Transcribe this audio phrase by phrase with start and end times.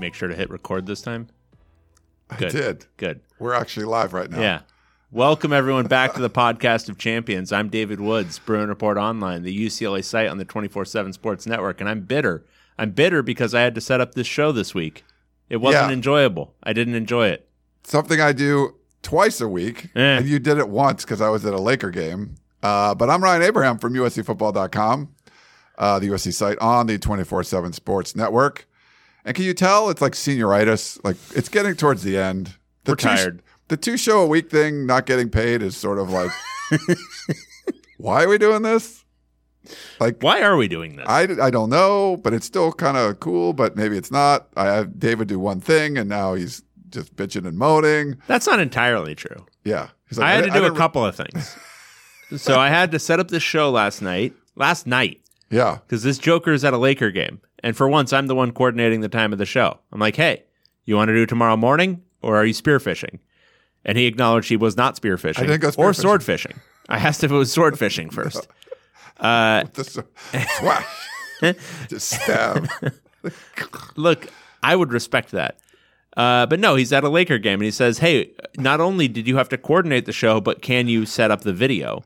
[0.00, 1.28] You make sure to hit record this time?
[2.38, 2.48] Good.
[2.48, 2.86] I did.
[2.96, 3.20] Good.
[3.38, 4.40] We're actually live right now.
[4.40, 4.60] Yeah.
[5.12, 7.52] Welcome everyone back to the podcast of champions.
[7.52, 11.88] I'm David Woods, Bruin Report Online, the UCLA site on the 24/7 Sports Network, and
[11.90, 12.46] I'm bitter.
[12.78, 15.04] I'm bitter because I had to set up this show this week.
[15.50, 15.92] It wasn't Yeah.
[15.92, 16.54] enjoyable.
[16.62, 17.48] I didn't enjoy it.
[17.82, 20.00] Something I do twice a week, Eh.
[20.18, 22.36] and you did it once because I was at a Laker game.
[22.62, 25.08] Uh, but I'm Ryan Abraham from USCFootball.com,
[25.76, 28.66] uh, the USC site on the 24/7 Sports Network.
[29.24, 31.02] And can you tell it's like senioritis?
[31.04, 32.54] Like it's getting towards the end.
[32.84, 33.42] The We're two, tired.
[33.68, 36.30] The two show a week thing, not getting paid, is sort of like,
[37.98, 39.04] why are we doing this?
[39.98, 41.06] Like, Why are we doing this?
[41.06, 44.48] I, I don't know, but it's still kind of cool, but maybe it's not.
[44.56, 48.16] I had David do one thing and now he's just bitching and moaning.
[48.26, 49.46] That's not entirely true.
[49.64, 49.88] Yeah.
[50.08, 51.56] He's I had to do a couple of things.
[52.36, 54.34] so I had to set up this show last night.
[54.56, 55.19] Last night.
[55.50, 55.78] Yeah.
[55.86, 57.40] because this Joker is at a Laker game.
[57.62, 59.78] And for once, I'm the one coordinating the time of the show.
[59.92, 60.44] I'm like, hey,
[60.84, 63.18] you want to do tomorrow morning or are you spearfishing?
[63.84, 65.94] And he acknowledged he was not spearfishing go or spearfishing.
[65.96, 66.60] sword fishing.
[66.88, 68.46] I asked if it was sword fishing first.
[69.18, 69.98] Uh, Just
[70.56, 70.86] swash.
[71.90, 72.68] just stab.
[73.96, 74.28] look,
[74.62, 75.58] I would respect that.
[76.16, 79.28] Uh, but no, he's at a Laker game and he says, hey, not only did
[79.28, 82.02] you have to coordinate the show, but can you set up the video?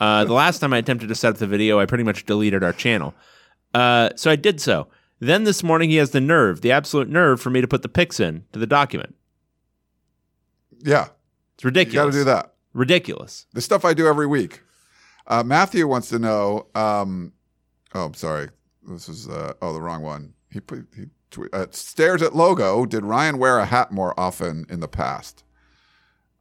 [0.00, 2.62] Uh, the last time I attempted to set up the video, I pretty much deleted
[2.62, 3.14] our channel.
[3.74, 4.88] Uh, so I did so.
[5.20, 7.88] Then this morning, he has the nerve, the absolute nerve, for me to put the
[7.88, 9.16] pics in to the document.
[10.78, 11.08] Yeah.
[11.54, 11.94] It's ridiculous.
[11.94, 12.54] You got to do that.
[12.72, 13.46] Ridiculous.
[13.52, 14.62] The stuff I do every week.
[15.26, 16.68] Uh, Matthew wants to know.
[16.74, 17.32] Um,
[17.94, 18.48] oh, I'm sorry.
[18.88, 20.32] This is uh, oh the wrong one.
[20.50, 21.06] He put he
[21.52, 22.86] uh, stares at logo.
[22.86, 25.44] Did Ryan wear a hat more often in the past?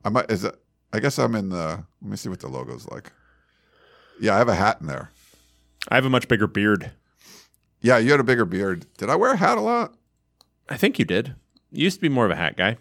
[0.05, 0.55] I might is it.
[0.93, 1.83] I guess I'm in the.
[2.01, 3.11] Let me see what the logo's like.
[4.19, 5.11] Yeah, I have a hat in there.
[5.89, 6.91] I have a much bigger beard.
[7.81, 8.85] Yeah, you had a bigger beard.
[8.97, 9.93] Did I wear a hat a lot?
[10.67, 11.35] I think you did.
[11.71, 12.77] You used to be more of a hat guy.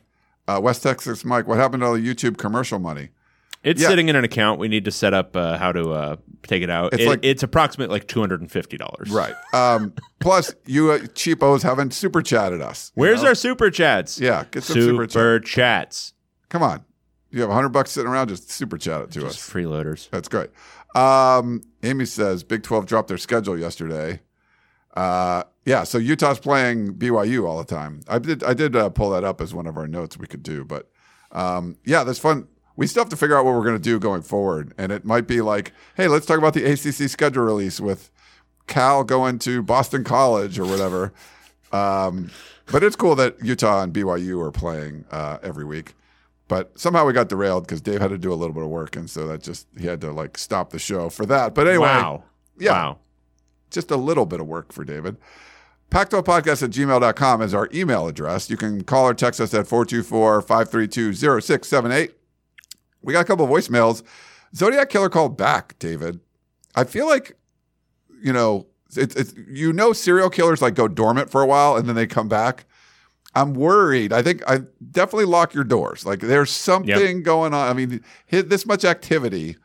[0.48, 3.10] Uh, West Texas Mike, what happened to all the YouTube commercial money?
[3.62, 3.88] It's Yeah.
[3.88, 4.60] sitting in an account.
[4.60, 6.92] We need to set up uh, how to uh, take it out.
[6.94, 9.10] It's It- like- it's approximately like two hundred and fifty dollars.
[9.10, 9.34] Right.
[9.52, 12.92] Um, plus, you uh, cheapos haven't super chatted us.
[12.94, 13.28] Where's know?
[13.30, 14.20] our super chats?
[14.20, 15.48] Yeah, get some super, super chat.
[15.90, 16.12] chats.
[16.48, 16.84] Come on.
[17.30, 19.50] You have a hundred bucks sitting around, just super chat it to Just us.
[19.52, 20.08] freeloaders.
[20.10, 20.50] That's great.
[20.96, 24.20] Um, Amy says Big 12 dropped their schedule yesterday.
[24.94, 28.00] Uh, yeah, so Utah's playing BYU all the time.
[28.08, 30.42] I did I did uh, pull that up as one of our notes we could
[30.42, 30.90] do, but
[31.32, 32.48] um, yeah, that's fun.
[32.76, 35.04] We still have to figure out what we're going to do going forward, and it
[35.04, 38.10] might be like, hey, let's talk about the ACC schedule release with
[38.66, 41.12] Cal going to Boston College or whatever.
[41.72, 42.30] Um,
[42.72, 45.94] but it's cool that Utah and BYU are playing uh, every week.
[46.48, 48.94] But somehow we got derailed because Dave had to do a little bit of work,
[48.94, 51.54] and so that just he had to like stop the show for that.
[51.54, 52.24] But anyway, wow.
[52.58, 52.72] yeah.
[52.72, 52.98] Wow.
[53.70, 55.16] just a little bit of work for David.
[55.90, 58.50] Pac12podcast at gmail.com is our email address.
[58.50, 62.12] You can call or text us at 424 532 0678.
[63.02, 64.02] We got a couple of voicemails.
[64.54, 66.20] Zodiac Killer called back, David.
[66.74, 67.36] I feel like,
[68.22, 68.66] you know,
[68.96, 72.06] it's, it's you know serial killers like go dormant for a while and then they
[72.06, 72.64] come back.
[73.36, 74.14] I'm worried.
[74.14, 76.06] I think I definitely lock your doors.
[76.06, 77.68] Like there's something going on.
[77.68, 79.56] I mean, hit this much activity.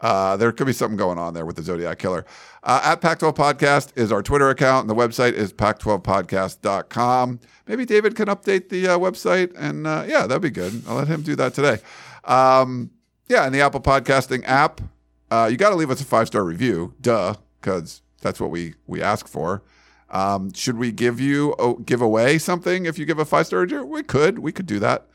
[0.00, 2.26] Uh, there could be something going on there with the Zodiac Killer.
[2.62, 7.40] Uh, at Pac-12 Podcast is our Twitter account, and the website is pac12podcast.com.
[7.66, 10.82] Maybe David can update the uh, website, and uh, yeah, that'd be good.
[10.86, 11.78] I'll let him do that today.
[12.24, 12.90] Um,
[13.28, 14.82] yeah, and the Apple Podcasting app,
[15.30, 19.00] uh, you got to leave us a five-star review, duh, because that's what we we
[19.00, 19.62] ask for.
[20.10, 23.84] Um, should we give you oh, give away something if you give a five-star review?
[23.84, 25.06] We could, we could do that.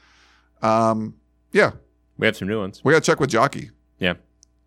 [0.61, 1.15] Um,
[1.51, 1.71] Yeah,
[2.17, 2.81] We have some new ones.
[2.83, 3.71] we got to check with Jockey.
[3.99, 4.15] Yeah.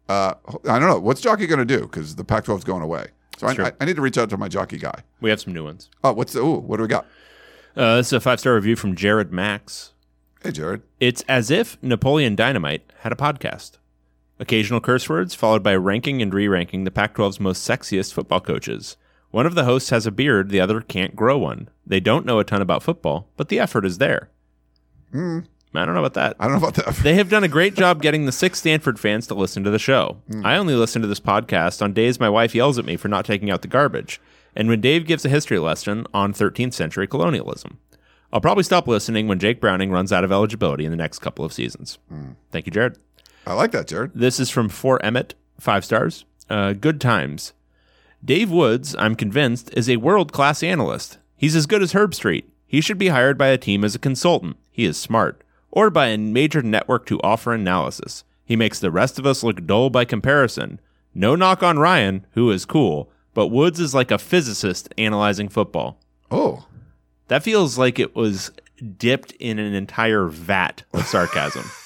[0.08, 0.34] Uh,
[0.68, 3.08] I don't know what's Jockey going to do because the Pac-12 is going away.
[3.38, 5.02] So I, I, I need to reach out to my Jockey guy.
[5.20, 5.90] We have some new ones.
[6.04, 6.40] Oh, what's the?
[6.40, 7.06] Ooh, what do we got?
[7.76, 9.92] Uh, this is a five star review from Jared Max.
[10.42, 10.82] Hey, Jared.
[11.00, 13.78] It's as if Napoleon Dynamite had a podcast.
[14.38, 18.40] Occasional curse words, followed by ranking and re ranking the Pac 12's most sexiest football
[18.40, 18.96] coaches.
[19.32, 21.68] One of the hosts has a beard, the other can't grow one.
[21.86, 24.28] They don't know a ton about football, but the effort is there.
[25.10, 25.40] Hmm.
[25.74, 26.36] I don't know about that.
[26.38, 26.96] I don't know about that.
[27.02, 29.78] They have done a great job getting the six Stanford fans to listen to the
[29.78, 30.18] show.
[30.30, 30.44] Hmm.
[30.44, 33.24] I only listen to this podcast on days my wife yells at me for not
[33.24, 34.20] taking out the garbage,
[34.54, 37.78] and when Dave gives a history lesson on 13th century colonialism.
[38.34, 41.44] I'll probably stop listening when Jake Browning runs out of eligibility in the next couple
[41.44, 41.98] of seasons.
[42.10, 42.32] Hmm.
[42.50, 42.98] Thank you, Jared.
[43.46, 44.12] I like that, Jared.
[44.14, 46.26] This is from For Emmett, five stars.
[46.50, 47.54] Uh, good times.
[48.24, 51.18] Dave Woods, I'm convinced, is a world class analyst.
[51.36, 52.44] He's as good as Herbstreit.
[52.66, 54.56] He should be hired by a team as a consultant.
[54.70, 55.42] He is smart.
[55.72, 58.22] Or by a major network to offer analysis.
[58.44, 60.80] He makes the rest of us look dull by comparison.
[61.14, 65.98] No knock on Ryan, who is cool, but Woods is like a physicist analyzing football.
[66.30, 66.66] Oh,
[67.28, 68.52] That feels like it was
[68.98, 71.64] dipped in an entire vat of sarcasm.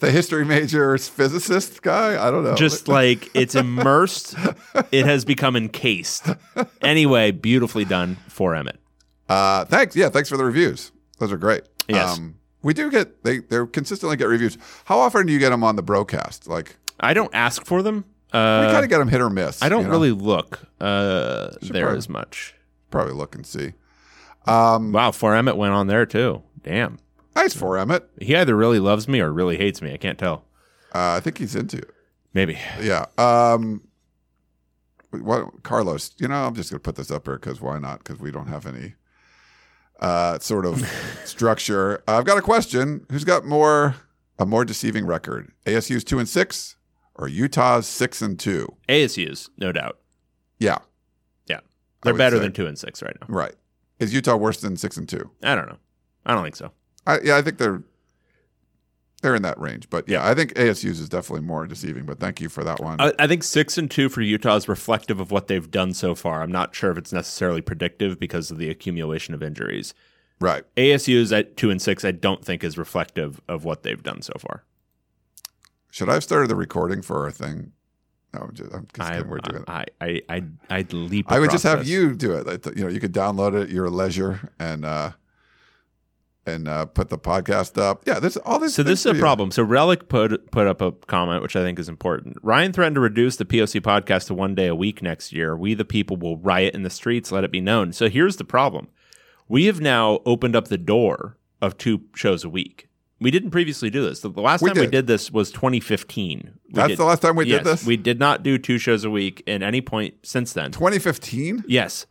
[0.00, 2.22] the history major physicist guy.
[2.26, 2.54] I don't know.
[2.56, 4.34] just like it's immersed
[4.90, 6.26] it has become encased
[6.82, 8.78] anyway beautifully done for emmett
[9.28, 9.94] Uh, thanks.
[9.94, 10.90] Yeah, thanks for the reviews.
[11.18, 11.62] Those are great.
[11.62, 12.20] Um, Yes.
[12.62, 14.58] we do get they they consistently get reviews.
[14.86, 16.48] How often do you get them on the broadcast?
[16.48, 19.62] Like i don't ask for them we uh, kind of get them hit or miss.
[19.62, 19.90] i don't you know?
[19.92, 22.54] really look uh, there probably- as much
[22.90, 23.72] probably look and see.
[24.46, 26.98] Um, wow for emmett went on there too damn
[27.34, 28.08] nice for Emmett.
[28.20, 30.44] he either really loves me or really hates me i can't tell
[30.94, 31.90] Uh, I think he's into it.
[32.34, 33.06] maybe Yeah.
[33.18, 33.82] Um,
[35.10, 36.12] what Carlos?
[36.18, 37.98] You know, I'm just gonna put this up here because why not?
[37.98, 38.94] Because we don't have any
[40.00, 40.86] uh, sort of
[41.24, 42.02] structure.
[42.06, 43.06] I've got a question.
[43.10, 43.96] Who's got more
[44.38, 45.52] a more deceiving record?
[45.66, 46.76] ASU's two and six
[47.16, 48.76] or Utah's six and two?
[48.88, 49.98] asu's no doubt
[50.58, 50.78] Yeah.
[51.46, 51.60] yeah
[52.02, 53.54] they're better say- than two and six right now Right.
[53.98, 55.30] Is Utah worse than six and two?
[55.42, 55.78] i don't know
[56.24, 56.70] i don't think so
[57.06, 57.82] I, yeah, I think they're
[59.22, 59.90] they're in that range.
[59.90, 62.04] But yeah, I think ASU's is definitely more deceiving.
[62.06, 63.00] But thank you for that one.
[63.00, 66.14] I, I think six and two for Utah is reflective of what they've done so
[66.14, 66.42] far.
[66.42, 69.94] I'm not sure if it's necessarily predictive because of the accumulation of injuries.
[70.40, 70.64] right.
[70.76, 74.32] ASU's at two and six, I don't think is reflective of what they've done so
[74.38, 74.64] far.
[75.90, 77.72] Should I have started the recording for our thing?
[78.32, 79.28] No, I'm just, I'm just I, kidding.
[79.28, 79.64] We're doing.
[79.66, 81.30] I, I, I, I'd leap.
[81.32, 81.88] I would just have this.
[81.88, 82.64] you do it.
[82.76, 85.10] You know, you could download it at your leisure and uh
[86.46, 88.02] and uh put the podcast up.
[88.06, 88.74] Yeah, this all this.
[88.74, 89.50] So this is a problem.
[89.50, 92.36] So Relic put put up a comment which I think is important.
[92.42, 95.56] Ryan threatened to reduce the POC podcast to one day a week next year.
[95.56, 97.30] We the people will riot in the streets.
[97.30, 97.92] Let it be known.
[97.92, 98.88] So here's the problem:
[99.48, 102.88] we have now opened up the door of two shows a week.
[103.22, 104.20] We didn't previously do this.
[104.20, 104.92] The last We time we did.
[104.92, 106.52] did this was 2015.
[106.68, 107.84] We That's did- the last time we yes, did this.
[107.84, 110.70] We did not do two shows a week at any point since then.
[110.72, 111.64] 2015.
[111.68, 112.06] Yes.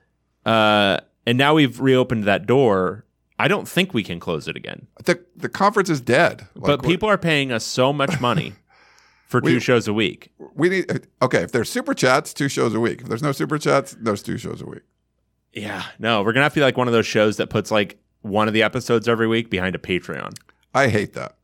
[0.45, 3.05] Uh, and now we've reopened that door.
[3.39, 4.87] I don't think we can close it again.
[5.05, 6.47] The the conference is dead.
[6.55, 8.53] Like, but people are paying us so much money
[9.27, 10.31] for two shows a week.
[10.53, 10.91] we need.
[10.91, 13.01] Uh, okay, if there's super chats, two shows a week.
[13.01, 14.83] If there's no super chats, there's two shows a week.
[15.53, 15.83] Yeah.
[15.97, 17.97] No, we're going to have to be like one of those shows that puts like
[18.21, 20.37] one of the episodes every week behind a Patreon.
[20.73, 21.35] I hate that.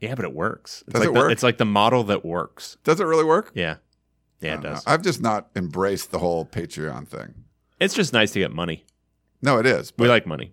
[0.00, 0.82] Yeah, but it works.
[0.86, 1.32] It's Does like it the, work?
[1.32, 2.76] It's like the model that works.
[2.84, 3.52] Does it really work?
[3.54, 3.76] Yeah.
[4.40, 4.70] Yeah, it don't know.
[4.74, 4.84] does.
[4.86, 7.44] I've just not embraced the whole Patreon thing.
[7.80, 8.84] It's just nice to get money.
[9.40, 9.92] No, it is.
[9.96, 10.52] We like money.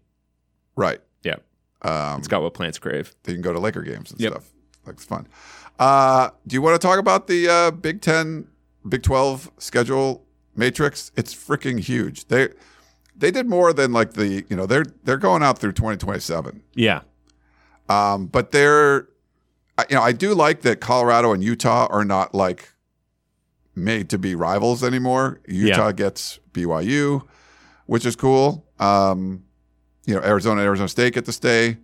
[0.76, 1.00] Right.
[1.24, 1.36] Yeah.
[1.82, 3.14] Um, It's got what plants crave.
[3.24, 4.32] They can go to Laker games and Yep.
[4.34, 4.50] stuff.
[4.86, 5.28] Looks fun.
[5.80, 8.48] Uh, do you want to talk about the uh, Big Ten,
[8.88, 10.26] Big Twelve schedule
[10.56, 11.12] matrix?
[11.16, 12.28] It's freaking huge.
[12.28, 12.50] They
[13.16, 16.20] they did more than like the you know they're they're going out through twenty twenty
[16.20, 16.64] seven.
[16.76, 17.02] Yeah.
[17.90, 19.08] Um, but they're
[19.90, 22.70] you know I do like that Colorado and Utah are not like
[23.76, 25.40] made to be rivals anymore.
[25.48, 27.24] Utah gets BYU,
[27.88, 28.66] which is cool.
[28.80, 29.44] Um,
[30.06, 31.78] you know Arizona, and Arizona State get to stay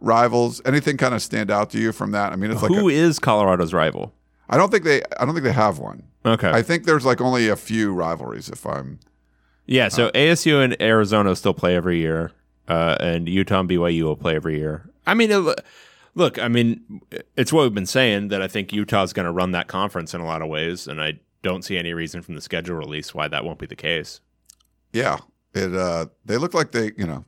[0.00, 0.60] rivals.
[0.64, 2.32] Anything kind of stand out to you from that?
[2.32, 4.14] I mean, it's like Who a, is Colorado's rival?
[4.48, 6.04] I don't think they I don't think they have one.
[6.24, 6.50] Okay.
[6.50, 8.48] I think there's like only a few rivalries.
[8.48, 9.00] If I'm
[9.66, 9.88] yeah.
[9.88, 12.32] So ASU and Arizona still play every year,
[12.68, 14.90] uh, and Utah and BYU will play every year.
[15.06, 15.60] I mean, it,
[16.14, 17.02] look, I mean,
[17.36, 20.20] it's what we've been saying that I think Utah's going to run that conference in
[20.20, 23.28] a lot of ways, and I don't see any reason from the schedule release why
[23.28, 24.20] that won't be the case.
[24.92, 25.18] Yeah,
[25.54, 25.74] it.
[25.74, 27.24] Uh, they look like they, you know,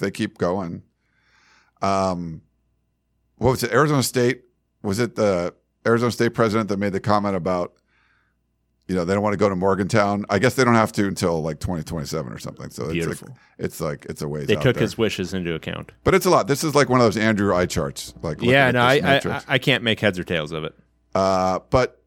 [0.00, 0.82] they keep going.
[1.82, 2.42] Um,
[3.36, 3.72] what was it?
[3.72, 4.42] Arizona State
[4.82, 5.54] was it the
[5.86, 7.74] Arizona State president that made the comment about
[8.90, 10.24] you know, they don't want to go to Morgantown.
[10.28, 12.70] I guess they don't have to until like 2027 or something.
[12.70, 14.48] So it's like, it's like it's a ways.
[14.48, 14.82] They took there.
[14.82, 15.92] his wishes into account.
[16.02, 16.48] but it's a lot.
[16.48, 18.12] This is like one of those Andrew eye charts.
[18.20, 19.42] Like Yeah, no, I, I.
[19.46, 20.74] I can't make heads or tails of it.
[21.14, 22.02] Uh, but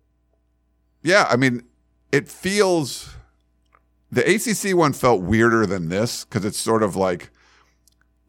[1.03, 1.63] yeah, I mean,
[2.11, 3.15] it feels
[4.11, 7.29] the ACC one felt weirder than this because it's sort of like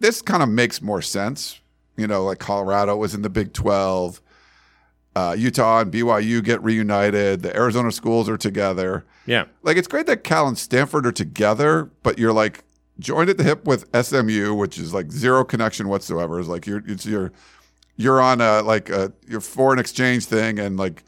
[0.04, 1.60] this kind of makes more sense.
[1.96, 4.20] You know, like Colorado was in the Big 12,
[5.16, 9.06] uh, Utah and BYU get reunited, the Arizona schools are together.
[9.26, 9.44] Yeah.
[9.62, 12.64] Like, it's great that Cal and Stanford are together, but you're like
[12.98, 16.38] joined at the hip with SMU, which is like zero connection whatsoever.
[16.38, 17.32] It's like you're, it's your,
[17.96, 21.04] you're on a like a your foreign exchange thing and like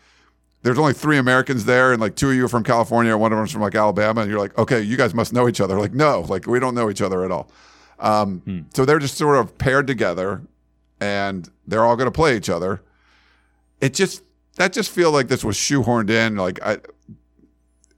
[0.62, 3.38] there's only three Americans there and like two of you are from California, one of
[3.38, 5.78] them's from like Alabama, and you're like, okay, you guys must know each other.
[5.78, 7.50] Like, no, like we don't know each other at all.
[7.98, 10.42] Um, So they're just sort of paired together,
[11.00, 12.82] and they're all going to play each other.
[13.80, 14.22] It just
[14.56, 16.36] that just feel like this was shoehorned in.
[16.36, 16.78] Like I,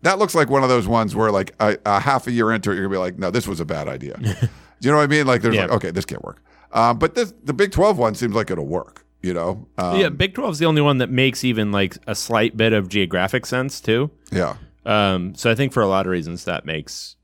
[0.02, 2.70] that looks like one of those ones where like a, a half a year into
[2.70, 4.16] it, you're gonna be like, no, this was a bad idea.
[4.20, 5.26] Do you know what I mean?
[5.26, 5.62] Like, there's Yeah.
[5.62, 6.40] like, okay, this can't work.
[6.72, 9.04] Um, but this the Big Twelve one seems like it'll work.
[9.20, 9.66] You know?
[9.78, 12.72] Um, yeah, Big 12 is the only one that makes even like a slight bit
[12.72, 14.12] of geographic sense too.
[14.30, 14.54] yeah.
[14.86, 17.16] Um, so I think for a lot of reasons that makes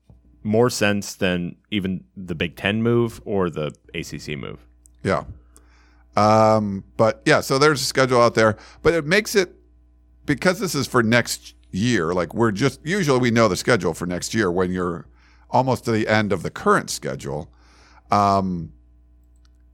[0.45, 4.65] more sense than even the Big 10 move or the ACC move.
[5.03, 5.23] Yeah.
[6.15, 9.55] Um, but yeah, so there's a schedule out there, but it makes it
[10.25, 12.13] because this is for next year.
[12.13, 15.07] Like we're just usually we know the schedule for next year when you're
[15.49, 17.51] almost to the end of the current schedule.
[18.11, 18.71] Um,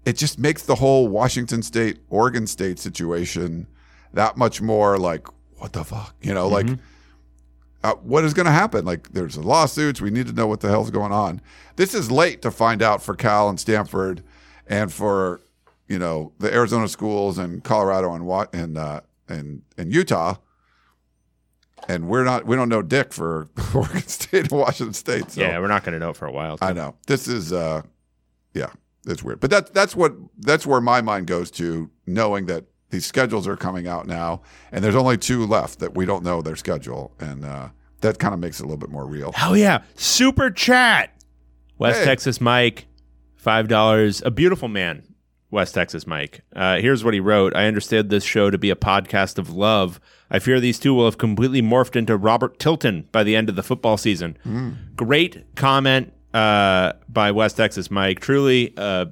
[0.06, 3.68] it just makes the whole Washington State, Oregon State situation
[4.14, 6.68] that much more like what the fuck, you know, like.
[7.84, 8.86] Uh, what is going to happen?
[8.86, 10.00] Like, there's lawsuits.
[10.02, 11.42] We need to know what the hell's going on.
[11.78, 14.24] This is late to find out for Cal and Stanford,
[14.68, 15.42] and for
[15.88, 20.36] you know the Arizona schools and Colorado and Wa- and uh, and and Utah.
[21.88, 22.46] And we're not.
[22.46, 25.32] We don't know Dick for Oregon State and Washington State.
[25.32, 26.58] So yeah, we're not going to know for a while.
[26.62, 27.52] I know this is.
[27.52, 27.82] uh
[28.54, 28.70] Yeah,
[29.08, 29.40] it's weird.
[29.40, 33.58] But that's that's what that's where my mind goes to, knowing that these schedules are
[33.58, 37.44] coming out now, and there's only two left that we don't know their schedule, and
[37.44, 37.70] uh,
[38.02, 39.34] that kind of makes it a little bit more real.
[39.42, 41.14] Oh yeah, super chat.
[41.78, 42.06] West Hey.
[42.06, 42.86] Texas Mike,
[43.36, 44.22] five dollars.
[44.24, 45.04] A beautiful man,
[45.50, 46.42] West Texas Mike.
[46.56, 47.56] Uh, here's what he wrote.
[47.56, 50.00] I understood this show to be a podcast of love.
[50.30, 53.56] I fear these two will have completely morphed into Robert Tilton by the end of
[53.56, 54.38] the football season.
[54.96, 58.20] Great comment uh, by West Texas Mike.
[58.20, 58.74] Truly.
[58.78, 59.08] Uh,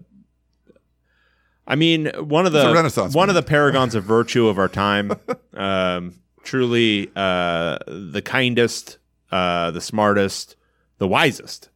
[1.69, 5.13] I mean, one of the renaissance one of the paragons of virtue of our time.
[5.53, 8.97] um, truly, uh, the kindest,
[9.31, 10.55] uh, the smartest,
[10.97, 11.69] the wisest,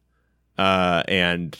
[0.58, 1.56] uh, and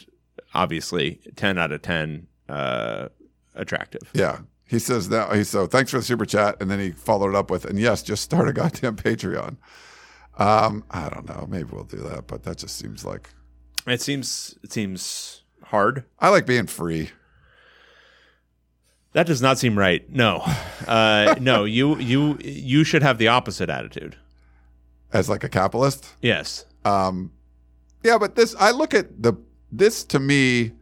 [0.53, 3.09] obviously ten out of ten uh,
[3.55, 4.11] attractive.
[4.13, 4.41] Yeah.
[4.67, 7.51] He says that he so thanks for the super chat, and then he followed up
[7.51, 9.57] with, and yes, just start a goddamn Patreon.
[10.39, 13.31] Um, I don't know, maybe we'll do that, but that just seems like
[13.87, 16.05] It seems it seems hard.
[16.19, 17.11] I like being free.
[19.15, 20.09] That does not seem right.
[20.11, 20.43] No,
[20.87, 21.65] uh, no.
[21.65, 24.17] You you you should have the opposite attitude.
[25.13, 26.13] as like a capitalist.
[26.21, 26.67] Yes.
[26.85, 27.31] Um,
[28.03, 29.35] yeah, but this I look at the
[29.71, 30.73] this to me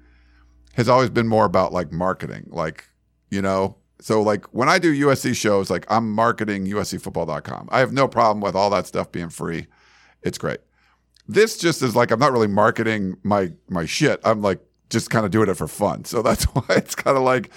[0.74, 2.88] has always been more about like marketing, like
[3.30, 3.76] you know.
[4.00, 7.68] So like when I do USC shows, like I'm marketing USCFootball.com.
[7.70, 9.66] I have no problem with all that stuff being free.
[10.22, 10.58] It's great.
[11.28, 14.20] This just is like I'm not really marketing my my shit.
[14.24, 16.06] I'm like just kind of doing it for fun.
[16.06, 17.50] So that's why it's kind of like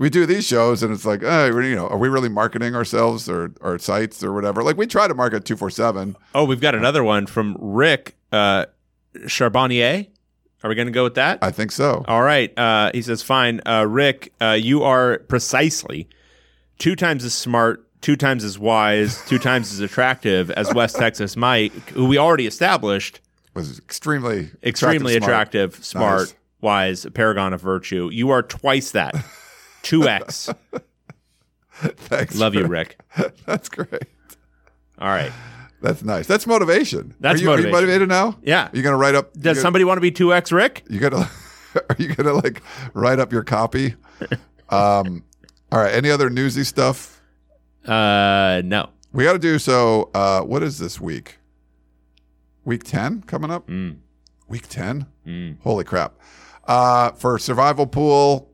[0.00, 3.28] we do these shows and it's like, eh, you know, are we really marketing ourselves
[3.28, 4.62] or our sites or whatever?
[4.62, 6.16] Like we try to market two four seven.
[6.34, 8.64] Oh, we've got another one from Rick uh,
[9.26, 10.06] Charbonnier.
[10.62, 11.38] Are we going to go with that?
[11.42, 12.02] I think so.
[12.08, 12.56] All right.
[12.58, 13.60] Uh, he says, fine.
[13.66, 16.08] Uh, Rick, uh, you are precisely
[16.78, 21.36] two times as smart, two times as wise, two times as attractive as West Texas
[21.36, 23.20] Mike, who we already established
[23.52, 25.22] was extremely extremely smart.
[25.30, 26.34] attractive, smart, Nice.
[26.62, 28.08] wise, a paragon of virtue.
[28.10, 29.14] You are twice that.
[29.82, 30.54] 2x.
[31.72, 32.36] Thanks.
[32.36, 33.00] Love you, Rick.
[33.46, 34.04] That's great.
[34.98, 35.32] All right.
[35.80, 36.26] That's nice.
[36.26, 37.14] That's motivation.
[37.20, 37.68] That's are you, Are motivation.
[37.68, 38.38] you motivated now?
[38.42, 38.66] Yeah.
[38.66, 39.32] Are you gonna write up?
[39.32, 40.84] Does you, somebody want to be 2x Rick?
[40.90, 41.30] You gonna?
[41.74, 43.94] Are you gonna like write up your copy?
[44.68, 45.24] Um.
[45.72, 45.94] All right.
[45.94, 47.22] Any other newsy stuff?
[47.86, 48.90] Uh, no.
[49.12, 50.10] We got to do so.
[50.12, 51.38] Uh, what is this week?
[52.64, 53.66] Week ten coming up.
[53.68, 53.98] Mm.
[54.48, 55.06] Week ten.
[55.62, 56.14] Holy crap!
[56.64, 58.49] Uh, for survival pool,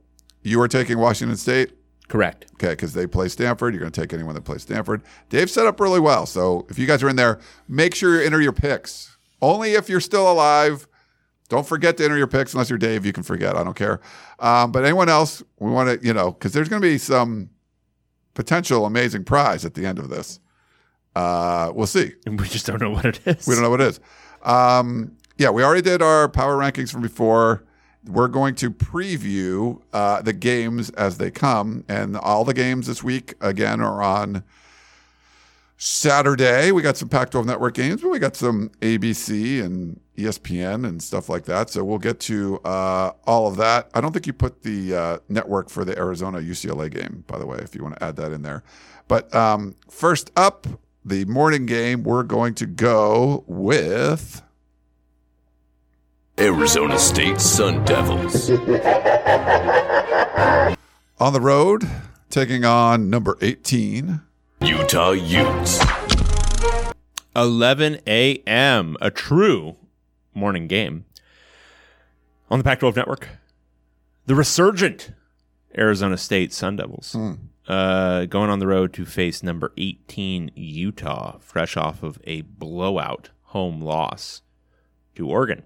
[0.46, 1.72] you are taking Washington State.
[2.08, 2.46] Correct.
[2.54, 3.74] Okay, because they play Stanford.
[3.74, 5.02] You're going to take anyone that plays Stanford.
[5.28, 6.24] Dave set up really well.
[6.24, 9.16] So if you guys are in there, make sure you enter your picks.
[9.42, 10.86] Only if you're still alive.
[11.48, 13.04] Don't forget to enter your picks unless you're Dave.
[13.04, 13.56] You can forget.
[13.56, 14.00] I don't care.
[14.38, 17.50] Um, but anyone else, we want to, you know, because there's going to be some
[18.34, 20.38] potential amazing prize at the end of this.
[21.16, 22.12] Uh, we'll see.
[22.24, 23.48] And we just don't know what it is.
[23.48, 24.00] We don't know what it is.
[24.42, 27.65] Um, yeah, we already did our power rankings from before.
[28.06, 33.02] We're going to preview uh, the games as they come, and all the games this
[33.02, 34.44] week again are on
[35.76, 36.72] Saturday.
[36.72, 41.28] We got some Pac-12 network games, but we got some ABC and ESPN and stuff
[41.28, 41.68] like that.
[41.68, 43.90] So we'll get to uh, all of that.
[43.94, 47.46] I don't think you put the uh, network for the Arizona UCLA game, by the
[47.46, 48.62] way, if you want to add that in there.
[49.08, 50.66] But um, first up,
[51.06, 52.02] the morning game.
[52.02, 54.42] We're going to go with.
[56.38, 58.50] Arizona State Sun Devils.
[61.18, 61.88] on the road,
[62.28, 64.20] taking on number 18.
[64.60, 65.82] Utah Utes.
[67.34, 68.98] 11 a.m.
[69.00, 69.76] A true
[70.34, 71.06] morning game
[72.50, 73.28] on the Pac-12 network.
[74.26, 75.12] The resurgent
[75.76, 77.16] Arizona State Sun Devils
[77.66, 83.30] uh, going on the road to face number 18 Utah, fresh off of a blowout
[83.44, 84.42] home loss
[85.14, 85.62] to Oregon.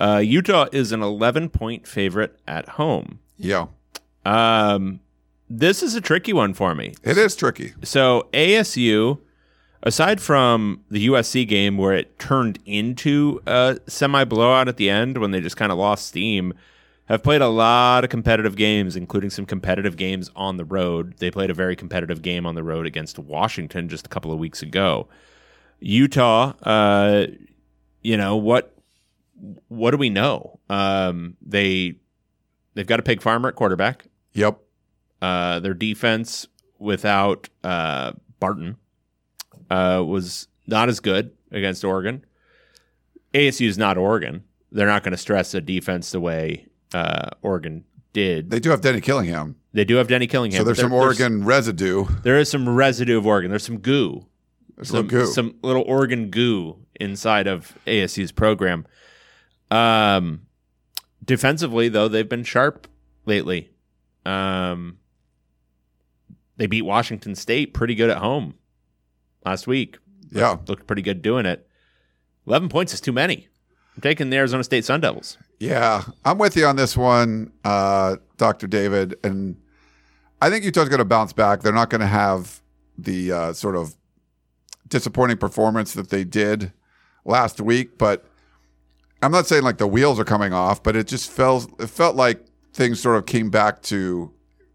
[0.00, 3.18] Uh, Utah is an 11 point favorite at home.
[3.36, 3.66] Yeah,
[4.24, 5.00] Um,
[5.48, 6.94] this is a tricky one for me.
[7.02, 7.74] it is tricky.
[7.82, 9.18] So ASU,
[9.82, 15.18] aside from the USC game where it turned into a semi blowout at the end
[15.18, 16.54] when they just kind of lost steam,
[17.06, 21.14] have played a lot of competitive games, including some competitive games on the road.
[21.18, 24.38] They played a very competitive game on the road against Washington just a couple of
[24.38, 25.08] weeks ago.
[25.80, 27.26] Utah, uh,
[28.02, 28.74] you know what?
[29.68, 30.60] What do we know?
[30.68, 31.94] Um, they
[32.74, 34.06] they've got a pig farmer at quarterback.
[34.34, 34.60] Yep.
[35.22, 36.46] Uh, their defense
[36.78, 38.76] without uh, Barton
[39.70, 42.24] uh, was not as good against Oregon.
[43.34, 44.44] ASU is not Oregon.
[44.72, 48.50] They're not going to stress a defense the way uh, Oregon did.
[48.50, 49.56] They, do have Kenny Dillingham.
[49.72, 50.58] They do have Kenny Dillingham.
[50.58, 52.06] So there's but some there- Oregon residue.
[52.22, 53.50] there is some residue of Oregon.
[53.50, 54.26] There's some goo.
[54.76, 55.26] There's Some, little goo.
[55.26, 58.86] some little Oregon goo inside of ASU's program.
[59.70, 60.42] Um,
[61.24, 62.88] defensively, though, they've been sharp
[63.26, 63.70] lately.
[64.26, 64.98] Um,
[66.56, 68.54] they beat Washington State pretty good at home
[69.44, 69.98] last week.
[70.30, 70.58] yeah.
[70.66, 71.66] Looked pretty good doing it.
[72.46, 73.48] 11 points is too many.
[73.96, 75.38] I'm taking the Arizona State Sun Devils.
[75.58, 76.04] Yeah.
[76.24, 78.66] I'm with you on this one, uh, Dr.
[78.66, 79.14] David.
[79.24, 79.56] And
[80.40, 81.60] I think Utah's going to bounce back.
[81.62, 82.60] They're not going to have
[82.98, 83.94] the uh, sort of
[84.88, 86.72] disappointing performance that they did
[87.24, 87.98] last week.
[87.98, 88.24] But
[89.22, 92.16] I'm not saying like the wheels are coming off, but it just felt it felt
[92.16, 94.32] like things sort of came back to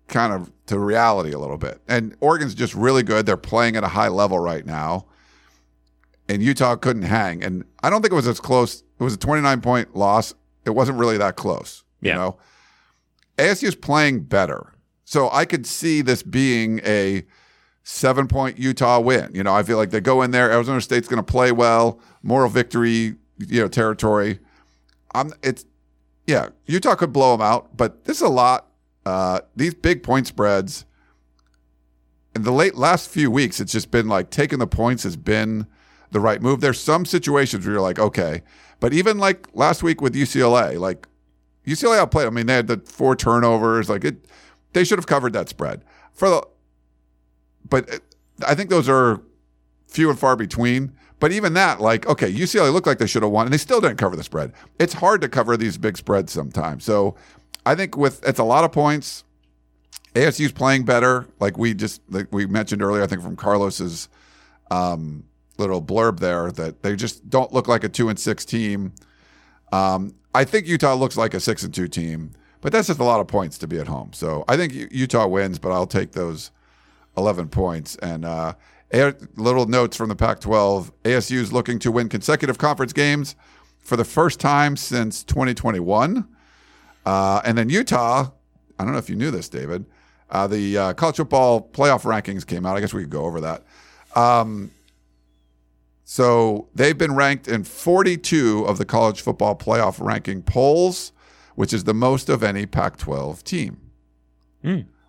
[0.07, 1.81] kind of to reality a little bit.
[1.87, 3.25] And Oregon's just really good.
[3.25, 5.05] They're playing at a high level right now.
[6.27, 7.43] And Utah couldn't hang.
[7.43, 8.83] And I don't think it was as close.
[8.99, 10.33] It was a 29 point loss.
[10.65, 11.83] It wasn't really that close.
[12.01, 12.37] You know,
[13.37, 14.73] ASU ASU's playing better.
[15.05, 17.25] So I could see this being a
[17.83, 19.31] seven point Utah win.
[19.33, 21.99] You know, I feel like they go in there, Arizona State's going to play well,
[22.23, 24.39] moral victory, you know, territory.
[25.13, 25.65] I'm, it's,
[26.27, 28.67] yeah, Utah could blow them out, but this is a lot.
[29.05, 30.85] Uh, these big point spreads
[32.35, 35.65] in the late last few weeks, it's just been like taking the points has been
[36.11, 36.59] the right move.
[36.59, 38.43] There's some situations where you're like, okay,
[38.81, 41.07] but even like last week with UCLA, like
[41.65, 42.27] UCLA outplayed.
[42.27, 43.89] I mean, they had the four turnovers.
[43.89, 44.25] Like it,
[44.73, 46.47] they should have covered that spread for the.
[47.67, 48.01] But it,
[48.45, 49.21] I think those are
[49.87, 50.91] few and far between.
[51.19, 53.79] But even that, like, okay, UCLA looked like they should have won, and they still
[53.79, 54.51] didn't cover the spread.
[54.79, 56.83] It's hard to cover these big spreads sometimes.
[56.83, 57.15] So
[57.65, 59.23] I think with it's a lot of points.
[60.13, 63.03] ASU's playing better, like we just like we mentioned earlier.
[63.03, 64.07] I think from Carlos's
[64.71, 65.25] um,
[65.57, 68.93] little blurb there that they just don't look like a two and six team.
[69.73, 73.03] Um, I think Utah looks like a six and two team, but that's just a
[73.03, 74.11] lot of points to be at home.
[74.13, 76.51] So I think Utah wins, but I'll take those
[77.17, 77.97] eleven points.
[77.97, 78.53] And uh,
[79.35, 83.35] little notes from the Pac-12: ASU is looking to win consecutive conference games
[83.79, 86.27] for the first time since 2021.
[87.05, 88.31] Uh, and then Utah,
[88.79, 89.85] I don't know if you knew this, David.
[90.29, 92.75] Uh, the uh, college football playoff rankings came out.
[92.75, 93.63] I guess we could go over that.
[94.15, 94.71] Um,
[96.03, 101.11] so they've been ranked in 42 of the college football playoff ranking polls,
[101.55, 103.79] which is the most of any Pac-12 team.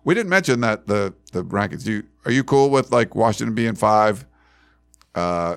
[0.03, 1.83] We didn't mention that the the rankings.
[1.83, 4.25] Do you, are you cool with like Washington being five,
[5.15, 5.55] uh,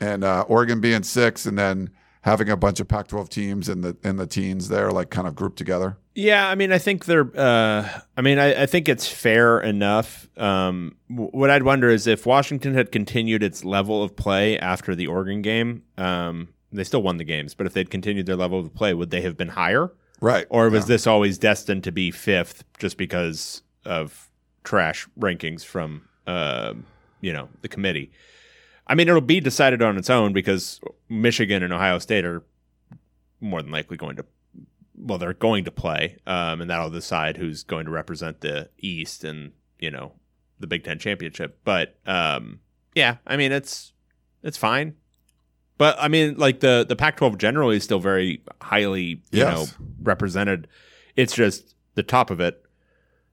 [0.00, 1.90] and uh, Oregon being six, and then
[2.22, 5.34] having a bunch of Pac-12 teams in the in the teens there, like kind of
[5.34, 5.98] grouped together?
[6.14, 7.28] Yeah, I mean, I think they're.
[7.36, 10.28] Uh, I mean, I, I think it's fair enough.
[10.38, 14.94] Um, w- what I'd wonder is if Washington had continued its level of play after
[14.94, 15.82] the Oregon game.
[15.98, 19.10] Um, they still won the games, but if they'd continued their level of play, would
[19.10, 19.92] they have been higher?
[20.20, 20.46] Right.
[20.50, 20.88] Or was Yeah.
[20.94, 24.25] this always destined to be fifth just because of
[24.66, 26.74] trash rankings from, uh,
[27.22, 28.10] you know the committee.
[28.86, 32.44] I mean, it'll be decided on its own because Michigan and Ohio State are
[33.40, 34.24] more than likely going to.
[34.98, 39.24] Well, they're going to play, um, and that'll decide who's going to represent the East
[39.24, 40.12] and you know
[40.60, 41.58] the Big Ten championship.
[41.64, 42.60] But um,
[42.94, 43.92] yeah, I mean it's
[44.42, 44.94] it's fine.
[45.78, 49.54] But I mean, like the the Pac-12 generally is still very highly you Yes.
[49.54, 50.68] know represented.
[51.16, 52.62] It's just the top of it.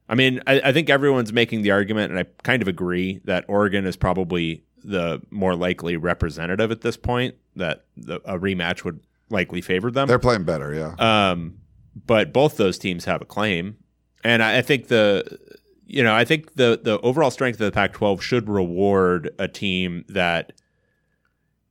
[0.10, 3.46] I mean, I, I think everyone's making the argument, and I kind of agree that
[3.48, 7.36] Oregon is probably the more likely representative at this point.
[7.56, 10.08] That the, a rematch would likely favor them.
[10.08, 10.96] They're playing better, yeah.
[11.32, 11.60] Um,
[12.06, 13.78] but both those teams have a claim,
[14.24, 15.39] and I, I think the
[15.86, 20.04] you know I think the the overall strength of the Pac-12 should reward a team
[20.10, 20.54] that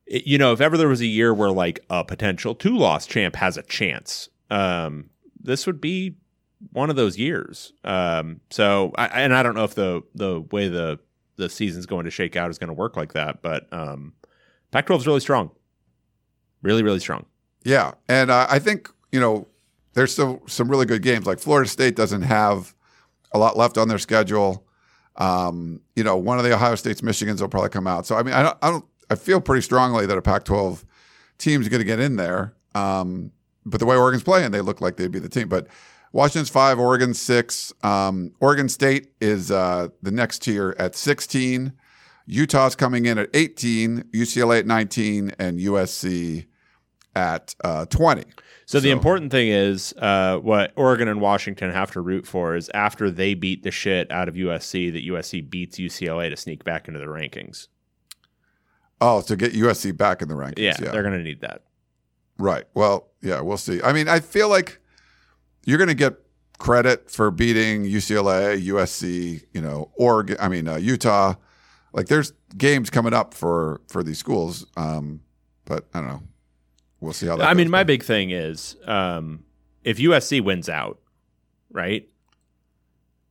[0.07, 3.35] you know if ever there was a year where like a potential two loss champ
[3.35, 6.15] has a chance, um, this would be
[6.71, 7.73] one of those years.
[7.83, 10.99] Um, so I, and I don't know if the the way the
[11.35, 14.13] the season's going to shake out is going to work like that, but um,
[14.71, 15.51] Pac-12 is really strong,
[16.61, 17.25] really really strong.
[17.63, 19.47] Yeah, and uh, I think you know
[19.93, 21.25] there's still some really good games.
[21.25, 22.73] Like Florida State doesn't have
[23.31, 24.65] a lot left on their schedule.
[25.15, 28.05] Um, you know, one of the Ohio State's Michigans will probably come out.
[28.05, 30.83] So I mean, I don't, I don't, I feel pretty strongly that a Pac-12
[31.37, 32.55] team's going to get in there.
[32.73, 33.31] Um,
[33.65, 35.47] but the way Oregon's playing, they look like they'd be the team.
[35.47, 35.67] But
[36.13, 37.73] Washington's five, Oregon six.
[37.81, 41.73] Um, Oregon State is uh, the next tier at 16.
[42.25, 46.45] Utah's coming in at 18, UCLA at 19, and USC
[47.15, 48.23] at uh, 20.
[48.65, 52.71] So, the important thing is uh, what Oregon and Washington have to root for is
[52.73, 56.87] after they beat the shit out of USC, that USC beats UCLA to sneak back
[56.87, 57.67] into the rankings.
[59.01, 60.59] Oh, to get USC back in the rankings.
[60.59, 61.63] Yeah, Yeah, they're going to need that.
[62.37, 62.63] right.
[62.73, 63.81] Well, yeah, we'll see.
[63.81, 64.79] I mean, I feel like
[65.65, 66.15] you're going to get
[66.57, 70.37] credit for beating UCLA, USC, you know, Oregon.
[70.39, 71.35] I mean, uh, Utah.
[71.93, 74.65] Like, there's games coming up for for these schools.
[74.75, 75.21] Um,
[75.65, 76.23] but I don't know.
[76.99, 77.47] We'll see how that.
[77.47, 77.71] I mean, goes.
[77.71, 79.43] my big thing is um,
[79.83, 80.99] if USC wins out,
[81.69, 82.07] right?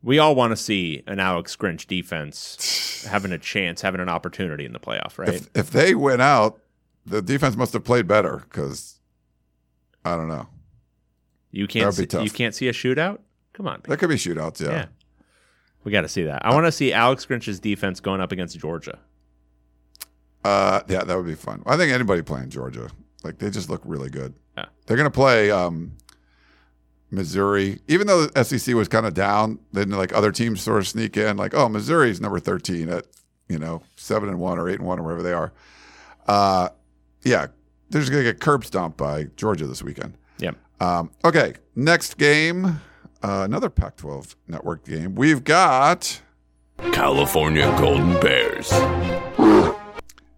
[0.03, 4.65] We all want to see an Alex Grinch defense having a chance, having an opportunity
[4.65, 5.29] in the playoff, right?
[5.29, 6.61] if if they win out,
[7.07, 9.01] the defense must have played better because
[10.05, 10.49] I don't know.
[11.53, 12.25] You can't see, tough.
[12.25, 13.21] you can't see a shootout.
[13.53, 14.61] Come on, There could be shootouts.
[14.61, 14.71] Yeah.
[14.71, 14.87] yeah.
[15.85, 16.45] We got to see that.
[16.45, 18.99] I want to see Alex Grinch's defense going up against Georgia.
[20.45, 21.63] Uh, yeah, that would be fun.
[21.67, 22.89] I think anybody playing Georgia,
[23.23, 24.35] like they just look really good.
[24.57, 24.67] Yeah.
[24.87, 25.93] They're going to play um,
[27.11, 29.59] Missouri, even though the SEC was kind of down.
[29.73, 33.07] Then like other teams sort of sneak in, like oh, Missouri's number thirteen at
[33.49, 35.53] you know seven and one or eight and one or wherever they are.
[36.27, 36.71] Uh,
[37.23, 37.49] yeah,
[37.91, 40.15] they're just going to get curb stomped by Georgia this weekend.
[40.39, 40.53] Yeah.
[40.83, 42.65] Um, okay, next game,
[43.23, 45.15] uh, another Pac-12 network game.
[45.15, 46.21] We've got
[46.91, 48.69] California Golden Bears.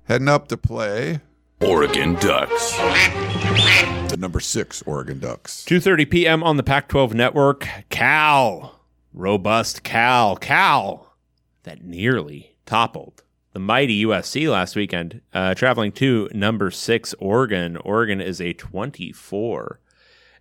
[0.05, 1.21] heading up to play
[1.63, 2.77] Oregon Ducks.
[2.77, 5.65] the number six Oregon Ducks.
[5.65, 6.43] 2:30 p.m.
[6.43, 7.67] on the Pac-12 network.
[7.89, 8.83] Cal,
[9.15, 11.15] robust Cal, Cal,
[11.63, 13.23] that nearly toppled
[13.55, 17.79] the mighty USC last weekend, uh, traveling to number six Oregon.
[17.79, 19.81] Oregon is a 24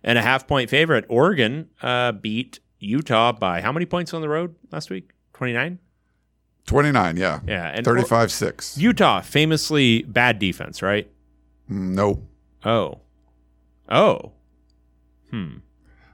[0.04, 1.04] and a half point favorite.
[1.08, 5.10] Oregon uh, beat Utah by how many points on the road last week?
[5.32, 5.78] 29.
[6.66, 7.40] 29, yeah.
[7.46, 8.78] Yeah, and 35 6.
[8.78, 11.10] Utah famously bad defense, right?
[11.68, 12.22] No.
[12.64, 13.00] Oh.
[13.88, 14.32] Oh.
[15.30, 15.56] Hmm.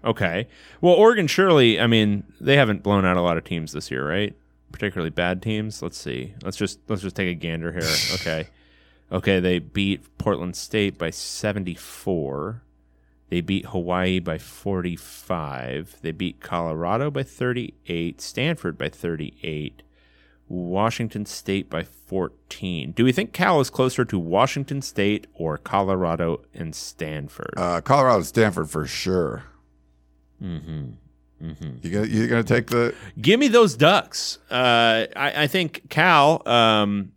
[0.04, 0.48] Okay.
[0.80, 4.08] Well, Oregon surely, I mean, they haven't blown out a lot of teams this year,
[4.08, 4.34] right?
[4.72, 5.82] Particularly bad teams.
[5.82, 6.34] Let's see.
[6.42, 7.82] Let's just let's just take a gander here.
[8.14, 8.48] Okay.
[9.12, 12.62] Okay, they beat Portland State by 74.
[13.30, 15.96] They beat Hawaii by 45.
[16.02, 19.82] They beat Colorado by 38, Stanford by 38.
[20.48, 22.90] Washington State by 14.
[22.90, 27.54] Do we think Cal is closer to Washington State or Colorado and Stanford?
[27.56, 29.44] Uh, Colorado, and Stanford for sure.
[30.42, 30.90] Mm-hmm.
[31.40, 31.70] Mm-hmm.
[31.82, 34.38] You gonna you gonna take the Give me those ducks.
[34.50, 36.46] Uh, I, I think Cal.
[36.46, 37.12] Um,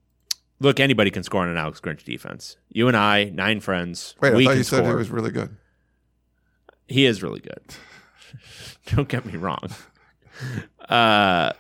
[0.60, 2.56] look, anybody can score on an Alex Grinch defense.
[2.70, 4.16] You and I, nine friends.
[4.22, 4.34] wait?
[4.34, 4.90] I thought you said score.
[4.92, 5.58] he was really good.
[6.88, 7.62] He is really good.
[8.88, 9.70] Don't get me wrong.
[10.90, 11.54] Uh,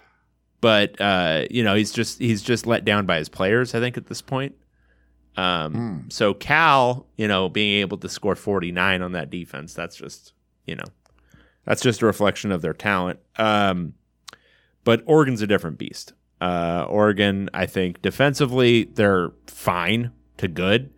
[0.62, 3.75] but uh, you know, he's just he's just let down by his players.
[3.75, 4.55] I think at this point.
[5.36, 10.33] Um, so Cal, you know, being able to score 49 on that defense, that's just
[10.65, 10.86] you know,
[11.65, 13.19] that's just a reflection of their talent.
[13.38, 13.93] Um,
[14.83, 16.13] but Oregon's a different beast.
[16.41, 20.93] Uh, Oregon, I think defensively they're fine to good,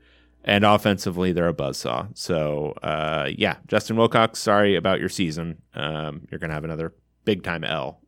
[0.45, 2.07] and offensively they're a buzzsaw.
[2.17, 5.61] So uh, yeah, Justin Wilcox, sorry about your season.
[5.73, 6.93] Um, you're gonna have another
[7.25, 7.99] big time L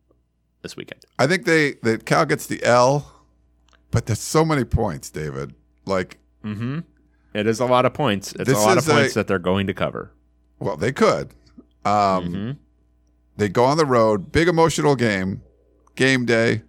[0.61, 1.03] this weekend.
[1.19, 3.13] I think they that Cal gets the L
[3.91, 5.53] but there's so many points, David.
[5.85, 6.17] Like,
[7.33, 8.33] It is a lot of points.
[8.33, 10.11] It's a lot of points a- that they're going to cover.
[10.59, 11.29] well, they could.
[11.85, 11.93] Um,
[12.25, 12.51] Mm-hmm.
[13.37, 15.41] They go on the road, big emotional game,
[15.95, 16.63] game day,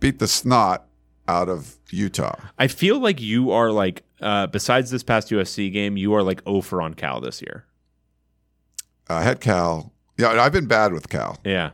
[0.00, 0.86] beat the snot
[1.28, 2.34] out of Utah.
[2.58, 6.42] I feel like you are like, uh, besides this past USC game, you are like
[6.46, 7.66] over on Cal this year.
[9.08, 9.92] I had Cal.
[10.16, 11.70] Yeah, I've been bad with Cal, Yeah.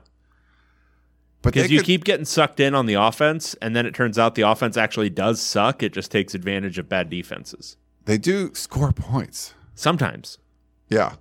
[1.43, 4.35] Because you could, keep getting sucked in on the offense, and then it turns out
[4.35, 5.83] the offense actually does suck.
[5.83, 7.77] It just takes advantage of bad defenses.
[8.07, 9.53] they do score points.
[9.75, 10.39] Sometimes.
[10.89, 11.17] Yeah, I mean,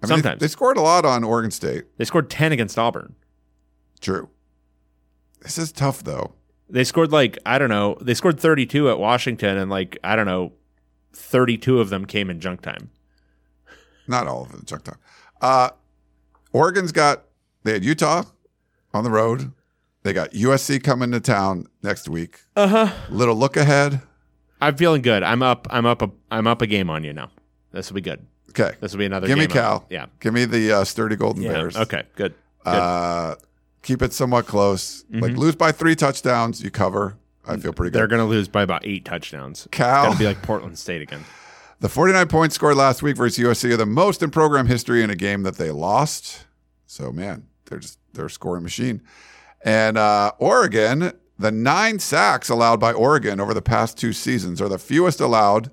[0.00, 0.40] they- Sometimes.
[0.40, 1.84] they scored a lot on Oregon State.
[1.98, 3.14] They scored 10 against Auburn.
[4.00, 4.30] True.
[5.42, 6.32] This is tough though.
[6.70, 10.26] They scored like, I don't know, they scored 32 at Washington, and like, I don't
[10.26, 10.52] know,
[11.12, 12.90] 32 of them came in junk time.
[14.06, 14.98] Not all of them junk time.
[15.40, 15.70] Uh,
[16.52, 17.24] Oregon's got
[17.64, 18.24] they had Utah
[18.94, 19.52] on the road.
[20.02, 22.40] They got USC coming to town next week.
[22.56, 22.92] Uh huh.
[23.10, 24.00] Little look ahead.
[24.60, 25.22] I'm feeling good.
[25.22, 25.66] I'm up.
[25.70, 26.02] I'm up.
[26.02, 27.30] A, I'm up a game on you now.
[27.72, 28.26] This will be good.
[28.50, 29.28] Okay, This will be another.
[29.28, 29.86] give me Cal.
[29.90, 30.06] Yeah.
[30.18, 31.52] give me the uh, sturdy Golden Yeah.
[31.52, 31.76] Bears.
[31.76, 32.02] Okay.
[32.16, 32.34] Good.
[32.64, 32.70] Good.
[32.74, 33.36] Uh,
[33.82, 35.04] keep it somewhat close.
[35.10, 37.16] Like lose by three touchdowns, you cover.
[37.46, 37.98] I feel pretty good.
[37.98, 39.66] They're going to lose by about eight touchdowns.
[39.70, 40.04] Cal.
[40.04, 41.24] Going to be like Portland State again.
[41.80, 45.08] The 49 points scored last week versus USC are the most in program history in
[45.08, 46.44] a game that they lost.
[46.86, 49.00] So man, they're just they're a scoring machine.
[49.62, 54.68] And uh, Oregon, the nine sacks allowed by Oregon over the past two seasons are
[54.68, 55.70] the fewest allowed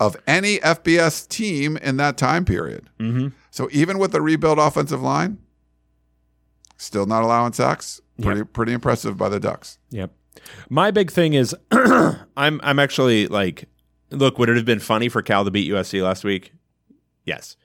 [0.00, 2.88] of any FBS team in that time period.
[2.98, 3.28] Mm-hmm.
[3.50, 5.38] So even with the rebuild offensive line,
[6.82, 8.00] still not allowing sacks.
[8.20, 9.78] Pretty pretty impressive by the Ducks.
[9.90, 10.12] Yep.
[10.68, 13.68] My big thing is, I'm I'm actually like,
[14.10, 16.52] look, would it have been funny for Cal to beat USC last week?
[17.24, 17.56] Yes.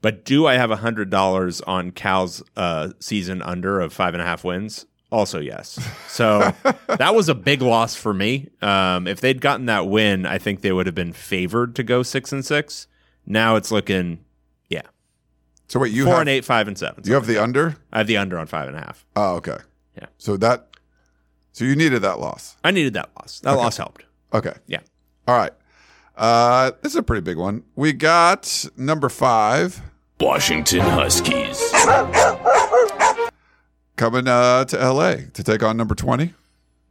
[0.00, 4.22] But do I have a hundred dollars on Cal's uh, season under of five and
[4.22, 4.86] a half wins?
[5.12, 5.78] Also, yes.
[6.12, 6.52] So
[6.88, 8.50] that was a big loss for me.
[8.60, 12.02] Um, if they'd gotten that win, I think they would have been favored to go
[12.02, 12.86] six and six.
[13.24, 14.18] Now it's looking,
[15.72, 17.02] So wait, you four have and eight, five and seven.
[17.06, 17.78] you have the under?
[17.90, 19.06] I have the under on five and a half.
[19.16, 19.56] Oh, okay.
[19.96, 20.04] Yeah.
[20.18, 20.68] So that
[21.52, 22.58] so you needed that loss.
[22.62, 23.40] I needed that loss.
[23.40, 24.04] That loss helped.
[24.34, 24.52] Okay.
[24.66, 24.80] Yeah.
[25.26, 25.52] All right.
[26.14, 27.62] Uh, this is a pretty big one.
[27.74, 29.80] We got number five
[30.20, 31.58] Washington Huskies.
[33.96, 36.34] coming uh, to LA to take on number 20.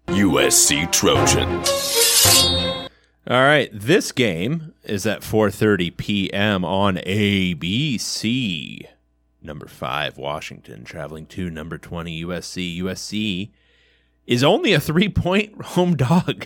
[0.07, 2.00] USC Trojans.
[3.27, 6.65] All right, this game is at 4:30 p.m.
[6.65, 8.85] on ABC.
[9.43, 12.79] Number 5 Washington traveling to number 20 USC.
[12.79, 13.49] USC
[14.27, 16.45] is only a 3-point home dog.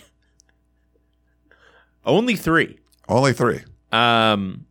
[2.05, 2.77] only 3.
[3.07, 3.59] Only three.
[3.91, 4.65] Um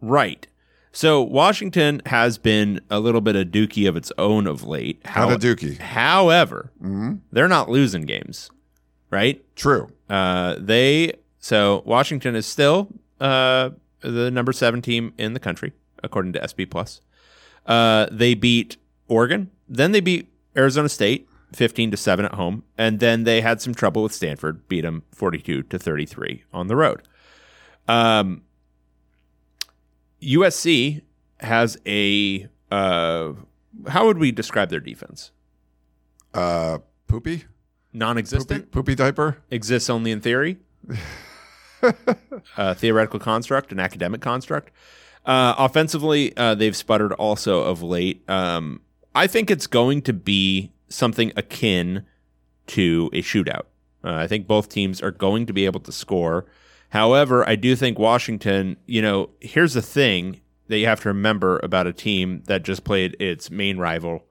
[0.00, 0.46] right.
[0.92, 5.00] So Washington has been a little bit of dookie of its own of late.
[5.04, 5.78] How How- a dookie.
[5.78, 6.72] However,
[7.32, 8.50] they're not losing games,
[9.10, 9.44] right?
[9.56, 9.90] True.
[10.08, 12.88] Uh, they so Washington is still
[13.20, 16.68] uh, the number seven team in the country according to SP+.
[17.66, 18.76] Uh, they beat
[19.08, 23.60] Oregon, then they beat Arizona State fifteen to seven at home, and then they had
[23.60, 27.02] some trouble with Stanford, beat them forty two to thirty three on the road.
[27.88, 28.42] Um,
[30.22, 31.02] USC
[31.40, 33.32] has a uh,
[33.88, 35.30] how would we describe their defense?
[36.34, 37.44] Uh, poopy?
[37.98, 38.70] Poopy, Non-existent.
[38.72, 39.38] poopy diaper?
[39.50, 40.58] exists only in theory.
[42.56, 44.70] a theoretical construct, an academic construct.
[45.24, 48.28] Uh, offensively, uh, they've sputtered also of late.
[48.28, 48.80] Um,
[49.14, 52.04] I think it's going to be something akin
[52.68, 53.62] to a shootout.
[54.04, 56.46] Uh, I think both teams are going to be able to score.
[56.90, 61.58] However, I do think Washington, you know, here's the thing that you have to remember
[61.62, 64.24] about a team that just played its main rival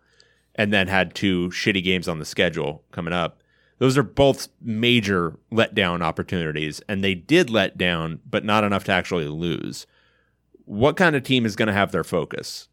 [0.56, 3.42] and then had two shitty games on the schedule coming up.
[3.78, 8.92] Those are both major letdown opportunities, and they did let down, but not enough to
[8.94, 9.86] actually lose.
[10.64, 12.70] What kind of team is going to have their focus?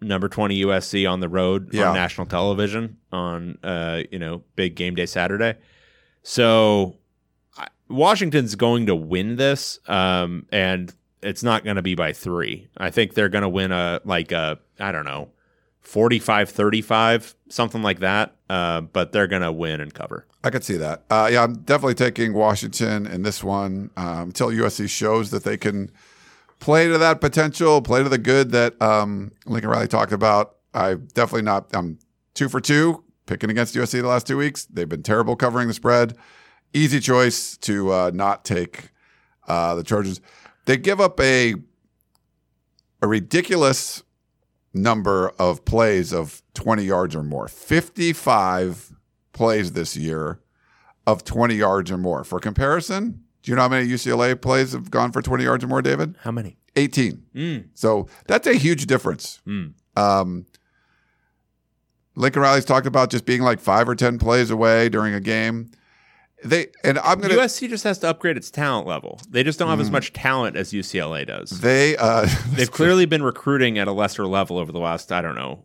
[0.00, 1.88] Number twenty USC on the road Yeah.
[1.88, 5.54] on national television on uh, you know big game day Saturday.
[6.22, 6.96] So
[7.88, 12.68] Washington's going to win this, um, and it's not going to be by three.
[12.76, 15.30] I think they're going to win a like a I don't know
[15.84, 18.36] 45-35, something like that.
[18.48, 20.26] Uh, but they're going to win and cover.
[20.42, 21.04] I could see that.
[21.10, 25.58] Uh, yeah, I'm definitely taking Washington in this one um, until USC shows that they
[25.58, 25.90] can
[26.58, 30.56] play to that potential, play to the good that um, Lincoln Riley talked about.
[30.72, 31.68] I definitely not.
[31.74, 31.98] I'm
[32.34, 34.64] two for two picking against USC the last two weeks.
[34.64, 36.16] They've been terrible covering the spread.
[36.72, 38.90] Easy choice to uh, not take
[39.46, 40.20] uh, the Trojans.
[40.64, 41.54] They give up a
[43.00, 44.02] a ridiculous
[44.74, 47.46] number of plays of 20 yards or more.
[47.48, 48.92] 55
[49.32, 50.40] plays this year
[51.06, 52.24] of 20 yards or more.
[52.24, 55.68] For comparison, do you know how many UCLA plays have gone for 20 yards or
[55.68, 56.16] more, David?
[56.22, 56.58] How many?
[56.74, 57.70] 18.
[57.74, 59.40] So that's a huge difference.
[59.96, 60.46] Um,
[62.16, 65.70] Lincoln Riley's talked about just being like five or 10 plays away during a game.
[66.44, 69.20] They and I'm gonna USC just has to upgrade its talent level.
[69.28, 71.50] They just don't have as much talent as UCLA does.
[71.60, 75.34] they uh They've clearly been recruiting at a lesser level over the last, I don't
[75.34, 75.64] know,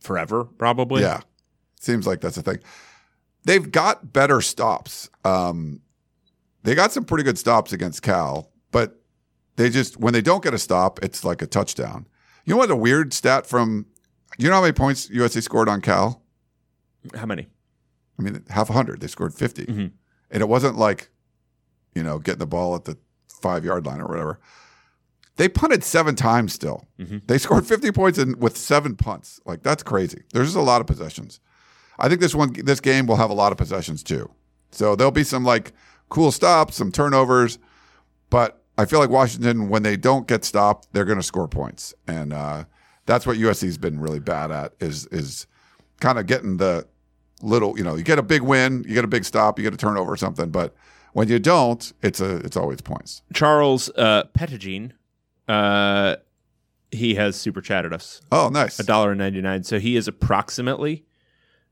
[0.00, 1.02] forever, probably.
[1.02, 1.20] Yeah.
[1.80, 2.58] Seems like that's a thing.
[3.44, 5.10] They've got better stops.
[5.24, 5.80] Um,
[6.62, 9.00] they got some pretty good stops against Cal, but
[9.56, 12.06] they just, when they don't get a stop, it's like a touchdown.
[12.46, 13.86] You know what a weird stat from,
[14.38, 16.22] you know how many points USC scored on Cal?
[17.14, 17.48] How many?
[18.18, 19.00] I mean, half a hundred.
[19.00, 19.66] They scored 50.
[19.66, 19.90] Mhm.
[20.30, 21.10] And it wasn't like,
[21.94, 22.96] you know, getting the ball at the
[23.28, 24.40] five yard line or whatever.
[25.36, 26.86] They punted seven times still.
[27.26, 29.40] They scored 50 points in, with seven punts.
[29.44, 30.22] Like, that's crazy.
[30.32, 31.40] There's just a lot of possessions.
[31.98, 34.30] I think this one, this game will have a lot of possessions too.
[34.70, 35.72] So there'll be some like
[36.08, 37.58] cool stops, some turnovers,
[38.30, 41.94] but I feel like Washington, when they don't get stopped, they're going to score points,
[42.08, 42.64] and uh,
[43.06, 45.46] that's what USC's been really bad at is is
[46.00, 46.86] kind of getting the
[47.42, 49.74] little, you know, you get a big win, you get a big stop, you get
[49.74, 50.74] a turnover or something, but
[51.12, 53.22] when you don't, it's a it's always points.
[53.32, 54.92] Charles uh, Petitjean,
[55.48, 56.16] uh,
[56.90, 58.78] he has super chatted us Oh, nice.
[58.78, 59.64] a dollar and ninety nine.
[59.64, 61.04] So he is approximately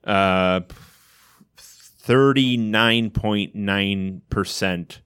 [0.05, 0.61] uh,
[1.57, 5.01] thirty nine point nine percent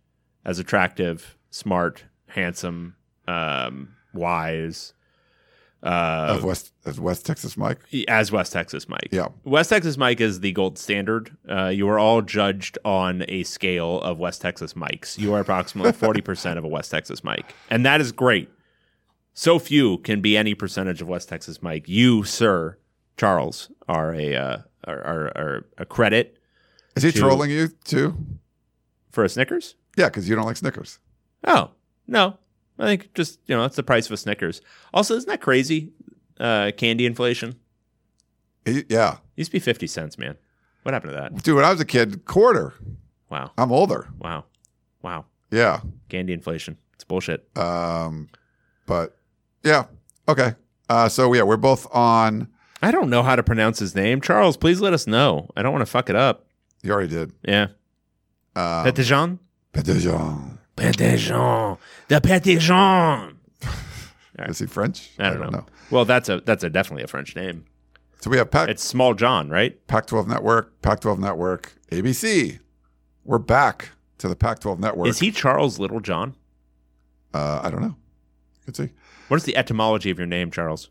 [0.44, 4.92] as attractive, smart, handsome, um, wise.
[5.82, 7.78] Uh, Of West as West Texas Mike.
[8.08, 9.08] as West Texas Mike.
[9.12, 9.28] Yeah.
[9.44, 11.36] West Texas Mike is the gold standard.
[11.48, 15.18] Uh, you are all judged on a scale of West Texas Mikes.
[15.18, 17.54] You are approximately 40% of a West Texas Mike.
[17.70, 18.48] And that is great.
[19.38, 21.84] So few can be any percentage of West Texas Mike.
[21.86, 22.78] You, sir,
[23.18, 26.38] Charles, are a, uh, are, are, are a credit
[26.96, 28.16] Is he To- trolling you too?
[29.10, 29.74] for a Snickers.
[29.96, 30.98] Yeah, because you don't like Snickers.
[31.46, 31.70] Oh,
[32.06, 32.38] no.
[32.78, 34.62] I think just, you know, that's the price of a Snickers.
[34.94, 35.92] Also, isn't that crazy?
[36.40, 37.56] Uh, candy inflation.
[38.64, 40.36] He- yeah, Used to be 50 cents, man.
[40.82, 41.42] What happened to that?
[41.42, 41.56] dude.
[41.56, 42.72] When I was a kid, quarter.
[43.28, 43.52] Wow.
[43.58, 44.08] I'm older.
[44.18, 44.44] Wow.
[45.02, 45.26] Wow.
[45.50, 45.80] Yeah.
[46.08, 46.78] Candy inflation.
[46.94, 47.46] It's bullshit.
[47.56, 48.28] Um,
[48.86, 49.15] but
[49.66, 49.84] yeah,
[50.28, 50.54] okay.
[50.88, 52.48] Uh, so yeah, we're both on.
[52.82, 54.20] I don't know how to pronounce his name.
[54.20, 55.50] Charles, please let us know.
[55.56, 56.46] I don't want to fuck it up.
[56.82, 57.32] You already did.
[57.42, 57.68] Yeah.
[58.54, 59.38] Um, Petitjean?
[59.72, 60.58] Petitjean.
[60.76, 61.78] Petitjean.
[62.08, 63.36] The Petitjean.
[64.48, 65.10] Is he French?
[65.18, 65.66] I don't, know.
[65.90, 67.64] Well, that's a that's a definitely a French name.
[68.20, 69.84] So we have Pac It's Small John, right?
[69.86, 72.58] Pac-12 Network, Pac-12 Network, ABC.
[73.24, 75.08] We're back to the Pac-12 Network.
[75.08, 76.34] Is he Charles Little John?
[77.34, 77.96] Uh, I don't know.
[78.66, 78.90] Let's see.
[79.28, 80.88] What is the etymology of your name, Charles?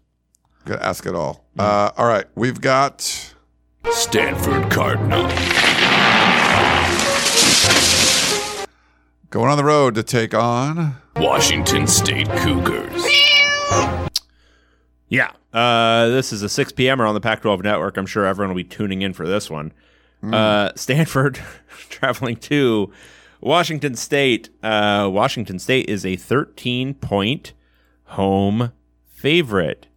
[0.66, 1.46] Gotta ask it all.
[1.58, 3.02] Uh, all right, we've got
[3.92, 5.30] Stanford Cardinal.
[9.30, 10.96] going on the road to take on.
[11.18, 13.06] Washington State Cougars.
[15.10, 15.32] Yeah.
[15.54, 17.98] Uh, this is a 6 p.m.er on the Pac 12 network.
[17.98, 19.74] I'm sure everyone will be tuning in for this one.
[20.24, 21.40] Uh, Stanford
[21.90, 22.92] traveling to
[23.42, 24.50] Washington State.
[24.64, 27.54] Uh, Washington State is a 13 point
[28.16, 28.72] home
[29.08, 29.88] favorite.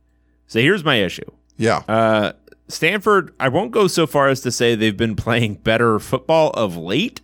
[0.46, 1.30] So here's my issue.
[1.56, 2.32] Yeah, Uh,
[2.68, 6.76] Stanford, I won't go so far as to say they've been playing better football of
[6.76, 7.20] late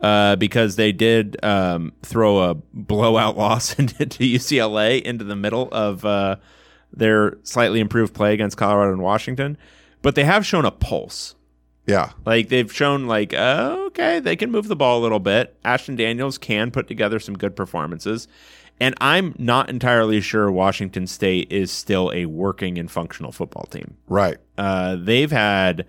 [0.00, 6.04] uh, because they did um, throw a blowout loss into UCLA into the middle of
[6.04, 6.36] uh,
[6.92, 9.58] their slightly improved play against Colorado and Washington.
[10.02, 11.34] But they have shown a pulse.
[11.86, 15.56] yeah, Like they've shown, like uh, okay, they can move the ball a little bit.
[15.64, 18.28] Ashton Daniels can put together some good performances,
[18.80, 23.96] and I'm not entirely sure Washington State is still a working and functional football team.
[24.08, 24.38] right.
[24.58, 25.86] Uh, they've had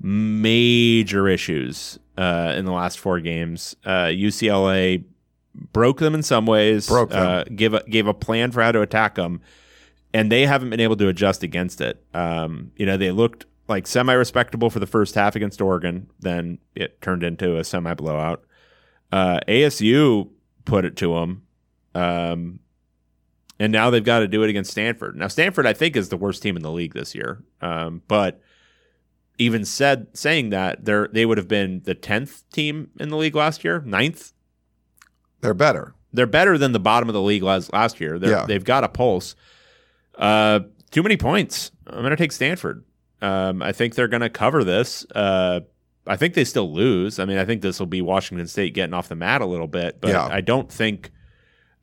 [0.00, 3.76] major issues uh, in the last four games.
[3.84, 5.04] Uh, UCLA
[5.72, 6.88] broke them in some ways.
[6.88, 7.26] Broke them.
[7.26, 9.40] Uh, gave a, gave a plan for how to attack them,
[10.14, 12.02] and they haven't been able to adjust against it.
[12.14, 16.58] Um, you know, they looked like semi respectable for the first half against Oregon, then
[16.74, 18.44] it turned into a semi blowout.
[19.12, 20.28] Uh, ASU
[20.64, 21.42] put it to them.
[21.94, 22.60] Um,
[23.58, 25.16] and now they've got to do it against Stanford.
[25.16, 27.42] Now Stanford, I think, is the worst team in the league this year.
[27.60, 28.40] Um, but
[29.38, 33.34] even said saying that, they they would have been the tenth team in the league
[33.36, 34.32] last year, ninth.
[35.40, 35.94] They're better.
[36.12, 38.18] They're better than the bottom of the league last last year.
[38.18, 38.46] They're, Yeah.
[38.46, 39.34] They've got a pulse.
[40.16, 40.60] Uh,
[40.90, 41.70] too many points.
[41.86, 42.84] I'm going to take Stanford.
[43.22, 45.06] Um, I think they're going to cover this.
[45.14, 45.60] Uh,
[46.06, 47.18] I think they still lose.
[47.18, 49.68] I mean, I think this will be Washington State getting off the mat a little
[49.68, 50.26] bit, but Yeah.
[50.26, 51.10] I don't think.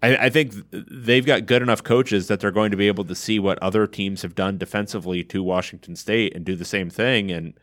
[0.01, 3.15] I, I think they've got good enough coaches that they're going to be able to
[3.15, 7.31] see what other teams have done defensively to Washington State and do the same thing.
[7.31, 7.53] And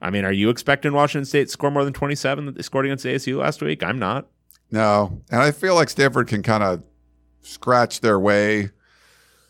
[0.00, 2.86] I mean, are you expecting Washington State to score more than 27 that they scored
[2.86, 3.82] against ASU last week?
[3.82, 4.26] I'm not.
[4.70, 6.82] No, and I feel like Stanford can kind of
[7.40, 8.70] scratch their way.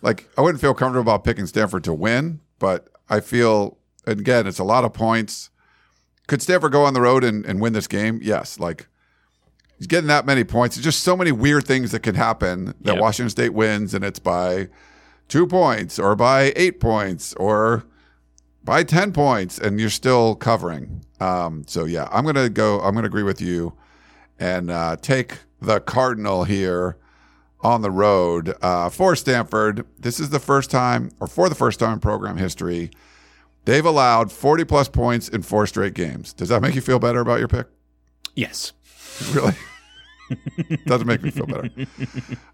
[0.03, 4.59] Like I wouldn't feel comfortable about picking Stanford to win, but I feel again it's
[4.59, 5.51] a lot of points.
[6.26, 8.20] Could Stanford go on the road and, and win this game?
[8.22, 8.61] Yes.
[8.61, 8.89] Like
[9.79, 10.77] he's getting that many points.
[10.77, 12.99] There's just so many weird things that could happen that Yep.
[13.01, 14.68] Washington State wins and it's by
[15.29, 17.85] two points or by eight points or
[18.64, 21.05] by 10 points and you're still covering.
[21.20, 23.74] Um, so yeah, I'm going to go, I'm going to agree with you
[24.39, 26.97] and uh, take the Cardinal here
[27.61, 29.85] on the road uh, for Stanford.
[29.99, 32.91] This is the first time, or for the first time in program history,
[33.64, 36.33] they've allowed 40 plus points in four straight games.
[36.33, 37.66] Does that make you feel better about your pick?
[38.35, 38.72] Yes.
[39.34, 39.54] Really?
[40.86, 41.70] Doesn't make me feel better.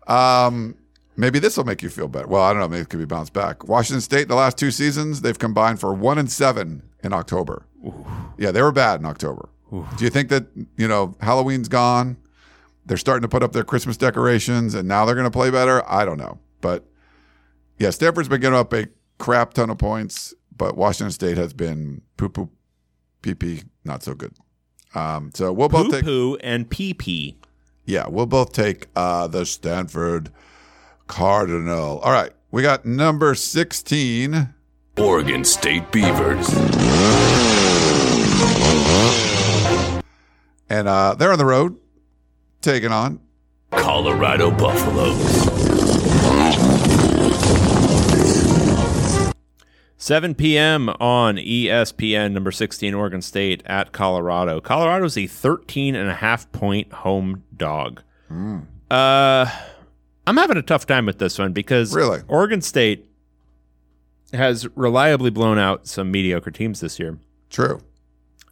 [0.06, 0.76] Um,
[1.16, 2.26] maybe this will make you feel better.
[2.26, 2.68] Well, I don't know.
[2.68, 3.66] Maybe it could be bounced back.
[3.66, 7.64] Washington State, the last two seasons, they've combined for one and seven in October.
[8.36, 9.48] Yeah, they were bad in October.
[9.70, 10.46] Do you think that,
[10.76, 12.18] you know, Halloween's gone?
[12.84, 15.82] They're starting to put up their Christmas decorations and now they're going to play better?
[15.90, 16.38] I don't know.
[16.60, 16.84] But
[17.78, 18.88] yeah, Stanford's been giving up a
[19.18, 22.50] crap ton of points, but Washington State has been poo poo
[23.22, 24.34] pee pee, not so good.
[24.94, 26.04] Um, so we'll both Poo take.
[26.04, 27.36] poo and pee pee.
[27.84, 30.30] Yeah, we'll both take uh, the Stanford
[31.06, 31.98] Cardinal.
[32.00, 34.54] All right, we got number 16.
[34.98, 36.48] Oregon State Beavers.
[40.68, 41.76] And uh, they're on the road,
[42.62, 43.20] taking on.
[43.72, 45.71] Colorado Buffaloes.
[50.02, 50.88] 7 p.m.
[50.98, 54.60] on ESPN, number 16, Oregon State at Colorado.
[54.60, 58.02] Colorado's a 13 and a half point home dog.
[58.90, 59.46] Uh,
[60.26, 62.20] I'm having a tough time with this one because Really?
[62.26, 63.08] Oregon State
[64.32, 67.18] has reliably blown out some mediocre teams this year.
[67.48, 67.80] True.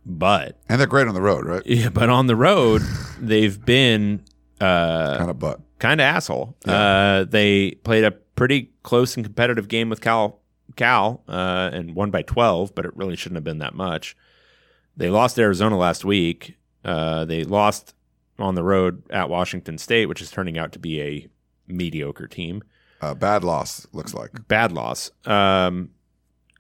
[0.07, 1.63] But And they're great on the road, right?
[1.67, 2.83] yeah, but on the road,
[3.19, 4.23] they've been
[4.61, 5.61] uh, Kind of butt.
[5.81, 6.57] kind of asshole.
[6.65, 10.40] Uh, they played a pretty close and competitive game with Cal,
[10.77, 14.17] Cal, uh, and won by twelve, but it really shouldn't have been that much.
[14.97, 16.57] They lost to Arizona last week.
[16.85, 17.95] Uh, they lost
[18.39, 21.29] on the road at Washington State, which is turning out to be a
[21.69, 22.63] mediocre team.
[23.01, 24.31] Uh, bad loss, looks like.
[24.49, 25.11] Bad loss.
[25.25, 25.91] Um,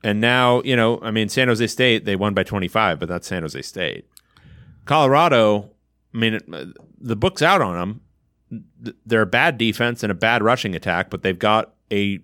[0.02, 3.26] and now, you know, I mean, San Jose State, they won by 25, but that's
[3.26, 4.06] San Jose State.
[4.86, 5.70] Colorado,
[6.14, 6.46] I mean, it-
[7.00, 8.00] the book's out on them.
[9.06, 12.20] They're a bad defense and a bad rushing attack, but they've got a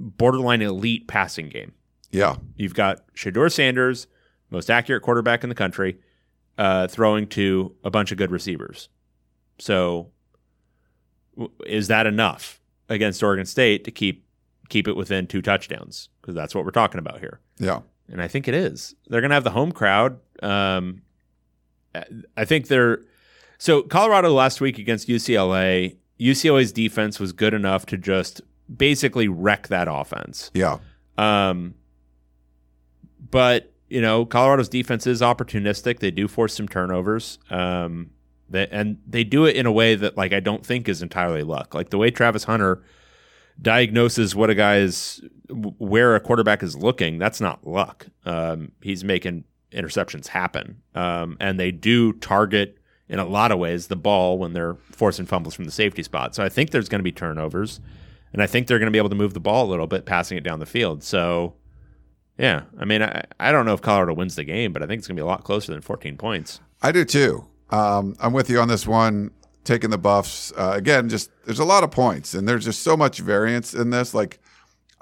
[0.00, 1.72] borderline elite passing game.
[2.10, 2.36] Yeah.
[2.56, 4.06] You've got Shedeur Sanders,
[4.50, 5.98] most accurate quarterback in the country,
[6.58, 8.88] uh, throwing to a bunch of good receivers.
[9.58, 10.10] So,
[11.36, 14.26] w- is that enough against Oregon State to keep
[14.68, 16.08] keep it within two touchdowns?
[16.20, 17.80] Because that's what we're talking about here, Yeah.
[18.08, 18.94] and I think it is.
[19.08, 20.18] They're going to have the home crowd.
[20.42, 21.02] Um,
[22.36, 23.00] I think they're
[23.58, 25.96] so Colorado last week against UCLA.
[26.20, 28.40] UCLA's defense was good enough to just
[28.74, 30.50] basically wreck that offense.
[30.54, 30.78] Yeah.
[31.18, 31.74] Um,
[33.30, 35.98] but you know, Colorado's defense is opportunistic.
[35.98, 37.38] They do force some turnovers.
[37.50, 38.10] Um,
[38.48, 41.42] they, and they do it in a way that like I don't think is entirely
[41.42, 41.74] luck.
[41.74, 42.82] Like the way Travis Hunter
[43.60, 47.18] diagnoses what a guy is, where a quarterback is looking.
[47.18, 48.06] That's not luck.
[48.24, 53.88] Um, he's making interceptions happen, um, and they do target in a lot of ways
[53.88, 56.34] the ball when they're forcing fumbles from the safety spot.
[56.34, 57.80] So I think there's going to be turnovers,
[58.32, 60.06] and I think they're going to be able to move the ball a little bit,
[60.06, 61.02] passing it down the field.
[61.02, 61.54] So.
[62.38, 65.00] Yeah, I mean, I, I don't know if Colorado wins the game, but I think
[65.00, 66.60] it's going to be a lot closer than 14 points.
[66.80, 67.46] I do too.
[67.70, 69.30] Um, I'm with you on this one.
[69.64, 71.10] Taking the buffs uh, again.
[71.10, 74.14] Just there's a lot of points, and there's just so much variance in this.
[74.14, 74.40] Like,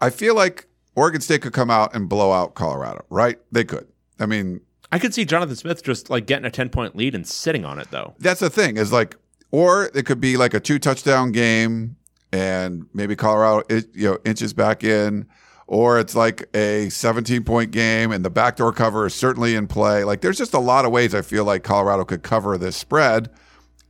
[0.01, 0.67] I feel like
[0.97, 3.05] Oregon State could come out and blow out Colorado.
[3.09, 3.39] Right?
[3.53, 3.87] They could.
[4.19, 4.61] I mean,
[4.91, 7.79] I could see Jonathan Smith just like getting a 10 point lead and sitting on
[7.79, 8.15] it, though.
[8.19, 8.77] that's the thing.
[8.77, 9.17] Is like,
[9.51, 11.97] or it could be like a two touchdown game,
[12.33, 15.27] and maybe Colorado, it, you know, inches back in.
[15.67, 20.03] Or it's like a 17 point game and the backdoor cover is certainly in play.
[20.03, 23.29] Like there's just a lot of ways I feel like Colorado could cover this spread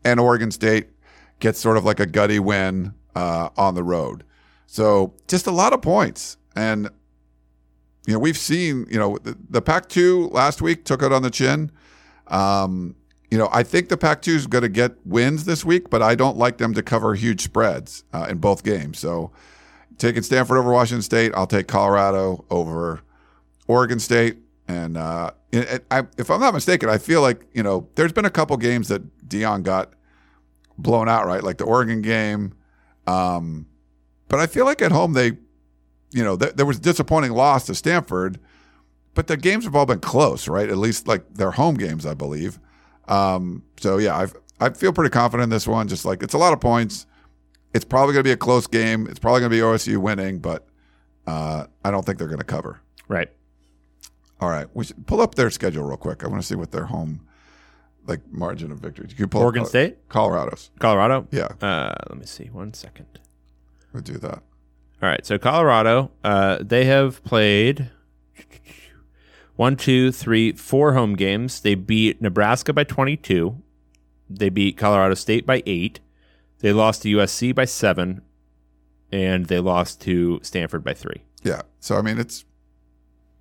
[0.04, 0.88] and Oregon State
[1.38, 4.24] gets sort of like a gutty win uh, on the road.
[4.66, 6.36] So just a lot of points.
[6.56, 6.90] And,
[8.06, 11.22] you know, we've seen, you know, the, the Pac 2 last week took it on
[11.22, 11.70] the chin.
[12.26, 12.96] Um,
[13.30, 16.02] you know, I think the Pac 2 is going to get wins this week, but
[16.02, 18.98] I don't like them to cover huge spreads uh, in both games.
[18.98, 19.32] So
[19.98, 23.02] taking Stanford over Washington State, I'll take Colorado over
[23.66, 24.38] Oregon State.
[24.66, 28.26] And uh, it, I, if I'm not mistaken, I feel like you know there's been
[28.26, 29.92] a couple games that Deion got
[30.76, 31.42] blown out, right?
[31.42, 32.54] Like the Oregon game.
[33.06, 33.66] Um,
[34.28, 35.32] but I feel like at home they,
[36.12, 38.38] you know, th- there was a disappointing loss to Stanford,
[39.14, 40.68] but the games have all been close, right?
[40.68, 42.58] At least like their home games, I believe.
[43.08, 44.26] Um, so yeah, I
[44.66, 45.88] I feel pretty confident in this one.
[45.88, 47.06] Just like it's a lot of points.
[47.74, 49.06] It's probably going to be a close game.
[49.08, 50.66] It's probably going to be OSU winning, but
[51.26, 52.80] uh, I don't think they're going to cover.
[53.08, 53.28] Right.
[54.40, 56.22] All right, we should pull up their schedule real quick.
[56.24, 57.26] I want to see what their home
[58.06, 59.08] like margin of victory.
[59.16, 60.08] You pull Oregon Col- State?
[60.08, 60.70] Colorado's.
[60.78, 61.26] Colorado.
[61.30, 62.44] Yeah, Uh, let me see.
[62.44, 63.06] One second.
[63.92, 64.42] we'll do that.
[65.02, 65.26] All right.
[65.26, 67.90] So Colorado, uh, they have played
[69.58, 71.60] one, two, three, four home games.
[71.60, 73.60] They beat Nebraska by 22.
[74.30, 75.98] They beat Colorado State by eight.
[76.60, 78.22] They lost to USC by seven,
[79.10, 81.22] and they lost to Stanford by three.
[81.42, 81.62] Yeah.
[81.80, 82.44] So I mean, it's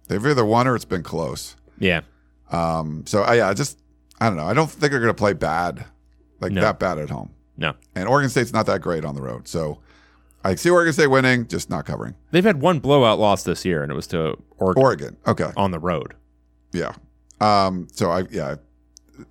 [0.07, 1.55] they've either won or it's been close.
[1.77, 2.01] Yeah.
[2.51, 3.03] Um.
[3.05, 3.79] So I, yeah, I just
[4.19, 4.45] I don't know.
[4.47, 5.85] I don't think they're going to play bad,
[6.39, 6.61] like No.
[6.61, 7.29] that bad at home.
[7.57, 7.73] No.
[7.95, 9.47] And Oregon State's not that great on the road.
[9.47, 9.79] So
[10.47, 12.15] I see Oregon State winning, just not covering.
[12.31, 15.17] They've had one blowout loss this year, and it was to Oregon, Oregon.
[15.27, 15.51] Okay.
[15.57, 16.13] on the road.
[16.71, 16.93] Yeah.
[17.41, 17.87] Um.
[17.91, 18.55] So I yeah,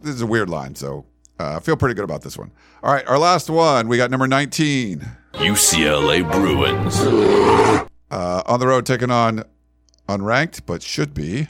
[0.03, 0.75] this is a weird line.
[0.75, 1.07] So
[1.41, 2.51] uh, I feel pretty good about this one.
[2.83, 3.89] All right, our last one.
[3.89, 6.99] We got number nineteen UCLA Bruins.
[8.11, 9.43] uh, on the road, taking on
[10.09, 11.49] unranked, but should be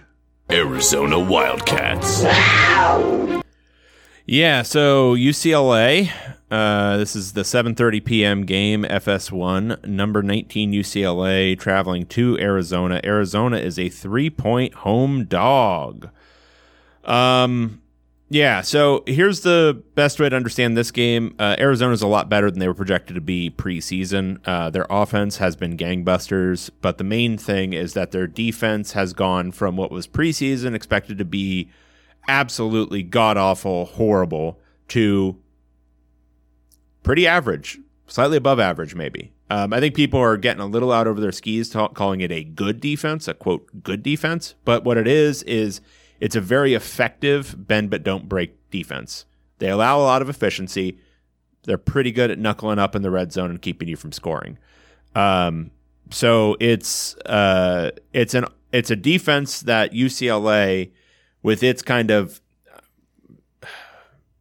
[0.48, 2.22] Arizona Wildcats.
[4.28, 6.10] Yeah, so UCLA.
[6.50, 8.44] Uh, this is the 7:30 p.m.
[8.44, 9.84] game, FS1.
[9.86, 13.00] Number 19 UCLA traveling to Arizona.
[13.04, 16.10] Arizona is a three-point home dog.
[17.04, 17.82] Um,
[18.28, 18.60] yeah.
[18.60, 21.34] So here's the best way to understand this game.
[21.38, 24.38] Uh, Arizona is a lot better than they were projected to be preseason.
[24.44, 29.12] Uh, their offense has been gangbusters, but the main thing is that their defense has
[29.12, 31.70] gone from what was preseason expected to be
[32.28, 35.36] absolutely god awful, horrible to
[37.06, 37.78] pretty average,
[38.08, 39.32] slightly above average, maybe.
[39.48, 42.42] Um, I think people are getting a little out over their skis, calling it a
[42.42, 44.56] good defense, a quote good defense.
[44.64, 45.80] But what it is is
[46.18, 49.24] it's a very effective bend but don't break defense.
[49.58, 50.98] They allow a lot of efficiency.
[51.62, 54.58] They're pretty good at knuckling up in the red zone and keeping you from scoring.
[55.14, 55.70] Um,
[56.10, 60.90] so it's uh, it's an it's a defense that UCLA,
[61.42, 62.40] with its kind of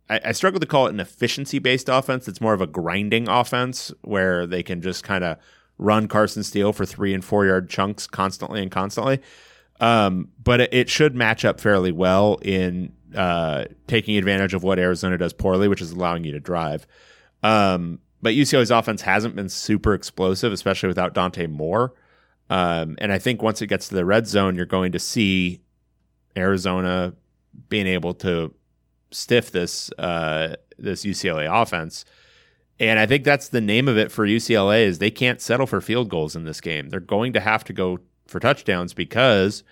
[0.09, 2.27] I, I struggle to call it an efficiency based offense.
[2.27, 5.37] It's more of a grinding offense where they can just kind of
[5.77, 9.21] run Carson Steele for three and four yard chunks constantly and constantly.
[9.79, 14.79] Um, but it, it should match up fairly well in uh, taking advantage of what
[14.79, 16.87] Arizona does poorly, which is allowing you to drive.
[17.43, 21.93] Um, but UCLA's offense hasn't been super explosive, especially without Dante Moore.
[22.49, 25.61] Um, and I think once it gets to the red zone, you're going to see
[26.37, 27.13] Arizona
[27.69, 28.53] being able to
[29.11, 32.05] stiff this uh, this UCLA offense.
[32.79, 35.79] And I think that's the name of it for UCLA is they can't settle for
[35.79, 36.89] field goals in this game.
[36.89, 39.63] They're going to have to go for touchdowns because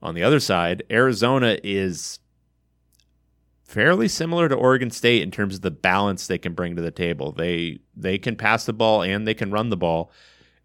[0.00, 2.20] on the other side, Arizona is
[3.64, 6.90] fairly similar to Oregon State in terms of the balance they can bring to the
[6.90, 7.32] table.
[7.32, 10.12] They they can pass the ball and they can run the ball.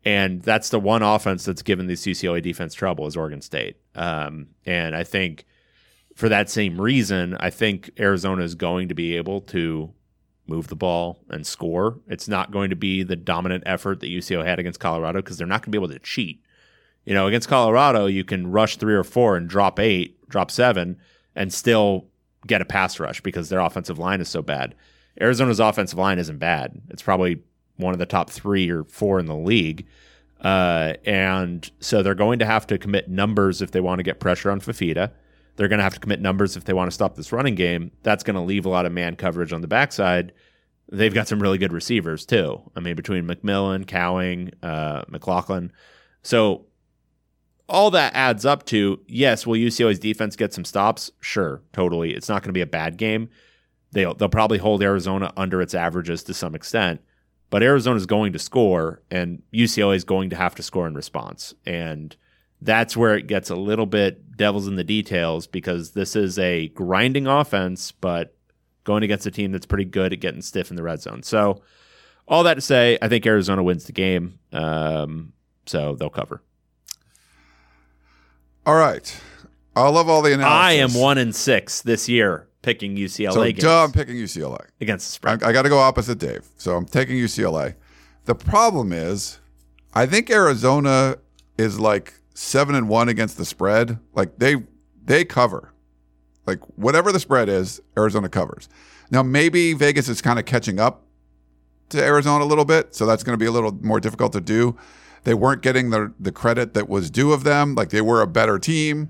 [0.06, 3.78] And that's the one offense that's given this UCLA defense trouble is Oregon State.
[3.96, 5.46] Um, and I think
[6.18, 9.94] for that same reason, I think Arizona is going to be able to
[10.48, 12.00] move the ball and score.
[12.08, 15.46] It's not going to be the dominant effort that UCLA had against Colorado because they're
[15.46, 16.42] not going to be able to cheat.
[17.06, 20.98] You know, against Colorado, you can rush three or four and drop eight, drop seven,
[21.36, 22.08] and still
[22.48, 24.74] get a pass rush because their offensive line is so bad.
[25.22, 26.82] Arizona's offensive line isn't bad.
[26.90, 27.44] It's probably
[27.76, 29.86] one of the top three or four in the league.
[30.42, 34.20] Uh, and so they're going to have to commit numbers if they want to get
[34.20, 35.12] pressure on Fifita.
[35.58, 37.92] They're going to have to commit numbers if they want to stop this running game.
[38.04, 40.32] That's going to leave a lot of man coverage on the backside.
[40.90, 42.62] They've got some really good receivers too.
[42.76, 45.74] I mean, between McMillan, Cowing, uh, McLaughlin.
[46.22, 46.68] So
[47.68, 51.12] all that adds up to yes, will UCLA's defense get some stops?
[51.20, 52.14] Sure, totally.
[52.14, 53.30] It's not going to be a bad game.
[53.92, 57.02] They'll they'll probably hold Arizona under its averages to some extent,
[57.50, 61.54] but Arizona's going to score, and UCLA is going to have to score in response,
[61.66, 62.16] and
[62.62, 66.70] that's where it gets a little bit devils in the details because this is a
[66.70, 68.36] grinding offense, but
[68.84, 71.24] going against a team that's pretty good at getting stiff in the red zone.
[71.24, 71.62] So,
[72.28, 75.34] all that to say, I think Arizona wins the game, um,
[75.66, 76.42] so they'll cover.
[78.66, 79.20] All right.
[79.76, 80.52] I love all the analysis.
[80.52, 84.66] I am one in six this year picking UCLA So games duh, I'm picking UCLA.
[84.82, 85.50] against the I, spread.
[85.50, 86.46] I got to go opposite Dave.
[86.58, 87.76] So I'm taking UCLA.
[88.26, 89.40] The problem is,
[89.94, 91.18] I think Arizona
[91.58, 93.98] is like seven and one against the spread.
[94.14, 94.58] Like they
[95.04, 95.74] they cover.
[96.46, 98.70] Like whatever the spread is, Arizona covers.
[99.10, 101.04] Now maybe Vegas is kind of catching up
[101.90, 104.42] to Arizona a little bit, so that's going to be a little more difficult to
[104.42, 104.78] do.
[105.24, 107.74] They weren't getting the the credit that was due of them.
[107.74, 109.10] Like they were a better team.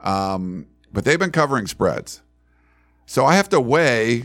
[0.00, 2.22] Um, but they've been covering spreads.
[3.06, 4.24] So I have to weigh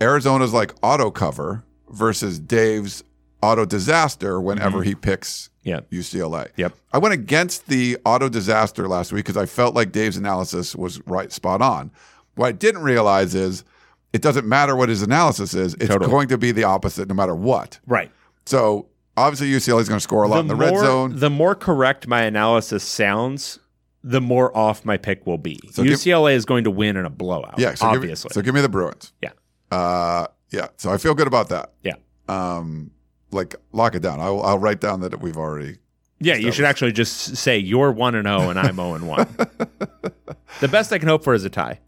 [0.00, 3.02] Arizona's like auto cover versus Dave's
[3.42, 5.80] auto disaster whenever he picks Yeah.
[5.92, 6.48] UCLA.
[6.56, 6.74] Yep.
[6.92, 11.00] I went against the auto disaster last week because I felt like Dave's analysis was
[11.06, 11.90] right spot on.
[12.36, 13.64] What I didn't realize is
[14.12, 16.10] it doesn't matter what his analysis is, it's Totally.
[16.10, 17.78] going to be the opposite no matter what.
[17.86, 18.10] Right.
[18.46, 21.18] So obviously UCLA is going to score a lot in the red zone.
[21.18, 23.58] The more correct my analysis sounds,
[24.02, 25.58] the more off my pick will be.
[25.72, 27.58] So give- UCLA is going to win in a blowout.
[27.58, 28.28] yeah, so obviously.
[28.28, 29.12] Give, so give me the Bruins.
[29.22, 29.30] yeah.
[29.70, 31.72] Uh, yeah, so I feel good about that.
[31.82, 31.96] Yeah.
[32.28, 32.90] Um,
[33.30, 34.20] like lock it down.
[34.20, 35.78] I'll, I'll write down that we've already.
[36.20, 39.28] Yeah, you should actually just say you're one and zero and I'm zero and one.
[40.60, 41.80] the best I can hope for is a tie.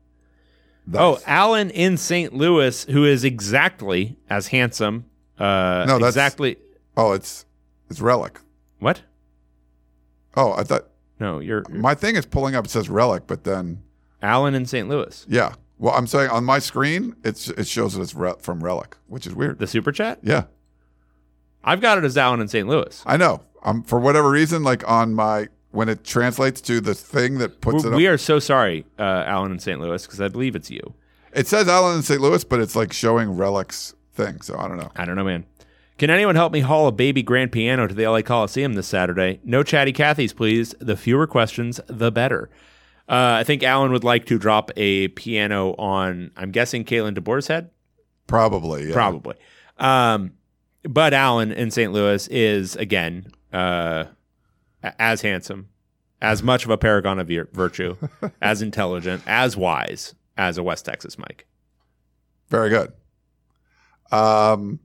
[0.95, 1.23] Oh, Nice.
[1.27, 2.33] Allen in St.
[2.33, 5.07] Louis, who is exactly as handsome.
[5.39, 6.57] Uh, No, that's- exactly.
[6.97, 7.45] oh, it's
[7.89, 8.39] it's relic.
[8.79, 9.03] What?
[10.37, 10.87] Oh, I thought
[11.19, 12.65] No, you're my thing is pulling up.
[12.67, 13.83] It says relic, but then
[14.23, 14.89] Allen in St.
[14.89, 15.27] Louis.
[15.29, 15.55] yeah.
[15.79, 19.27] Well, I'm saying on my screen, it's it shows that it's re- from relic, which
[19.27, 19.59] is weird.
[19.59, 20.19] The super chat.
[20.23, 20.45] Yeah,
[21.65, 22.67] I've got it as Allen in St.
[22.69, 23.03] Louis.
[23.07, 23.43] I know.
[23.63, 27.85] I'm for whatever reason, like on my when it translates to the thing that puts
[27.85, 29.81] it We are so sorry, uh, Allen in St.
[29.81, 30.95] Louis, because I believe it's you.
[31.33, 32.21] it says Allen in St.
[32.21, 34.41] Louis, but it's like showing relics thing.
[34.41, 34.91] So I don't know.
[34.97, 35.45] I don't know, man.
[35.99, 39.39] Can anyone help me haul a baby grand piano to the LA Coliseum this Saturday?
[39.45, 40.75] No chatty Cathy's, please.
[40.81, 42.49] The fewer questions, the better.
[43.07, 47.49] Uh, I think Alan would like to drop a piano on, I'm guessing, Kalen DeBoer's
[47.49, 47.69] head?
[48.27, 48.95] Probably, yeah.
[48.95, 49.35] Probably.
[49.77, 50.33] Um,
[50.85, 51.93] but Alan in St.
[51.93, 54.05] Louis is, again, uh,
[54.99, 55.69] as handsome,
[56.23, 57.97] as much of a paragon of virtue,
[58.41, 61.47] as intelligent, as wise as a West Texas Mike.
[62.49, 62.93] Very good.
[64.11, 64.81] Um,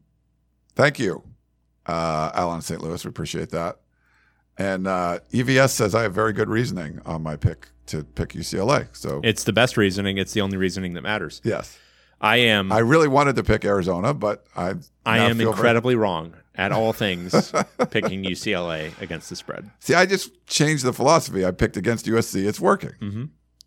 [0.76, 1.24] thank you,
[1.86, 2.82] uh, Alan in St.
[2.82, 3.04] Louis.
[3.04, 3.80] We appreciate that.
[4.58, 8.88] And uh, EVS says I have very good reasoning on my pick to pick UCLA.
[8.96, 10.18] So It's the best reasoning.
[10.18, 11.41] It's the only reasoning that matters.
[11.43, 11.78] yes,
[12.26, 12.71] I am.
[12.71, 14.73] I really wanted to pick Arizona, but I
[15.05, 17.51] I am incredibly wrong at all things
[17.91, 19.69] picking UCLA against the spread.
[19.80, 21.45] See, I just changed the philosophy.
[21.45, 22.47] I picked against USC.
[22.47, 22.93] It's working.
[22.99, 23.26] Mm-hmm.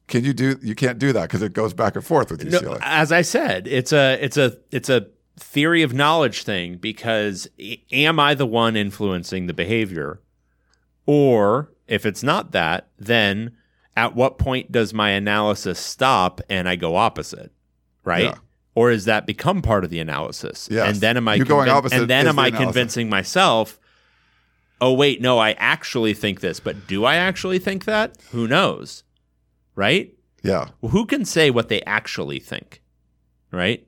[0.09, 0.59] Can you do?
[0.61, 2.78] You can't do that because it goes back and forth with No, UCLA.
[2.82, 5.06] as I said, it's a it's a it's a
[5.36, 7.46] theory of knowledge thing because
[7.92, 10.20] am I the one influencing the behavior,
[11.06, 13.56] or if it's not that, then
[13.96, 17.52] at what point does my analysis stop and I go opposite,
[18.02, 18.24] right?
[18.24, 18.34] Yeah.
[18.79, 20.68] Or is that become part of the analysis?
[20.70, 20.89] Yes.
[20.89, 22.66] And then am I You going convin- opposite and then am the I analysis.
[22.66, 23.81] convincing myself?
[24.81, 28.16] Oh wait, no, I actually think this, but do I actually think that?
[28.31, 29.03] Who knows?
[29.74, 30.14] Right?
[30.45, 32.81] yeah, Well, who can say what they actually think?
[33.51, 33.85] Right?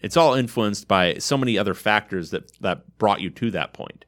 [0.00, 4.04] It's all influenced by so many other factors that that brought you to that point.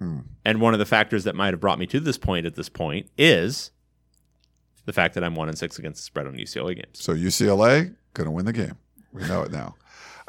[0.00, 0.18] Hmm.
[0.44, 2.68] And one of the factors that might have brought me to this point at this
[2.68, 3.70] point is
[4.86, 6.98] the fact that I'm one and six against the spread on UCLA games.
[7.00, 8.76] So UCLA going to win the game.
[9.16, 9.74] We know it now.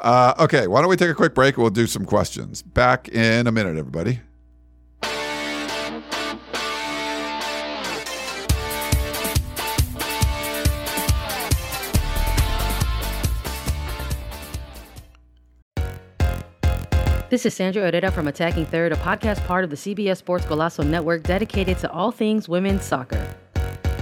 [0.00, 1.58] Uh, okay, why don't we take a quick break?
[1.58, 2.62] We'll do some questions.
[2.62, 4.20] Back in a minute, everybody.
[17.30, 20.86] This is Sandra Herrera from Attacking Third, a podcast part of the CBS Sports Golazo
[20.86, 23.34] Network dedicated to all things women's soccer.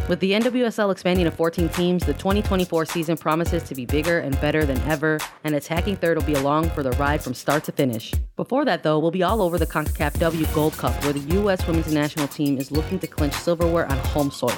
[0.09, 4.41] With the NWSL expanding to 14 teams, the 2024 season promises to be bigger and
[4.41, 7.73] better than ever, and Attacking Third will be along for the ride from start to
[7.73, 8.15] finish.
[8.37, 11.67] Before that, though, we'll be all over the CONCACAF W Gold Cup, where the U.S.
[11.67, 14.57] women's national team is looking to clinch silverware on home soil.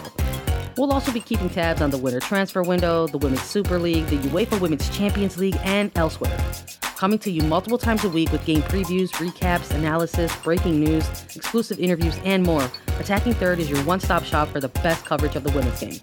[0.78, 4.18] We'll also be keeping tabs on the winter transfer window, the Women's Super League, the
[4.28, 6.38] UEFA Women's Champions League, and elsewhere.
[6.96, 11.04] Coming to you multiple times a week with game previews, recaps, analysis, breaking news,
[11.34, 12.70] exclusive interviews, and more.
[13.00, 16.00] Attacking Third is your one stop shop for the best coverage of the women's game.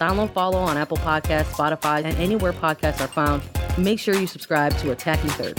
[0.00, 3.42] Download, follow on Apple Podcasts, Spotify, and anywhere podcasts are found.
[3.76, 5.56] Make sure you subscribe to Attacking Third.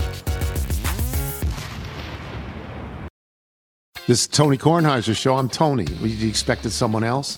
[4.07, 5.35] This is Tony Kornheiser's show.
[5.35, 5.85] I'm Tony.
[6.01, 7.37] You expected someone else?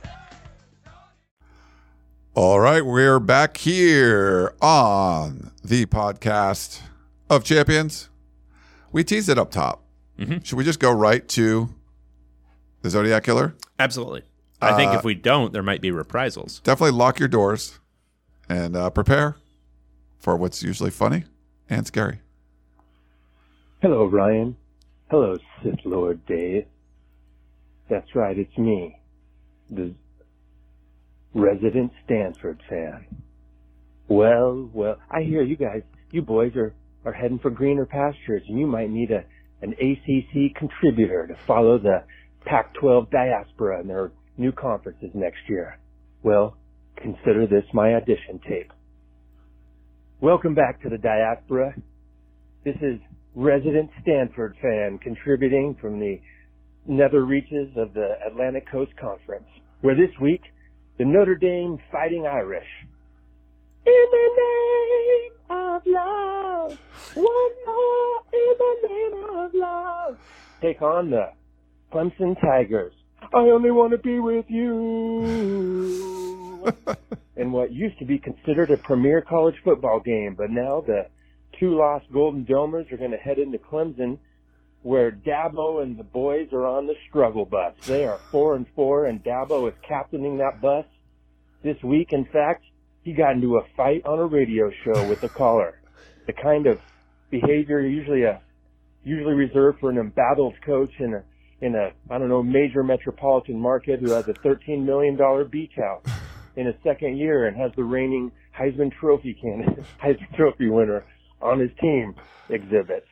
[2.33, 6.81] All right, we're back here on the podcast
[7.29, 8.09] of champions.
[8.91, 9.83] We teased it up top.
[10.17, 10.37] Mm-hmm.
[10.43, 11.73] Should we just go right to
[12.81, 13.55] the Zodiac Killer?
[13.79, 14.23] Absolutely.
[14.61, 16.59] I think Uh, if we don't, there might be reprisals.
[16.63, 17.79] definitely lock your doors
[18.47, 19.37] and uh, prepare
[20.19, 21.23] for what's usually funny
[21.69, 22.19] and scary.
[23.81, 24.55] Hello, Ryan.
[25.09, 26.65] Hello, Sith Lord Dave.
[27.89, 28.97] That's right, it's me,
[29.69, 29.93] the
[31.33, 33.05] resident Stanford fan.
[34.07, 36.73] Well, well, I hear you guys, you boys are,
[37.05, 39.23] are heading for greener pastures and you might need a,
[39.61, 42.03] an ACC contributor to follow the
[42.45, 45.77] Pac-12 diaspora in their new conferences next year.
[46.23, 46.57] Well,
[46.97, 48.71] consider this my audition tape.
[50.19, 51.73] Welcome back to the diaspora.
[52.63, 52.99] This is
[53.35, 56.19] resident Stanford fan contributing from the
[56.87, 59.47] nether reaches of the Atlantic Coast Conference,
[59.81, 60.41] where this week,
[61.01, 62.67] the Notre Dame Fighting Irish.
[63.87, 66.77] In the name of love,
[67.15, 70.19] one more in the name of love.
[70.61, 71.31] Take on the
[71.91, 72.93] Clemson Tigers.
[73.33, 75.91] I only want to be with you.
[77.35, 81.07] in what used to be considered a premier college football game, but now the
[81.59, 84.19] two lost Golden Domers are going to head into Clemson,
[84.83, 87.73] where Dabo and the boys are on the struggle bus.
[87.85, 90.85] They are four and four, and Dabo is captaining that bus
[91.63, 92.13] this week.
[92.13, 92.63] In fact,
[93.03, 95.81] he got into a fight on a radio show with a caller.
[96.27, 96.79] The kind of
[97.29, 98.41] behavior usually a
[99.03, 101.23] usually reserved for an embattled coach in a
[101.65, 105.73] in a I don't know major metropolitan market who has a thirteen million dollar beach
[105.75, 106.05] house
[106.55, 111.05] in his second year and has the reigning Heisman Trophy candidate, Heisman Trophy winner
[111.41, 112.15] on his team
[112.49, 113.07] exhibits.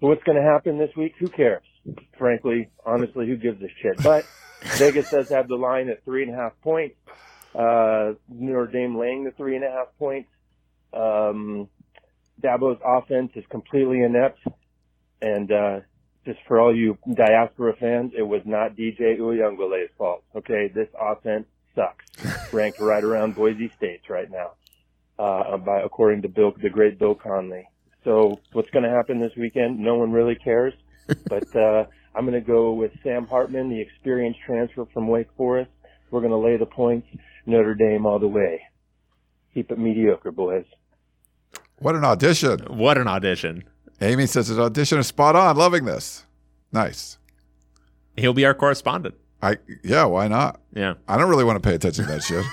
[0.00, 1.14] What's going to happen this week?
[1.18, 1.62] Who cares?
[2.18, 4.02] Frankly, honestly, who gives a shit?
[4.02, 4.26] But
[4.76, 6.96] Vegas does have the line at three and a half points.
[7.54, 10.28] Uh, Notre Dame laying the three and a half points.
[10.92, 11.68] Um,
[12.42, 14.40] Dabo's offense is completely inept.
[15.22, 15.80] And, uh,
[16.26, 20.24] just for all you diaspora fans, it was not DJ Uiagalelei's fault.
[20.34, 20.68] Okay.
[20.74, 22.04] This offense sucks.
[22.52, 24.52] Ranked right around Boise State's right now,
[25.18, 27.68] uh, by, according to Bill, the great Bill Connelly.
[28.06, 29.80] So what's going to happen this weekend?
[29.80, 30.72] No one really cares.
[31.28, 31.84] But, uh,
[32.16, 35.70] I'm going to go with Sam Hartman, the experienced transfer from Wake Forest.
[36.10, 37.06] We're going to lay the points.
[37.44, 38.62] Notre Dame all the way.
[39.52, 40.64] Keep it mediocre, boys.
[41.78, 42.60] What an audition.
[42.60, 43.64] What an audition.
[44.00, 45.56] Amy says his audition is spot on.
[45.56, 46.24] Loving this.
[46.72, 47.18] Nice.
[48.16, 49.14] He'll be our correspondent.
[49.42, 50.60] I yeah, why not?
[50.74, 50.94] Yeah.
[51.06, 52.44] I don't really want to pay attention to that shit.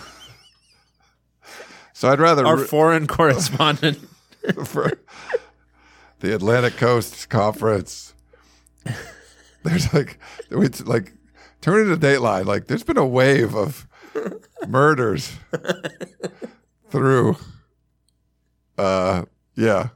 [1.96, 3.98] so I'd rather Our foreign correspondent.
[4.66, 4.92] for
[6.20, 8.12] the Atlantic Coast Conference.
[9.64, 10.18] There's like
[10.50, 11.14] it's like
[11.62, 12.44] turn into Dateline.
[12.44, 13.86] Like there's been a wave of
[14.68, 15.32] murders
[16.90, 17.36] through
[18.76, 19.24] uh
[19.54, 19.88] yeah.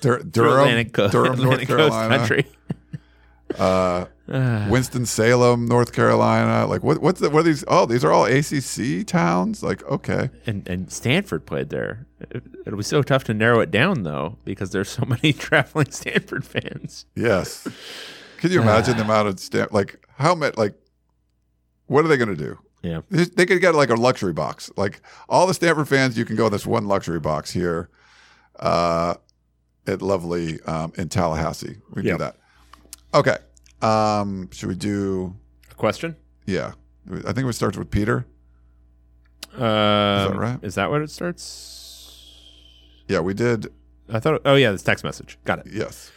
[0.00, 2.18] Dur- Durham, Durham, Atlantic North Coast Carolina.
[2.18, 2.46] country.
[3.56, 6.66] Uh, Winston Salem, North Carolina.
[6.66, 7.00] Like what?
[7.00, 7.64] What's the, what are these?
[7.68, 9.62] Oh, these are all ACC towns.
[9.62, 12.06] Like okay, and and Stanford played there.
[12.20, 15.90] It, it'll be so tough to narrow it down though because there's so many traveling
[15.90, 17.06] Stanford fans.
[17.14, 17.66] yes.
[18.38, 19.72] Can you imagine the amount of stamp?
[19.72, 20.56] Like how much?
[20.56, 20.74] Like
[21.86, 22.58] what are they going to do?
[22.82, 23.00] Yeah.
[23.10, 24.70] They, they could get like a luxury box.
[24.76, 27.88] Like all the Stanford fans, you can go in this one luxury box here,
[28.60, 29.14] uh,
[29.86, 31.78] at lovely um, in Tallahassee.
[31.94, 32.12] We Yeah.
[32.12, 32.36] do that.
[33.14, 33.38] Okay.
[33.82, 35.36] Um, should we do?
[35.70, 36.16] A question?
[36.46, 36.72] Yeah,
[37.26, 38.26] I think it starts with Peter.
[39.54, 40.58] Um, is that right?
[40.62, 43.04] Is that what it starts?
[43.08, 43.68] Yeah, we did.
[44.12, 44.40] I thought.
[44.44, 45.38] Oh yeah, this text message.
[45.44, 45.66] Got it.
[45.72, 46.10] Yes.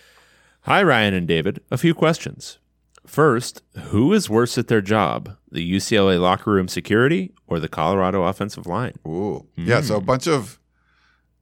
[0.62, 1.62] Hi Ryan and David.
[1.72, 2.57] A few questions.
[3.05, 8.24] First, who is worse at their job, the UCLA locker room security or the Colorado
[8.24, 8.93] offensive line?
[9.07, 9.82] Ooh, yeah.
[9.82, 10.59] So a bunch of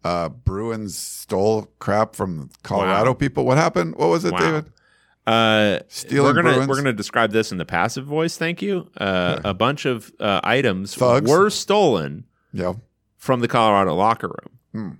[0.05, 3.13] uh, Bruins stole crap from Colorado Wow.
[3.15, 3.45] people.
[3.45, 3.95] What happened?
[3.97, 4.39] What was it, Wow.
[4.39, 4.72] David?
[5.30, 6.67] Uh, Stealing we're gonna Bruins?
[6.67, 8.38] we're gonna describe this in the passive voice.
[8.38, 8.89] Thank you.
[8.97, 11.30] Uh, A bunch of uh, items Thugs?
[11.30, 12.73] were stolen Yeah.
[13.17, 14.95] from the Colorado locker room, Hmm.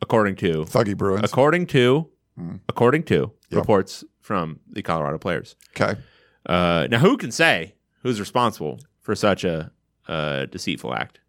[0.00, 1.24] according to Thuggy Bruins.
[1.24, 2.56] according to Hmm.
[2.68, 5.54] according to reports from the Colorado players.
[5.76, 6.00] Okay.
[6.46, 9.70] Uh, now, who can say who's responsible for such a,
[10.08, 11.20] uh deceitful act?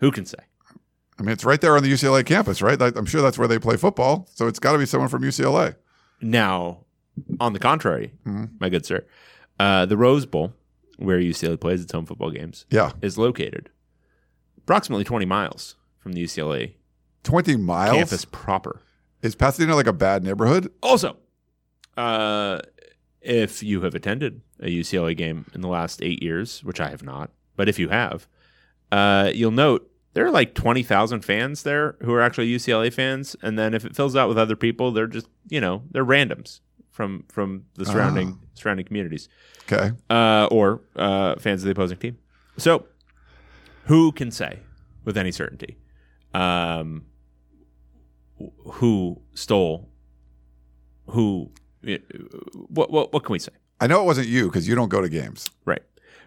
[0.00, 0.38] Who can say?
[1.18, 2.80] I mean, it's right there on the UCLA campus, right?
[2.80, 4.28] I'm sure that's where they play football.
[4.34, 5.74] So it's got to be someone from UCLA.
[6.20, 6.84] Now,
[7.40, 8.50] on the contrary, Mhm.
[8.60, 9.04] my good sir,
[9.58, 10.52] uh, the Rose Bowl,
[10.98, 12.92] where UCLA plays its home football games, Yeah.
[13.02, 13.70] is located
[14.56, 16.74] approximately 20 miles from the UCLA
[17.22, 17.96] 20 miles.
[17.96, 18.80] campus proper.
[19.22, 20.70] Is Pasadena like a bad neighborhood?
[20.82, 21.16] Also,
[21.96, 22.60] uh,
[23.20, 27.02] if you have attended a UCLA game in the last eight years, which I have
[27.02, 28.28] not, but if you have,
[28.92, 33.36] uh, you'll note there are like 20,000 fans there who are actually UCLA fans.
[33.42, 36.60] And then if it fills out with other people, they're just, you know, they're randoms
[36.98, 39.28] from from the surrounding surrounding communities,
[39.70, 39.92] Okay.
[40.10, 42.18] uh, or uh, fans of the opposing team.
[42.56, 42.86] So,
[43.84, 44.58] who can say
[45.04, 45.78] with any certainty
[46.34, 47.04] um,
[48.72, 49.88] who stole?
[51.10, 51.52] Who?
[51.86, 51.98] uh,
[52.68, 52.90] What?
[52.90, 53.12] What?
[53.12, 53.52] What can we say?
[53.80, 55.48] I know it wasn't you because you don't go to games.
[55.64, 55.82] Right.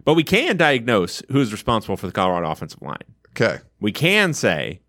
[0.06, 3.04] But we can diagnose who's responsible for the Colorado offensive line.
[3.36, 3.60] Okay.
[3.82, 4.80] We can say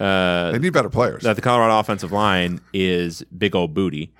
[0.00, 1.22] uh, They need better players.
[1.24, 4.14] that the Colorado offensive line is big old booty.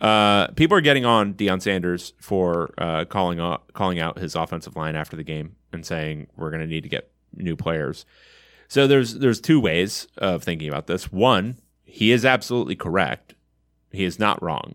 [0.00, 4.76] Uh, people are getting on Deion Sanders for uh, calling out, calling out his offensive
[4.76, 8.04] line after the game and saying we're going to need to get new players.
[8.68, 11.10] So there's there's two ways of thinking about this.
[11.12, 13.34] One, he is absolutely correct.
[13.90, 14.74] He is not wrong.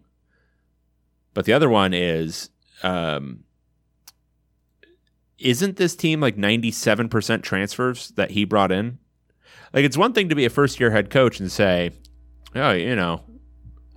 [1.33, 2.49] But the other one is,
[2.83, 3.43] um,
[5.37, 8.99] isn't this team like 97% transfers that he brought in?
[9.73, 11.91] Like, it's one thing to be a first year head coach and say,
[12.55, 13.23] oh, you know,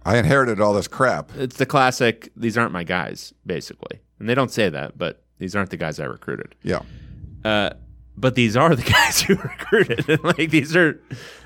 [0.04, 1.30] I inherited all this crap.
[1.36, 4.00] it's the classic, these aren't my guys, basically.
[4.18, 6.54] And they don't say that, but these aren't the guys I recruited.
[6.62, 6.82] Yeah.
[7.44, 7.70] Uh,
[8.16, 10.22] but these are the guys you recruited.
[10.24, 11.00] like these are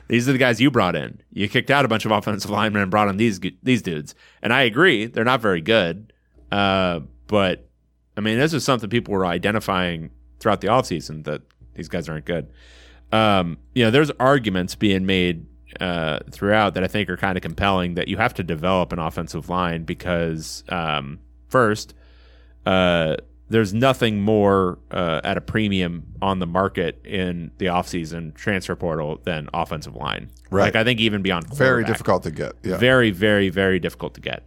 [0.09, 1.21] these are the guys you brought in.
[1.33, 4.15] You kicked out a bunch of offensive linemen and brought in these these dudes.
[4.43, 6.13] And I agree, they're not very good.
[6.51, 7.69] Uh, but
[8.17, 11.43] I mean, this is something people were identifying throughout the offseason that
[11.75, 12.51] these guys aren't good.
[13.13, 15.47] Um, you know, there's arguments being made
[15.81, 18.99] uh, throughout that I think are kind of compelling that you have to develop an
[18.99, 21.95] offensive line because um, first,
[22.67, 23.17] uh,
[23.51, 29.21] there's nothing more uh, at a premium on the market in the offseason transfer portal
[29.25, 30.31] than offensive line.
[30.51, 30.65] Right.
[30.65, 32.53] Like I think even beyond Very difficult to get.
[32.63, 32.77] Yeah.
[32.77, 34.47] Very, very, very difficult to get.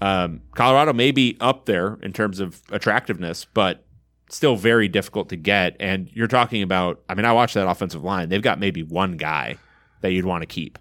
[0.00, 3.84] Um, Colorado may be up there in terms of attractiveness, but
[4.28, 5.76] still very difficult to get.
[5.80, 8.28] And you're talking about, I mean, I watched that offensive line.
[8.28, 9.56] They've got maybe one guy
[10.00, 10.78] that you'd want to keep.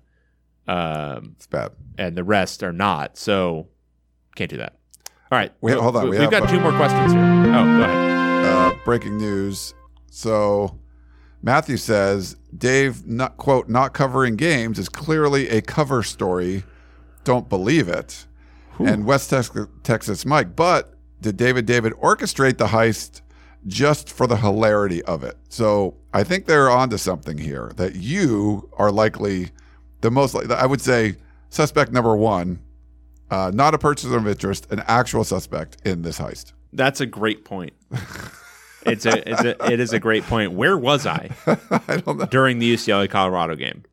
[0.68, 1.72] Um, it's bad.
[1.98, 3.18] And the rest are not.
[3.18, 3.68] So
[4.36, 4.78] can't do that.
[5.32, 5.52] All right.
[5.62, 7.22] We- hold on, we have got uh, two more questions here.
[7.22, 7.44] Oh,
[7.78, 8.46] go ahead.
[8.46, 9.74] uh, breaking news.
[10.10, 10.80] So
[11.42, 16.64] Matthew says Dave, not quote, not covering games is clearly a cover story.
[17.24, 18.26] Don't believe it.
[18.80, 23.22] And West Texas, Texas Mike, but did David David orchestrate the heist
[23.68, 25.38] just for the hilarity of it?
[25.50, 27.72] So I think they're onto something here.
[27.76, 29.50] That you are likely
[30.02, 31.16] the most, I would say
[31.50, 32.60] suspect number one.
[33.32, 36.54] Uh, not a purchaser of interest, an actual suspect in this heist.
[36.74, 37.74] That's a great point.
[38.86, 40.52] It's a, it's a it is a great point.
[40.52, 41.32] Where was I?
[41.88, 42.26] I don't know.
[42.26, 43.84] during the UCLA Colorado game.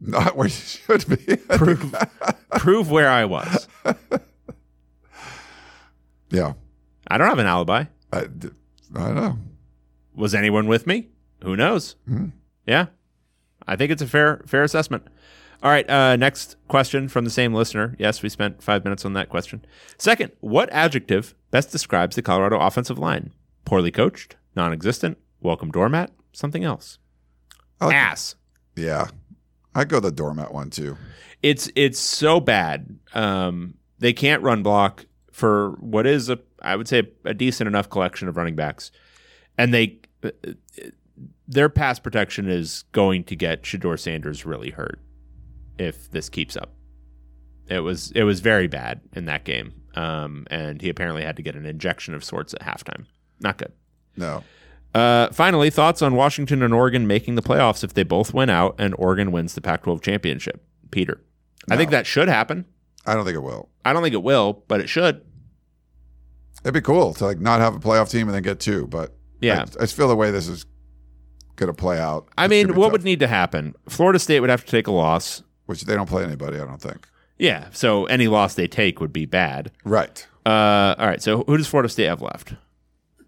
[0.00, 1.36] Not where you should be.
[1.58, 1.94] Prove,
[2.52, 3.68] prove where I was.
[6.30, 6.54] Yeah.
[7.08, 7.84] I don't have an alibi.
[8.12, 8.26] I,
[8.94, 9.38] I don't know.
[10.14, 11.08] Was anyone with me?
[11.42, 11.96] Who knows?
[12.08, 12.32] Mhm.
[12.66, 12.86] Yeah,
[13.66, 15.06] I think it's a fair fair assessment.
[15.62, 17.94] All right, uh, next question from the same listener.
[17.98, 19.64] Yes, we spent five minutes on that question.
[19.98, 23.30] Second, what adjective best describes the Colorado offensive line?
[23.66, 26.98] Poorly coached, non-existent, welcome doormat, something else.
[27.80, 28.34] like- Ass.
[28.76, 29.08] Yeah.
[29.74, 30.96] I go the doormat one too.
[31.42, 32.98] It's it's so bad.
[33.14, 37.88] Um, they can't run block for what is a I would say a decent enough
[37.88, 38.90] collection of running backs,
[39.58, 40.00] and they
[41.48, 45.00] their pass protection is going to get Shedeur Sanders really hurt
[45.78, 46.72] if this keeps up.
[47.68, 51.42] It was it was very bad in that game, um, and he apparently had to
[51.42, 53.06] get an injection of sorts at halftime.
[53.40, 53.72] Not good.
[54.16, 54.44] No.
[54.92, 58.74] Uh, finally, thoughts on Washington and Oregon making the playoffs if they both win out
[58.76, 60.64] and Oregon wins the Pac-12 championship.
[60.90, 61.20] Peter,
[61.70, 62.64] I think that should happen.
[63.06, 63.68] I don't think it will.
[63.84, 65.24] I don't think it will, but it should.
[66.62, 69.14] It'd be cool to like not have a playoff team and then get two, but
[69.40, 69.60] Yeah.
[69.60, 70.66] I, I just feel the way this is
[71.56, 72.28] going to play out.
[72.38, 73.74] I mean, what tough, would need to happen?
[73.88, 75.42] Florida State would have to take a loss.
[75.66, 77.06] which they don't play anybody, I don't think.
[77.38, 79.70] Yeah, so any loss they take would be bad.
[79.84, 80.26] Right.
[80.44, 82.54] Uh, all right, so who does Florida State have left?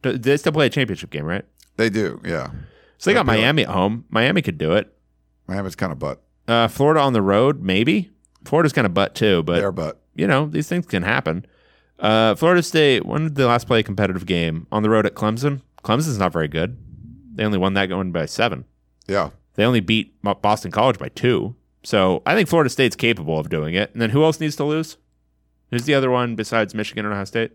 [0.03, 1.45] Do- They still play a championship game, right?
[1.77, 2.51] They do, yeah.
[2.99, 4.05] So they got That'd Miami at home.
[4.11, 4.93] Miami could do it.
[5.49, 6.23] Miami's kind of butt.
[6.47, 8.11] Uh, Florida on the road, maybe.
[8.45, 10.01] Florida's kind of butt too, but They're butt.
[10.15, 11.47] you know these things can happen.
[12.03, 13.07] Uh, Florida State.
[13.07, 15.63] When did they last play a competitive game on the road at Clemson?
[15.85, 16.77] Clemson's not very good.
[17.35, 18.65] They only won that going by seven.
[19.07, 19.31] Yeah.
[19.55, 21.55] They only beat Boston College by two.
[21.85, 23.93] So I think Florida State's capable of doing it.
[23.93, 24.97] And then who else needs to lose?
[25.71, 27.53] Who's the other one besides Michigan and Ohio State?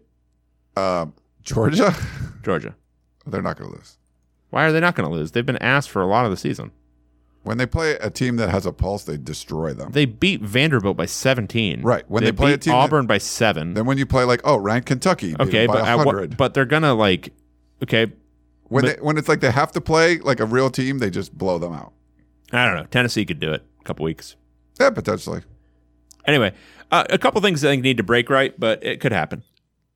[0.75, 1.95] Um, Georgia,
[2.43, 2.75] Georgia.
[3.25, 3.97] they're not going to lose.
[4.49, 5.31] Why are they not going to lose?
[5.31, 6.71] They've been asked for a lot of the season.
[7.47, 9.93] When they play a team that has a pulse, they destroy them.
[9.93, 11.81] They beat Vanderbilt by 17.
[11.81, 12.03] Right.
[12.09, 13.73] When they play a team that- Auburn by seven.
[13.73, 16.65] then when you play like, oh, ranked Kentucky, Okay, by but at what- but they're
[16.65, 17.31] gonna like
[17.81, 18.11] okay.
[18.63, 21.09] when but- they, when it's like they have to play like a real team, they
[21.09, 21.93] just blow them out.
[22.51, 22.85] I don't know.
[22.91, 23.63] Tennessee could do it.
[23.79, 24.35] A couple weeks.
[24.77, 25.41] Yeah, potentially.
[26.25, 26.51] Anyway,
[26.91, 29.43] uh, a couple things I think need to break right, but it could happen.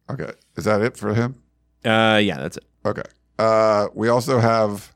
[0.09, 0.31] Okay.
[0.55, 1.35] Is that it for him?
[1.83, 2.63] Uh, yeah, that's it.
[2.85, 3.01] Okay.
[3.37, 4.93] Uh, we also have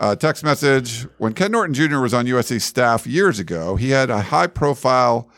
[0.00, 1.06] a text message.
[1.18, 2.00] When Ken Norton Jr.
[2.00, 5.28] was on USC staff years ago, he had a high profile,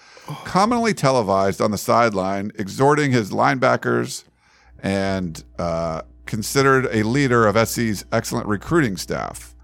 [0.45, 4.25] commonly televised on the sideline, exhorting his linebackers
[4.79, 9.55] and uh, considered a leader of SC's excellent recruiting staff.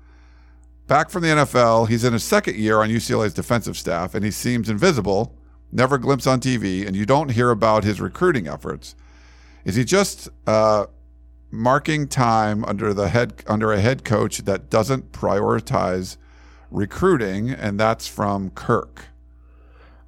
[0.88, 4.30] Back from the NFL, he's in his second year on UCLA's defensive staff, and he
[4.30, 5.36] seems invisible,
[5.70, 8.96] never glimpsed on TV, and you don't hear about his recruiting efforts.
[9.64, 10.86] Is he just uh,
[11.50, 16.16] marking time under the head under a head coach that doesn't prioritize
[16.70, 17.50] recruiting?
[17.50, 19.06] And that's from Kirk.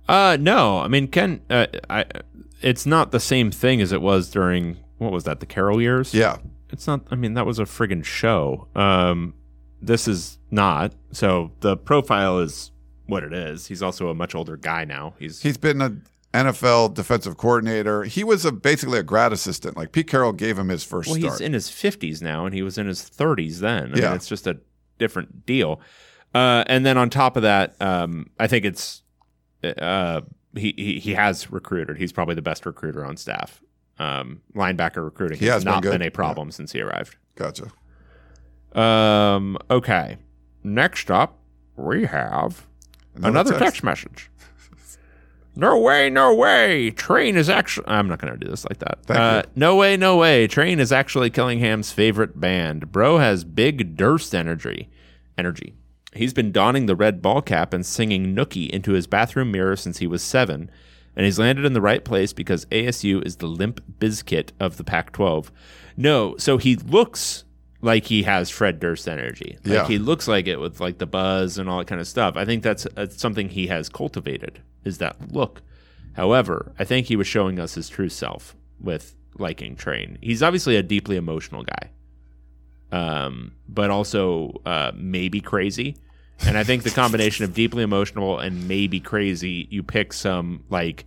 [0.08, 1.40] Uh, no, I mean Ken.
[1.48, 2.04] Uh, I,
[2.60, 6.12] it's not the same thing as it was during what was that the Carroll years?
[6.12, 6.36] Yeah,
[6.70, 7.02] it's not.
[7.10, 8.68] I mean, that was a friggin' show.
[8.74, 9.34] Um,
[9.80, 10.92] this is not.
[11.12, 12.70] So the profile is
[13.06, 13.66] what it is.
[13.66, 15.14] He's also a much older guy now.
[15.18, 15.96] He's he's been a
[16.32, 18.04] NFL defensive coordinator.
[18.04, 19.76] He was a, basically a grad assistant.
[19.76, 21.32] Like Pete Carroll gave him his first well, start.
[21.34, 23.92] he's in his fifties now, and he was in his thirties then.
[23.94, 24.06] I Yeah.
[24.08, 24.58] mean, it's just a
[24.98, 25.80] different deal.
[26.34, 29.02] Uh, and then on top of that, um, I think it's
[29.64, 30.20] uh,
[30.54, 31.96] he, he he has recruited.
[31.96, 33.60] He's probably the best recruiter on staff.
[33.98, 35.90] Um, linebacker recruiting He has, been not good.
[35.92, 37.16] been, a problem since he arrived.
[37.34, 37.70] Gotcha.
[38.72, 39.58] Um.
[39.70, 40.18] Okay.
[40.62, 41.38] Next up,
[41.76, 42.66] we have
[43.16, 43.64] Another another, text.
[43.64, 43.82] text.
[43.84, 44.30] message.
[45.56, 46.90] No way, no way.
[46.92, 47.86] Train is actually.
[47.88, 48.98] I'm not going to do this like that.
[49.10, 49.42] Uh.
[49.56, 50.46] No way, no way.
[50.46, 52.92] Train is actually Dillingham's favorite band.
[52.92, 54.88] Bro has big Durst energy.
[55.36, 55.74] Energy.
[56.14, 59.98] He's been donning the red ball cap and singing Nookie into his bathroom mirror since
[59.98, 60.70] he was seven,
[61.14, 64.84] and he's landed in the right place because ASU is the limp bizkit of the
[64.84, 65.50] Pac-12.
[65.96, 67.44] No, so he looks
[67.80, 69.56] like he has Fred Durst energy.
[69.64, 69.86] Like Yeah.
[69.86, 72.36] he looks like it with like the buzz and all that kind of stuff.
[72.36, 75.62] I think that's uh, something he has cultivated is that look.
[76.14, 80.18] However, I think he was showing us his true self with liking Train.
[80.20, 81.90] He's obviously a deeply emotional guy,
[82.92, 85.96] um, but also uh, maybe crazy.
[86.46, 91.04] And I think the combination of deeply emotional and maybe crazy, you pick some like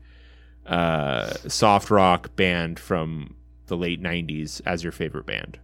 [0.65, 3.36] uh, soft rock band from
[3.67, 5.59] the late '90s as your favorite band.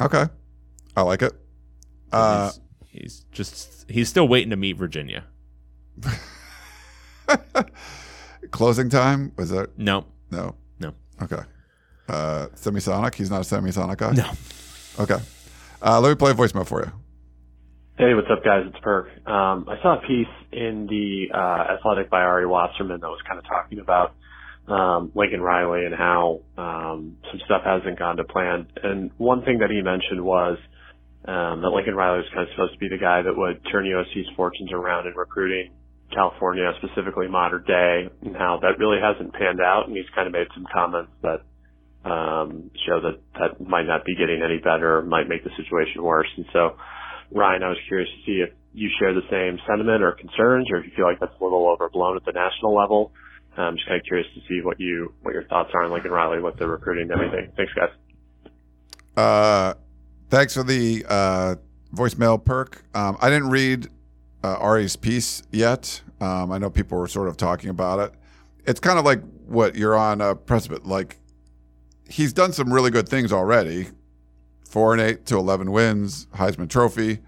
[0.00, 0.24] Okay,
[0.96, 1.32] I like it.
[2.10, 2.50] Uh,
[2.90, 5.24] he's, he's just he's still waiting to meet Virginia.
[8.50, 9.78] closing time was that?
[9.78, 10.54] No, No.
[10.78, 10.94] no.
[11.22, 11.42] Okay.
[12.08, 13.14] Uh, semisonic.
[13.14, 14.12] He's not a semisonic guy.
[14.12, 14.30] No.
[15.00, 15.22] Okay.
[15.80, 16.92] Uh, let me play a voicemail for you.
[17.98, 18.64] Hey, what's up, guys?
[18.66, 19.06] It's Perk.
[19.26, 23.38] Um, I saw a piece in the uh, Athletic by Ari Wasserman that was kind
[23.38, 24.14] of talking about
[24.66, 28.66] um, Lincoln Riley and how um, some stuff hasn't gone to plan.
[28.82, 30.58] And one thing that he mentioned was
[31.26, 33.84] um, that Lincoln Riley was kind of supposed to be the guy that would turn
[33.84, 35.72] USC's fortunes around in recruiting
[36.12, 39.88] California, specifically modern day, and how that really hasn't panned out.
[39.88, 41.40] And he's kind of made some comments that
[42.04, 46.28] um, show that that might not be getting any better, might make the situation worse.
[46.36, 46.76] And so,
[47.30, 50.78] Ryan, I was curious to see if you share the same sentiment or concerns, or
[50.78, 53.12] if you feel like that's a little overblown at the national level.
[53.56, 56.10] I'm just kind of curious to see what you what your thoughts are on Lincoln
[56.10, 57.52] Riley with the recruiting and everything.
[57.56, 57.90] Thanks, guys.
[59.14, 59.74] Uh,
[60.30, 61.54] thanks for the uh,
[61.94, 62.82] voicemail, Perk.
[62.94, 63.88] Um, I didn't read
[64.42, 66.02] uh, Ari's piece yet.
[66.20, 68.12] Um, I know people were sort of talking about it.
[68.66, 70.80] It's kind of like what you're on uh, precipice.
[70.84, 71.18] Like
[72.08, 73.88] he's done some really good things already.
[74.68, 77.18] Four and eight to eleven wins, Heisman Trophy.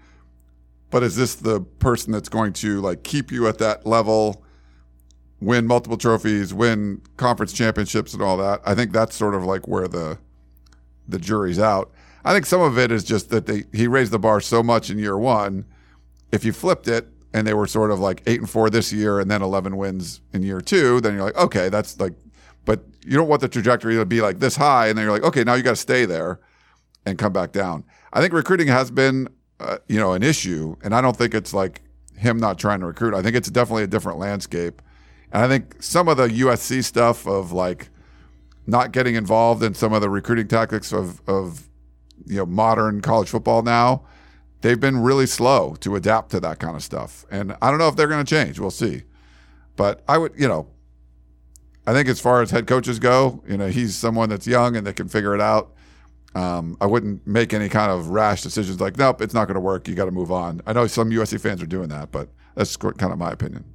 [0.89, 4.43] But is this the person that's going to like keep you at that level?
[5.41, 8.61] win multiple trophies, win conference championships and all that.
[8.65, 10.17] I think that's sort of like where the
[11.07, 11.91] the jury's out.
[12.23, 14.89] I think some of it is just that they he raised the bar so much
[14.89, 15.65] in year one.
[16.35, 19.19] If you flipped it and they were sort of like eight and four this year
[19.19, 22.13] and then eleven wins in year two, then you're like, okay, that's like
[22.65, 25.23] but you don't want the trajectory to be like this high, and then you're like,
[25.23, 26.39] okay, now you got to stay there
[27.05, 27.85] and come back down.
[28.11, 29.29] I think recruiting has been,
[29.59, 31.81] uh, you know, an issue, and I don't think it's like
[32.17, 33.13] him not trying to recruit.
[33.13, 34.81] I think it's definitely a different landscape.
[35.31, 37.89] And I think some of the USC stuff of like
[38.65, 41.69] not getting involved in some of the recruiting tactics of, of
[42.25, 44.05] you know modern college football now,
[44.65, 47.23] they've been really slow to adapt to that kind of stuff.
[47.29, 48.59] And I don't know if they're going to change.
[48.59, 49.03] We'll see.
[49.75, 50.67] But I would, you know,
[51.85, 54.87] I think as far as head coaches go, you know, he's someone that's young and
[54.87, 55.75] that can figure it out.
[56.33, 59.61] Um, I wouldn't make any kind of rash decisions like, nope, it's not going to
[59.61, 59.87] work.
[59.87, 60.61] You got to move on.
[60.65, 63.65] I know some USC fans are doing that, but that's kind of my opinion.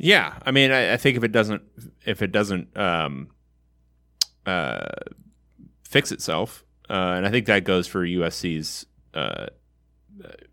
[0.00, 1.62] Yeah, I mean, I, I think if it doesn't,
[2.04, 3.28] if it doesn't um,
[4.44, 4.88] uh,
[5.84, 8.86] fix itself, uh, and I think that goes for USC's
[9.18, 9.46] uh,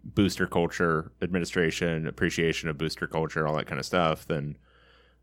[0.03, 4.57] booster culture, administration, appreciation of booster culture, all that kind of stuff, then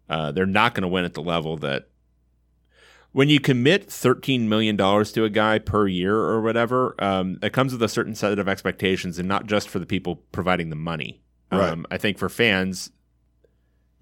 [0.09, 1.89] Uh, they're not going to win at the level that
[3.13, 7.73] when you commit $13 million to a guy per year or whatever, um, it comes
[7.73, 11.23] with a certain set of expectations and not just for the people providing the money.
[11.51, 11.71] Right.
[11.71, 12.91] Um, I think for fans,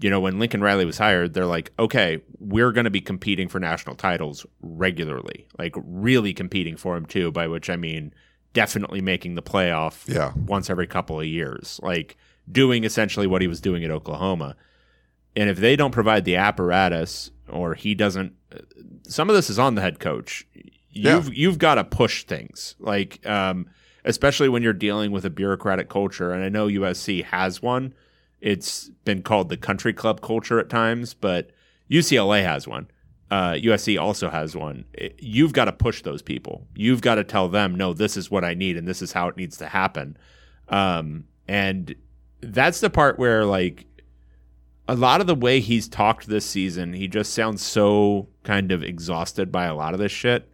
[0.01, 3.49] you know, when Lincoln Riley was hired, they're like, okay, we're going to be competing
[3.49, 8.15] for national titles regularly, like really competing for them too, by which I mean
[8.53, 10.33] definitely making the playoff Yeah.
[10.47, 12.17] once every couple of years, like
[12.51, 14.57] doing essentially what he was doing at Oklahoma.
[15.37, 18.33] And if they don't provide the apparatus or he doesn't,
[19.05, 20.47] some of this is on the head coach.
[20.93, 23.67] You've you've got to push things like, um,
[24.05, 26.33] especially when you're dealing with a bureaucratic culture.
[26.33, 27.95] And I know USC has one.
[28.41, 31.51] It's been called the country club culture at times, but
[31.89, 32.89] UCLA has one.
[33.31, 34.85] Uh, USC also has one.
[35.19, 36.67] You've got to push those people.
[36.75, 39.29] You've got to tell them, no, this is what I need, and this is how
[39.29, 40.17] it needs to happen.
[40.69, 41.95] Um, and
[42.41, 43.87] that's the part where, like,
[44.89, 48.83] a lot of the way he's talked this season, he just sounds so kind of
[48.83, 50.51] exhausted by a lot of this shit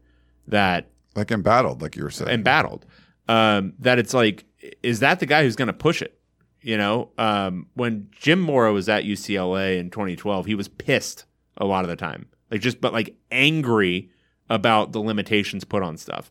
[0.49, 2.31] that Like embattled, like you were saying.
[2.31, 2.85] embattled.
[3.29, 4.45] Um, that it's like,
[4.83, 6.19] is that the guy who's going to push it?
[6.61, 11.25] You know, um, when Jim Mora was at UCLA in 2012, he was pissed
[11.57, 14.11] a lot of the time, like just but like angry
[14.49, 16.31] about the limitations put on stuff.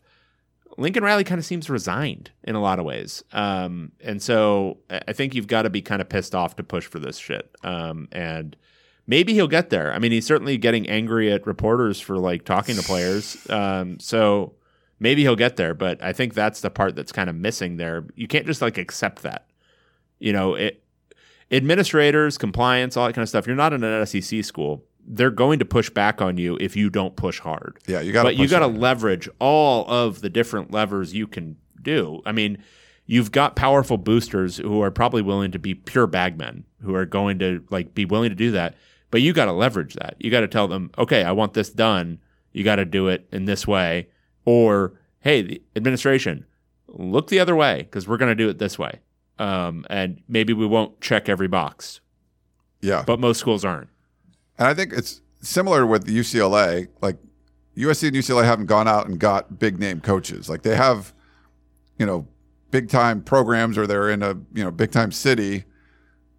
[0.78, 5.14] Lincoln Riley kind of seems resigned in a lot of ways, um, and so I
[5.14, 7.50] think you've got to be kind of pissed off to push for this shit.
[7.62, 8.56] Um, and
[9.06, 9.92] maybe he'll get there.
[9.92, 13.38] I mean, he's certainly getting angry at reporters for like talking to players.
[13.48, 14.54] Um, so
[14.98, 18.06] maybe he'll get there, but I think that's the part that's kind of missing there.
[18.14, 19.46] You can't just like accept that.
[20.18, 20.82] You know, it
[21.50, 23.46] administrators, compliance, all that kind of stuff.
[23.46, 24.84] You're not in an SEC school.
[25.08, 27.78] They're going to push back on you if you don't push hard.
[27.86, 31.56] Yeah, you gotta But you got to leverage all of the different levers you can
[31.80, 32.22] do.
[32.26, 32.58] I mean,
[33.06, 37.38] you've got powerful boosters who are probably willing to be pure bagmen, who are going
[37.38, 38.74] to like be willing to do that.
[39.10, 40.16] But you got to leverage that.
[40.18, 42.18] You got to tell them, okay, I want this done.
[42.52, 44.08] You got to do it in this way,
[44.44, 46.46] or hey, the administration,
[46.88, 49.00] look the other way because we're going to do it this way.
[49.38, 52.00] Um, and maybe we won't check every box,
[52.80, 53.04] yeah.
[53.06, 53.90] but most schools aren't.
[54.58, 56.88] And I think it's similar with UCLA.
[57.02, 57.16] Like
[57.76, 60.48] USC and UCLA haven't gone out and got big name coaches.
[60.48, 61.12] Like they have,
[61.98, 62.26] you know,
[62.70, 65.64] big time programs or they're in a you know big time city.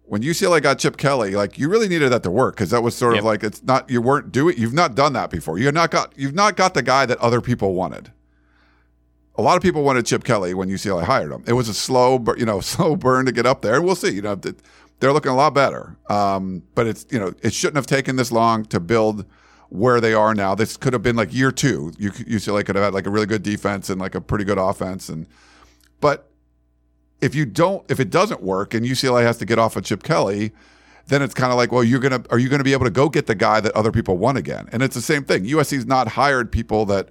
[0.04, 2.96] When UCLA got Chip Kelly, like you really needed that to work because that was
[2.96, 3.20] sort Yep.
[3.20, 5.58] of like it's not you weren't doing you've not done that before.
[5.58, 8.10] You've not got you've not got the guy that other people wanted.
[9.36, 11.44] A lot of people wanted Chip Kelly when UCLA hired him.
[11.46, 13.80] It was a slow, you know, slow burn to get up there.
[13.80, 14.10] We'll see.
[14.10, 14.40] You know,
[15.00, 15.96] they're looking a lot better.
[16.08, 19.24] Um, but it's you know, it shouldn't have taken this long to build
[19.68, 20.54] where they are now.
[20.54, 21.92] This could have been like year two.
[21.98, 24.58] You UCLA could have had like a really good defense and like a pretty good
[24.58, 25.08] offense.
[25.08, 25.26] And
[26.00, 26.30] but
[27.20, 30.02] if you don't, if it doesn't work, and UCLA has to get off of Chip
[30.02, 30.52] Kelly,
[31.06, 33.08] then it's kind of like, well, you're gonna are you gonna be able to go
[33.08, 34.68] get the guy that other people want again?
[34.72, 35.44] And it's the same thing.
[35.44, 37.10] USC's not hired people that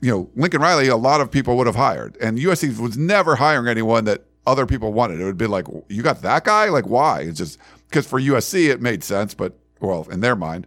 [0.00, 3.36] you know, Lincoln Riley, a lot of people would have hired, and USC was never
[3.36, 5.20] hiring anyone that other people wanted.
[5.20, 6.70] It would be like, you got that guy?
[6.70, 7.20] Like, why?
[7.20, 10.66] It's just because for USC it made sense, but well, in their mind.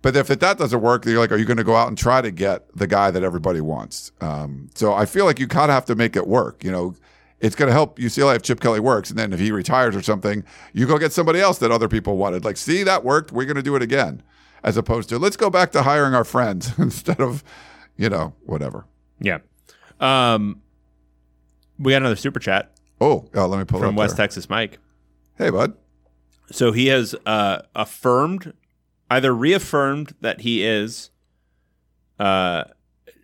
[0.00, 2.22] But if that doesn't work, you're like, are you going to go out and try
[2.22, 4.12] to get the guy that everybody wants?
[4.20, 6.64] Um, so I feel like you kind of have to make it work.
[6.64, 6.94] You know,
[7.40, 10.02] it's going to help UCLA if Chip Kelly works, and then if he retires or
[10.02, 12.44] something, you go get somebody else that other people wanted.
[12.44, 13.32] Like, see, that worked.
[13.32, 14.22] We're going to do it again,
[14.62, 17.42] as opposed to let's go back to hiring our friends instead of,
[17.96, 18.86] you know, whatever.
[19.20, 19.38] Yeah.
[20.00, 20.62] Um,
[21.78, 24.24] we got another super chat Oh, uh, let me pull from West there.
[24.26, 24.78] Texas Mike.
[25.36, 25.74] Hey, bud.
[26.50, 28.52] So he has uh, affirmed,
[29.10, 31.10] either reaffirmed that he is
[32.18, 32.64] uh,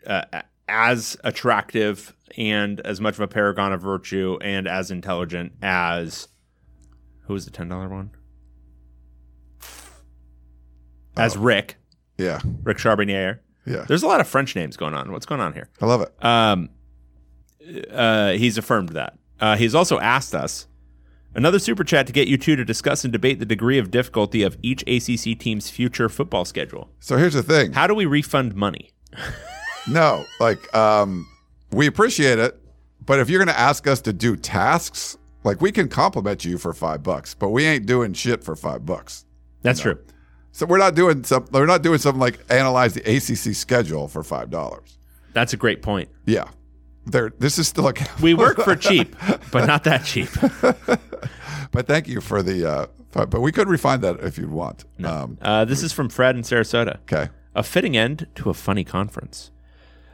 [0.07, 0.23] uh,
[0.69, 6.29] as attractive and as much of a paragon of virtue and as intelligent as
[7.23, 8.11] who was the ten dollar one?
[11.17, 11.77] As Rick,
[12.19, 13.41] Yeah, Rick Charbonnier.
[13.67, 13.85] yeah.
[13.87, 15.13] There's a lot of French names going on.
[15.13, 15.69] What's going on here?
[15.81, 16.13] I love it.
[16.25, 16.71] Um,
[17.91, 19.17] uh, he's affirmed that.
[19.41, 20.67] Uh, he's also asked us
[21.35, 24.43] another super chat to get you two to discuss and debate the degree of difficulty
[24.43, 26.91] of each ACC team's future football schedule.
[27.01, 27.73] So here's the thing.
[27.73, 28.91] How do we refund money?
[29.87, 31.29] No, like um,
[31.71, 32.59] we appreciate it,
[33.05, 36.57] but if you're going to ask us to do tasks, like we can compliment you
[36.57, 39.27] for five bucks, but we ain't doing shit for five bucks.
[39.63, 39.99] That's true.
[40.53, 41.47] So we're not doing some.
[41.51, 44.97] We're not doing something like analyze the ACC schedule for five dollars.
[45.33, 46.09] That's a great point.
[46.25, 46.49] Yeah,
[47.07, 47.33] there.
[47.39, 49.15] This is still like We work for cheap,
[49.51, 50.29] but not that cheap.
[51.71, 52.69] but thank you for the.
[52.69, 54.85] Uh, but we could refine that if you'd want.
[55.05, 56.97] Um, Uh, this is from Fred in Sarasota.
[57.03, 57.29] okay.
[57.55, 59.53] A fitting end to a funny conference.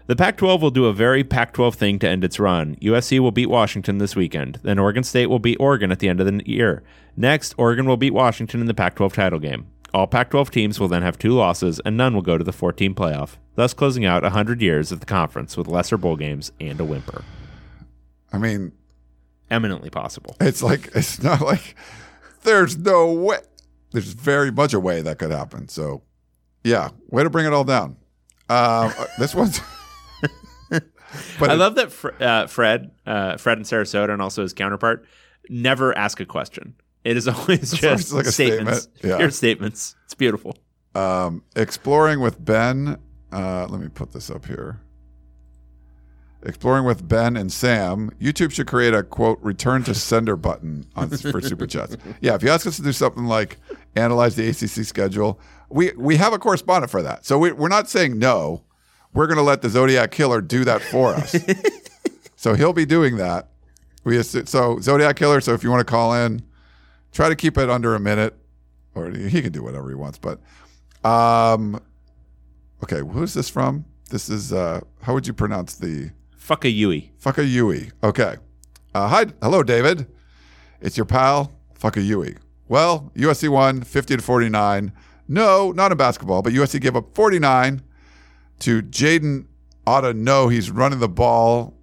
[0.06, 2.74] The Pac 12 will do a very Pac 12 thing to end its run.
[2.82, 4.58] USC will beat Washington this weekend.
[4.62, 6.82] Then Oregon State will beat Oregon at the end of the year.
[7.16, 9.68] Next, Oregon will beat Washington in the Pac 12 title game.
[9.92, 12.52] All Pac 12 teams will then have two losses, and none will go to the
[12.52, 16.78] 14 playoff, thus closing out 100 years of the conference with lesser bowl games and
[16.80, 17.24] a whimper.
[18.32, 18.72] I mean,
[19.50, 20.36] Eminently possible.
[20.40, 21.74] it's like it's not like
[22.44, 23.38] there's no way.
[23.90, 25.66] There's very much a way that could happen.
[25.66, 26.02] So,
[26.62, 27.96] yeah, way to bring it all down.
[28.48, 29.60] Um, uh, this one's.
[30.70, 34.52] but I it- love that Fr- uh, Fred, uh, Fred in Sarasota, and also his
[34.52, 35.04] counterpart,
[35.48, 36.74] never ask a question.
[37.04, 39.04] It is always just like a statements, statement.
[39.04, 39.16] Yeah.
[39.18, 39.96] pure statements.
[40.04, 40.56] It's beautiful.
[40.94, 42.98] Um, exploring with Ben.
[43.32, 44.80] Uh, let me put this up here.
[46.42, 48.10] Exploring with Ben and Sam.
[48.20, 51.96] YouTube should create a quote return to sender button on for super chats.
[52.20, 53.58] Yeah, if you ask us to do something like
[53.94, 57.26] analyze the ACC schedule, we we have a correspondent for that.
[57.26, 58.64] So we, we're not saying no.
[59.12, 61.36] We're going to let the Zodiac Killer do that for us.
[62.36, 63.48] so he'll be doing that.
[64.04, 65.42] We so Zodiac Killer.
[65.42, 66.42] So if you want to call in,
[67.12, 68.34] try to keep it under a minute,
[68.94, 70.18] or he can do whatever he wants.
[70.18, 70.40] But
[71.08, 71.80] um,
[72.82, 73.84] okay, who's this from?
[74.10, 77.12] This is uh, how would you pronounce the Fuck a Yui.
[77.18, 77.90] fuck a Yui?
[78.02, 78.36] Okay,
[78.94, 80.06] uh, hi, hello, David.
[80.80, 82.36] It's your pal, fuck a Yui.
[82.68, 84.92] Well, USC won 50 to 49.
[85.28, 87.82] No, not in basketball, but USC gave up 49
[88.60, 89.46] to Jaden
[89.86, 91.74] ought to know he's running the ball.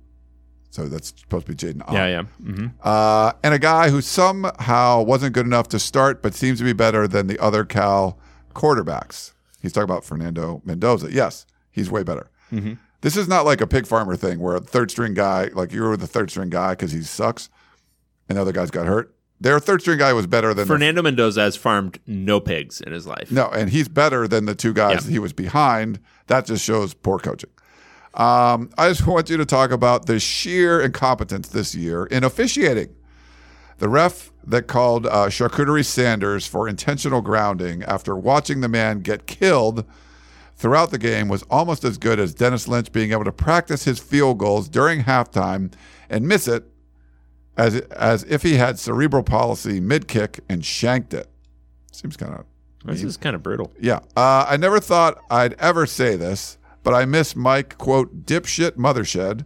[0.69, 1.81] So that's supposed to be Jaden.
[1.91, 2.23] Yeah, yeah.
[2.43, 6.63] hmm Uh, and a guy who somehow wasn't good enough to start, but seems to
[6.65, 8.19] be better than the other Cal
[8.53, 9.33] quarterbacks.
[9.61, 11.11] He's talking about Fernando Mendoza.
[11.11, 12.29] Yes, he's way better.
[12.51, 12.77] Mhm.
[13.01, 15.83] This is not like a pig farmer thing where a third string guy, like you
[15.83, 17.49] were the third string guy because he sucks,
[18.27, 19.13] and the other guys got hurt.
[19.39, 22.91] Their third string guy was better than the Fernando Mendoza has farmed no pigs in
[22.91, 23.31] his life.
[23.31, 25.11] no, and he's better than the two guys Yeah.
[25.11, 25.99] he was behind.
[26.25, 27.51] That just shows poor coaching.
[28.17, 32.93] Um, I just want you to talk about the sheer incompetence this year in officiating.
[33.77, 39.27] The ref that called uh, Charcuterie Sanders for intentional grounding after watching the man get
[39.27, 39.85] killed
[40.55, 43.99] throughout the game was almost as good as Dennis Lynch being able to practice his
[43.99, 45.71] field goals during halftime
[46.09, 46.63] and miss it
[47.55, 51.27] as as if he had cerebral palsy mid kick and shanked it.
[51.91, 52.45] Seems kind of
[52.85, 53.71] This is kind of brutal.
[53.79, 53.99] yeah.
[54.15, 56.56] Uh, I never thought I'd ever say this,
[56.87, 59.43] but I miss Mike, quote, dipshit mothershed.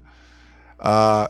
[0.80, 1.28] Uh,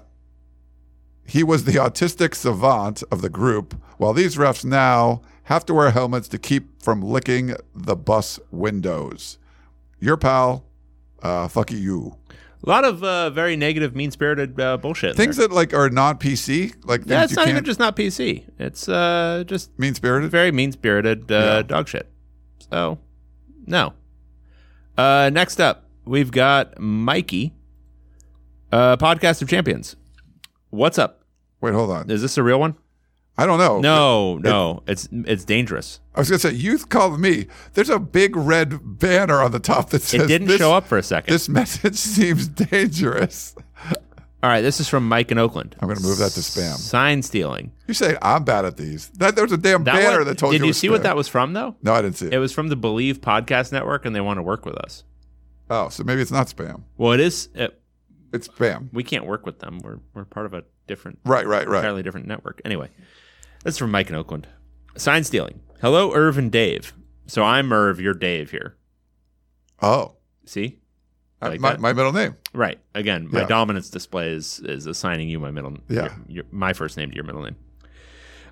[1.26, 5.92] he was the autistic savant of the group, while these refs now have to wear
[5.92, 9.38] helmets to keep from licking the bus windows.
[10.02, 10.66] Your pal,
[11.24, 12.18] uh, fuck you.
[12.62, 15.16] A lot of uh, very negative, mean spirited uh, bullshit.
[15.16, 15.48] Things there.
[15.48, 18.44] that like are not PC, like yeah, it's not even just not PC.
[18.60, 20.30] It's uh, just mean spirited.
[20.30, 21.62] very mean spirited uh, Yeah.
[21.62, 22.12] dog shit.
[22.70, 23.00] So,
[23.66, 23.94] no.
[24.98, 27.54] Uh, next up, we've got Mikey,
[28.72, 29.96] uh, Podcast of Champions.
[30.70, 31.24] What's up?
[31.62, 32.10] Wait, hold on.
[32.12, 32.76] Is this a real one?
[33.38, 33.80] I don't know.
[33.80, 34.84] No, no.
[34.88, 36.02] It's it's dangerous.
[36.14, 37.48] I was gonna say youth called me.
[37.74, 40.98] There's a big red banner on the top that says It didn't show up for
[40.98, 41.32] a second.
[41.34, 43.56] This message seems dangerous.
[44.44, 45.76] All right, this is from Mike in Oakland.
[45.80, 46.76] I'm gonna move that to spam.
[46.76, 47.72] Sign stealing.
[47.88, 49.08] You say I'm bad at these.
[49.12, 50.66] That there was a damn That banner one- that told did you.
[50.66, 51.76] it you see what that was from though?
[51.82, 52.34] No, I didn't see it.
[52.34, 55.04] It was from the Believe Podcast Network, and they want to work with us.
[55.72, 56.84] Oh, so maybe it's not spam.
[56.98, 57.50] Well, it is.
[57.56, 57.82] It,
[58.34, 58.90] It's spam.
[58.94, 59.80] we can't work with them.
[59.84, 61.78] We're we're part of a different, Right, right, right.
[61.80, 62.62] entirely different network.
[62.64, 62.90] Anyway,
[63.64, 64.48] that's from Mike in Oakland.
[64.98, 65.62] Sign stealing.
[65.82, 66.94] Hello, Irv and Dave.
[67.28, 68.00] So I'm Irv.
[68.00, 68.76] You're Dave here.
[69.82, 70.14] Oh,
[70.46, 70.80] See,
[71.42, 71.80] I uh, like my, that.
[71.80, 72.36] my middle name.
[72.54, 72.80] right.
[72.94, 73.48] Again, my Yeah.
[73.48, 75.78] dominance display is is assigning you my middle.
[75.90, 76.02] Yeah.
[76.04, 77.56] your- your- my first name to your middle name.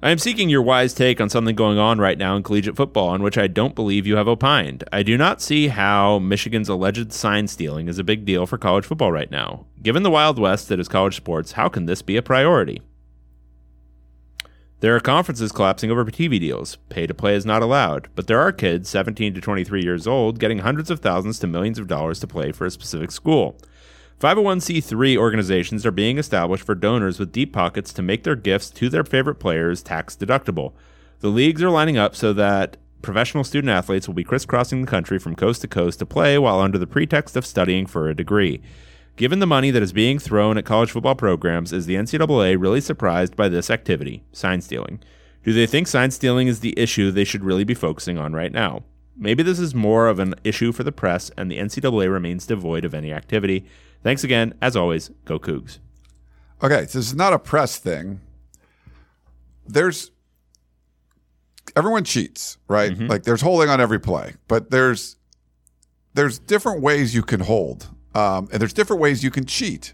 [0.01, 3.09] I am seeking your wise take on something going on right now in collegiate football
[3.09, 4.85] on which I don't believe you have opined.
[4.93, 8.85] I do not see how Michigan's alleged sign stealing is a big deal for college
[8.85, 9.65] football right now.
[9.83, 12.81] Given the Wild West that is college sports, how can this be a priority?
[14.79, 16.77] There are conferences collapsing over TV deals.
[16.87, 20.39] Pay to play is not allowed, but there are kids 17 to 23 years old
[20.39, 23.57] getting hundreds of thousands to millions of dollars to play for a specific school.
[24.19, 28.89] 501c3 organizations are being established for donors with deep pockets to make their gifts to
[28.89, 30.73] their favorite players tax deductible.
[31.21, 35.19] The leagues are lining up so that professional student athletes will be crisscrossing the country
[35.19, 38.61] from coast to coast to play while under the pretext of studying for a degree.
[39.15, 42.81] Given the money that is being thrown at college football programs, is the NCAA really
[42.81, 45.01] surprised by this activity, sign stealing?
[45.45, 48.51] Do they think sign stealing is the issue they should really be focusing on right
[48.51, 48.83] now?
[49.15, 52.85] Maybe this is more of an issue for the press, and the NCAA remains devoid
[52.85, 53.65] of any activity.
[54.03, 54.53] Thanks again.
[54.61, 55.79] As always, go Cougs.
[56.61, 58.21] Okay, so this is not a press thing.
[59.65, 60.11] There's
[61.75, 62.91] everyone cheats, right?
[62.91, 63.07] Mm-hmm.
[63.07, 65.15] Like there's holding on every play, but there's
[66.13, 69.93] there's different ways you can hold, um, and there's different ways you can cheat.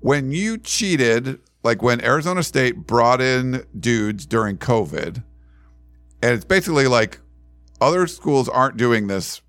[0.00, 5.22] When you cheated, like when Arizona State brought in dudes during COVID,
[6.22, 7.20] and it's basically like
[7.80, 9.42] other schools aren't doing this.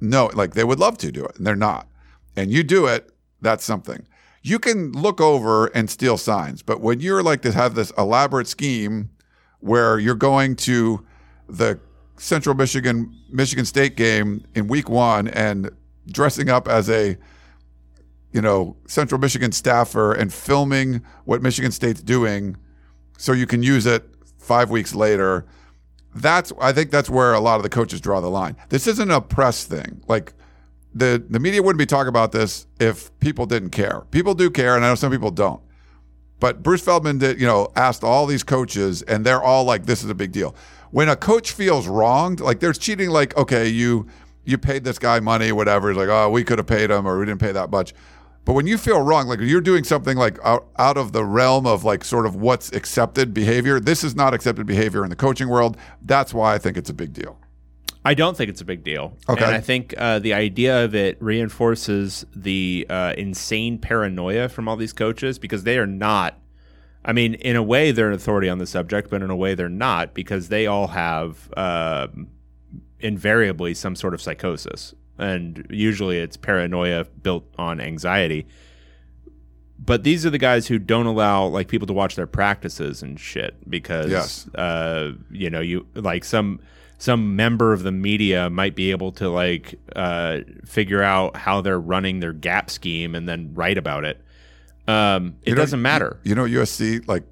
[0.00, 1.88] No, like they would love to do it, and they're not.
[2.36, 3.10] And you do it,
[3.40, 4.06] that's something.
[4.42, 8.46] You can look over and steal signs, but when you're like to have this elaborate
[8.46, 9.10] scheme
[9.60, 11.04] where you're going to
[11.48, 11.80] the
[12.18, 15.70] Central Michigan Michigan State game in week one and
[16.06, 17.16] dressing up as a
[18.32, 22.56] you know Central Michigan staffer and filming what Michigan State's doing
[23.18, 24.08] so you can use it
[24.38, 25.46] 5 weeks later
[26.16, 28.56] that's I think that's where a lot of the coaches draw the line.
[28.70, 30.02] This isn't a press thing.
[30.08, 30.32] Like
[30.96, 34.02] the the media wouldn't be talking about this if people didn't care.
[34.10, 35.60] People do care and I know some people don't.
[36.38, 40.04] But Bruce Feldman did, you know, asked all these coaches and they're all like this
[40.04, 40.54] is a big deal
[40.90, 44.06] when a coach feels wronged, like there's cheating, like, okay, you
[44.44, 45.90] you paid this guy money, whatever.
[45.90, 47.92] He's like, oh, we could have paid him or we didn't pay that much.
[48.44, 51.66] But when you feel wrong, like you're doing something like out, out of the realm
[51.66, 55.48] of like sort of what's accepted behavior, this is not accepted behavior in the coaching
[55.48, 55.76] world.
[56.00, 57.40] That's why I think it's a big deal.
[58.06, 59.16] I don't think it's a big deal.
[59.28, 59.44] Okay.
[59.44, 64.76] And I think uh, the idea of it reinforces the uh, insane paranoia from all
[64.76, 66.38] these coaches because they are not
[67.06, 69.54] I mean, in a way, they're an authority on the subject, but in a way,
[69.54, 72.08] they're not because they all have uh,
[72.98, 74.92] invariably some sort of psychosis.
[75.16, 78.48] And usually it's paranoia built on anxiety.
[79.78, 83.20] But these are the guys who don't allow like people to watch their practices and
[83.20, 84.48] shit because yes.
[84.54, 86.60] uh, you know you like some
[86.98, 91.80] some member of the media might be able to like uh, figure out how they're
[91.80, 94.20] running their gap scheme and then write about it
[94.88, 96.20] um, it You know- doesn't matter.
[96.22, 97.24] You know, USC, like,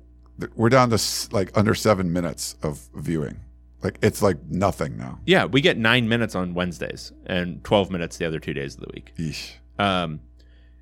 [0.57, 3.37] we're down to s- like under seven minutes of viewing.
[3.83, 5.21] Like, it's like nothing now.
[5.25, 8.81] Yeah, we get nine minutes on Wednesdays and twelve minutes the other two days of
[8.81, 9.13] the week.
[9.19, 9.53] Eesh.
[9.79, 10.19] Um,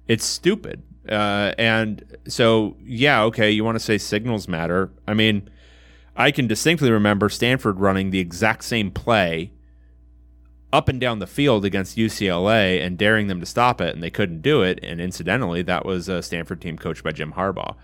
[0.09, 0.83] it's stupid.
[1.09, 4.91] Uh, and so yeah, okay, you want to say signals matter?
[5.07, 5.51] I mean,
[6.17, 9.53] I can distinctly remember Stanford running the exact same play
[10.73, 14.11] up and down the field against UCLA and daring them to stop it, and they
[14.11, 14.79] couldn't do it.
[14.83, 17.77] And incidentally, that was a Stanford team coached by Jim Harbaugh.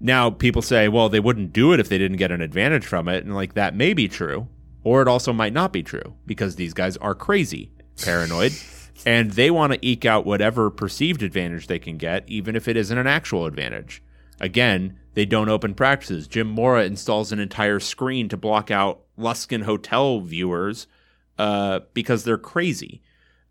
[0.00, 3.08] Now, people say, well, they wouldn't do it if they didn't get an advantage from
[3.08, 3.24] it.
[3.24, 4.48] And like that may be true,
[4.82, 7.70] or it also might not be true because these guys are crazy,
[8.02, 8.52] paranoid,
[9.06, 12.78] and they want to eke out whatever perceived advantage they can get, even if it
[12.78, 14.02] isn't an actual advantage.
[14.40, 16.28] Again, they don't open practices.
[16.28, 20.86] Jim Mora installs an entire screen to block out Luskin Hotel viewers
[21.38, 23.02] uh, because they're crazy.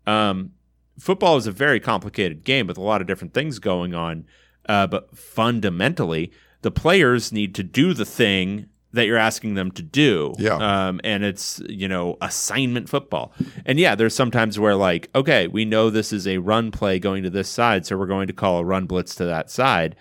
[0.06, 0.52] Um,
[0.98, 4.26] football is a very complicated game with a lot of different things going on,
[4.68, 6.32] uh, but fundamentally,
[6.62, 10.34] the players need to do the thing that you're asking them to do.
[10.38, 10.56] Yeah.
[10.56, 13.32] Um, and it's, you know, assignment football.
[13.64, 17.22] And yeah, there's sometimes where, like, okay, we know this is a run play going
[17.22, 19.94] to this side, so we're going to call a run blitz to that side.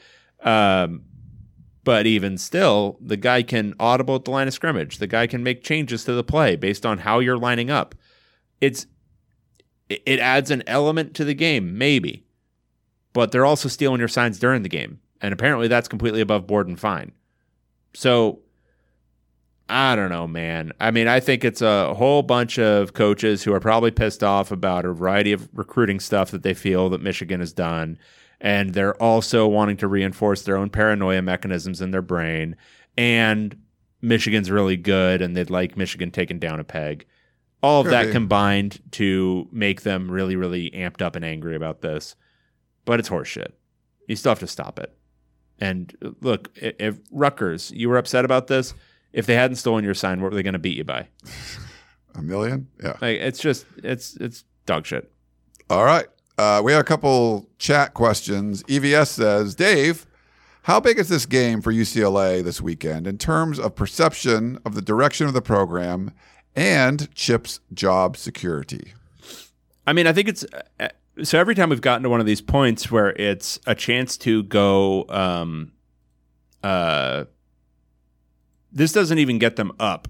[0.43, 1.03] Um,
[1.83, 4.97] but even still, the guy can audible at the line of scrimmage.
[4.97, 7.95] The guy can make changes to the play based on how you're lining up.
[8.61, 8.85] It's
[9.89, 12.25] it adds an element to the game, maybe.
[13.13, 14.99] But they're also stealing your signs during the game.
[15.19, 17.11] And apparently that's completely above board and fine.
[17.95, 18.41] So
[19.67, 20.73] I don't know, man.
[20.79, 24.51] I mean, I think it's a whole bunch of coaches who are probably pissed off
[24.51, 27.97] about a variety of recruiting stuff that they feel that Michigan has done.
[28.41, 32.55] And they're also wanting to reinforce their own paranoia mechanisms in their brain.
[32.97, 33.57] And
[34.01, 37.05] Michigan's really good and they'd like Michigan taken down a peg.
[37.61, 38.11] All of Could that be.
[38.13, 42.15] combined to make them really, really amped up and angry about this.
[42.85, 43.51] But it's horseshit.
[44.07, 44.95] You still have to stop it.
[45.59, 48.73] And look, i- if Rutgers, you were upset about this,
[49.11, 51.07] if they hadn't stolen your sign, what were they going to beat you by?
[52.15, 52.67] A million?
[52.81, 52.95] Yeah.
[53.01, 55.11] Like it's just it's it's dog shit.
[55.69, 56.07] All right.
[56.39, 58.63] Uh, we have a couple chat questions.
[58.63, 60.05] EVS says, Dave,
[60.61, 64.81] how big is this game for UCLA this weekend in terms of perception of the
[64.81, 66.13] direction of the program
[66.55, 68.93] and Chip's job security?
[69.85, 70.45] I mean, I think it's
[70.79, 70.87] uh,
[71.21, 74.43] so every time we've gotten to one of these points where it's a chance to
[74.43, 75.73] go um
[76.63, 77.25] uh
[78.71, 80.07] this doesn't even get them up.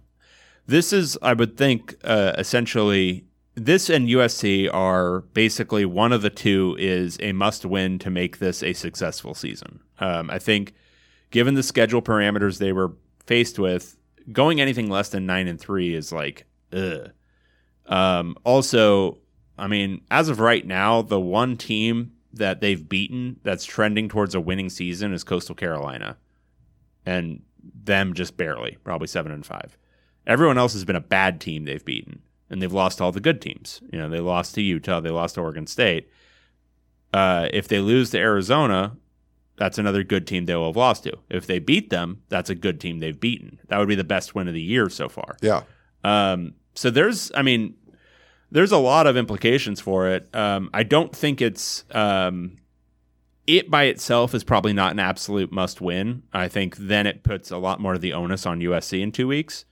[0.67, 3.25] This is I would think uh essentially
[3.59, 8.39] this and USC are basically one of the two is a must win to make
[8.39, 9.81] this a successful season.
[9.99, 10.73] Um, I think
[11.31, 12.93] given the schedule parameters they were
[13.25, 13.97] faced with,
[14.31, 17.11] going anything less than nine and three is like, ugh.
[17.85, 19.17] Um, also,
[19.57, 24.35] I mean, as of right now, the one team that they've beaten that's trending towards
[24.35, 26.17] a winning season is Coastal Carolina,
[27.05, 27.41] and
[27.83, 29.77] them just barely, probably seven and five.
[30.27, 33.41] Everyone else has been a bad team they've beaten, and they've lost all the good
[33.41, 33.81] teams.
[33.91, 36.09] You know, they lost to Utah, they lost to Oregon State.
[37.13, 38.95] Uh, if they lose to Arizona,
[39.57, 41.17] that's another good team they will have lost to.
[41.29, 43.59] If they beat them, that's a good team they've beaten.
[43.67, 45.37] That would be the best win of the year so far.
[45.41, 45.63] Yeah.
[46.03, 47.75] Um, so there's, I mean,
[48.51, 50.29] there's a lot of implications for it.
[50.33, 52.57] Um, I don't think it's um,
[53.45, 56.23] it by itself is probably not an absolute must win.
[56.33, 59.27] I think then it puts a lot more of the onus on USC in two
[59.27, 59.65] weeks.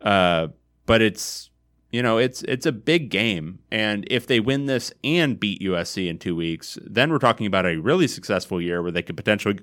[0.00, 0.48] Uh,
[0.86, 1.49] but it's
[1.90, 6.08] you know it's it's a big game, and if they win this and beat USC
[6.08, 9.58] in two weeks, then we're talking about a really successful year where they could potentially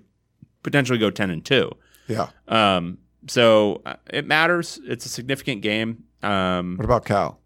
[0.64, 1.72] potentially go ten and two.
[2.08, 2.30] Yeah.
[2.48, 4.80] Um, so uh, it matters.
[4.86, 6.04] It's a significant game.
[6.24, 7.40] Um, What about Cal?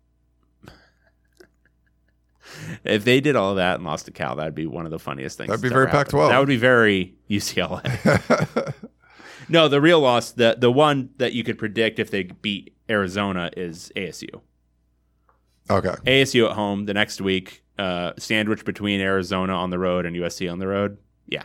[2.84, 5.38] if they did all that and lost to Cal, that'd be one of the funniest
[5.38, 5.50] things.
[5.50, 5.88] That'd be very.
[5.88, 6.30] Pac-12.
[6.30, 8.74] That would be very UCLA.
[9.50, 13.50] no, the real loss, the the one that you could predict if they beat Arizona
[13.56, 14.42] is ASU.
[15.70, 15.96] Okay.
[16.06, 20.52] ASU at home the next week, uh, sandwich between Arizona on the road and USC
[20.52, 20.98] on the road.
[21.28, 21.44] Yeah,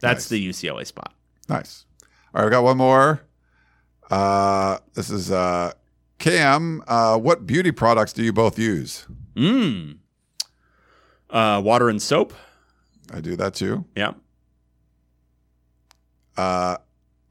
[0.00, 1.14] that's the UCLA spot.
[1.48, 1.84] Nice.
[2.34, 3.22] All right, we got one more.
[4.10, 5.72] Uh, this is uh,
[6.18, 6.82] Cam.
[6.86, 9.06] Uh, what beauty products do you both use?
[9.34, 9.98] Mm.
[11.30, 12.32] Uh, water and soap.
[13.12, 13.84] I do that too.
[13.96, 14.12] Yeah.
[16.36, 16.76] Uh,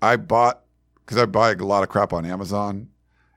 [0.02, 0.61] I bought
[1.06, 2.89] because I buy a lot of crap on Amazon,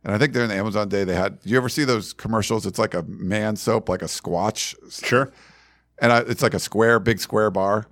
[0.09, 1.39] and I think during the Amazon day they had.
[1.43, 2.65] Do you ever see those commercials?
[2.65, 4.75] It's like a man soap, like a Squatch.
[5.05, 5.31] Sure.
[5.99, 7.89] And I, it's like a square, big square bar.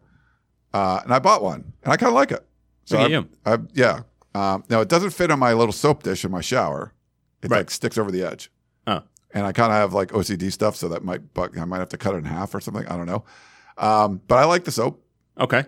[0.72, 2.42] Uh, and I bought one, and I kind of like it.
[2.90, 3.28] Look at I, you.
[3.44, 4.00] I, yeah.
[4.34, 6.94] Um, now it doesn't fit on my little soap dish in my shower.
[7.42, 8.50] It like sticks over the edge.
[8.86, 9.02] Oh.
[9.34, 11.90] And I kind of have like OCD stuff, so that might, but I might have
[11.90, 12.86] to cut it in half or something.
[12.86, 13.24] I don't know.
[13.76, 15.04] Um, but I like the soap.
[15.38, 15.66] Okay.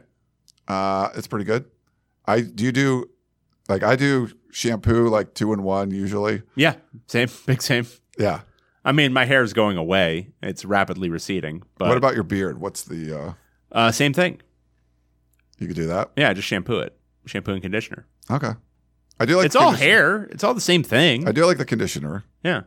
[0.66, 1.66] Uh, it's pretty good.
[2.24, 3.10] I do you do
[3.68, 6.42] like I do shampoo like two in one usually.
[6.54, 6.76] Yeah.
[7.06, 7.28] Same.
[7.46, 7.86] Big same.
[8.18, 8.40] Yeah.
[8.84, 10.30] I mean, my hair is going away.
[10.42, 11.62] It's rapidly receding.
[11.76, 12.60] But what about your beard?
[12.60, 13.32] What's the uh
[13.70, 14.40] uh, same thing?
[15.58, 16.10] you could do that?
[16.16, 16.96] Yeah, just shampoo it.
[17.26, 18.06] Shampoo and conditioner.
[18.30, 18.52] Okay.
[19.20, 20.24] I do like it's the all hair.
[20.24, 21.26] It's all the same thing.
[21.26, 22.24] I do like the conditioner.
[22.42, 22.62] Yeah.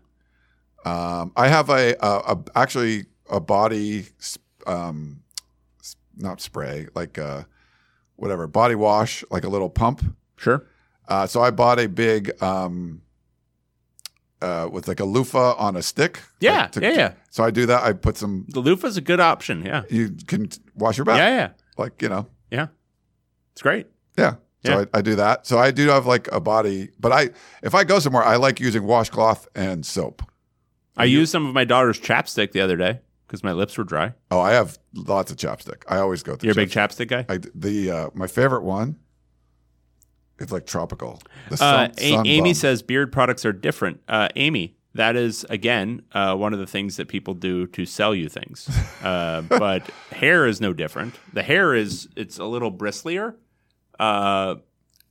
[0.83, 4.07] Um, I have a, a, a actually a body,
[4.67, 5.23] um,
[6.17, 7.43] not spray, like uh,
[8.17, 10.03] whatever body wash, like a little pump.
[10.35, 10.67] Sure.
[11.11, 13.01] Uh, so I bought a big, um,
[14.41, 16.21] uh, with like a loofah on a stick.
[16.39, 17.13] Yeah, like to- yeah, yeah.
[17.29, 17.83] So I do that.
[17.83, 18.45] I put some.
[18.49, 19.63] The loofah's a good option.
[19.65, 19.83] Yeah.
[19.89, 21.17] You can wash your back.
[21.17, 21.49] Yeah, yeah.
[21.77, 22.27] Like you know.
[22.49, 22.67] Yeah.
[23.53, 23.87] It's great.
[24.17, 24.35] Yeah.
[24.65, 24.85] So Yeah.
[24.93, 25.45] I, I do that.
[25.47, 27.29] So I do have like a body, but I
[27.61, 30.23] if I go somewhere, I like using washcloth and soap.
[30.97, 34.13] I used some of my daughter's chapstick the other day because my lips were dry.
[34.29, 35.83] Oh, I have lots of chapstick.
[35.87, 36.47] I always go through.
[36.47, 37.25] You're a big chapstick guy?
[37.29, 38.97] I, the uh, my favorite one.
[40.41, 41.21] It's like tropical.
[41.49, 42.53] The Uh, A- sun Amy bum.
[42.55, 44.01] says beard products are different.
[44.07, 48.13] Uh, Amy, that is again uh, one of the things that people do to sell
[48.15, 48.69] you things.
[49.03, 51.15] Uh, but hair is no different.
[51.33, 53.35] The hair is it's a little bristlier,
[53.99, 54.55] uh,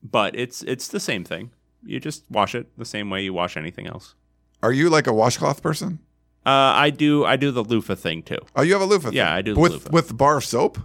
[0.03, 1.51] but it's it's the same thing.
[1.85, 4.15] You just wash it the same way you wash anything else.
[4.63, 6.01] Are you like a washcloth person?
[6.45, 8.39] Uh, I do I do the loofah thing too.
[8.57, 9.11] Oh, you have a loofah.
[9.13, 9.35] Yeah, thing.
[9.35, 10.79] I do the with with bar soap.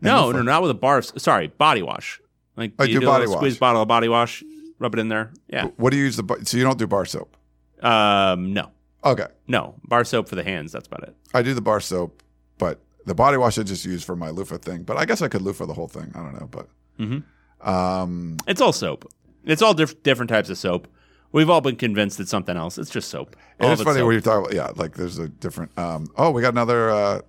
[0.00, 0.36] No, loofah?
[0.38, 1.00] no, not with a bar.
[1.02, 2.20] Sorry, body wash.
[2.56, 3.36] Like I you do a body wash.
[3.36, 4.42] Squeeze bottle of body wash,
[4.78, 5.32] rub it in there.
[5.48, 5.66] Yeah.
[5.76, 6.22] What do you use the?
[6.22, 7.36] bar- So you don't do bar soap.
[7.82, 8.70] Um, no,
[9.04, 10.72] Okay, no bar soap for the hands.
[10.72, 11.14] That's about it.
[11.34, 12.22] I do the bar soap,
[12.58, 14.82] but the body wash I just use for my loofah thing.
[14.84, 16.10] But I guess I could loofah the whole thing.
[16.14, 16.68] I don't know, but
[16.98, 17.68] Mm-hmm.
[17.68, 19.10] um, It's all soap.
[19.44, 20.88] It's all diff- different types of soap.
[21.32, 22.78] We've all been convinced it's something else.
[22.78, 23.34] It's just soap.
[23.60, 24.06] All it's funny soap.
[24.06, 25.76] when you're talking about, yeah, like there's a different.
[25.76, 27.20] Um, oh, we got another uh,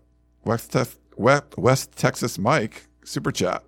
[0.46, 3.64] West, Tex West, West Texas Mike super chat.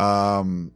[0.00, 0.72] Um,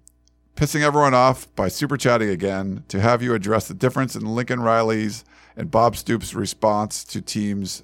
[0.57, 4.61] pissing everyone off by super chatting again to have you address the difference in Lincoln
[4.61, 5.25] Riley's
[5.57, 7.83] and Bob Stoops' response to teams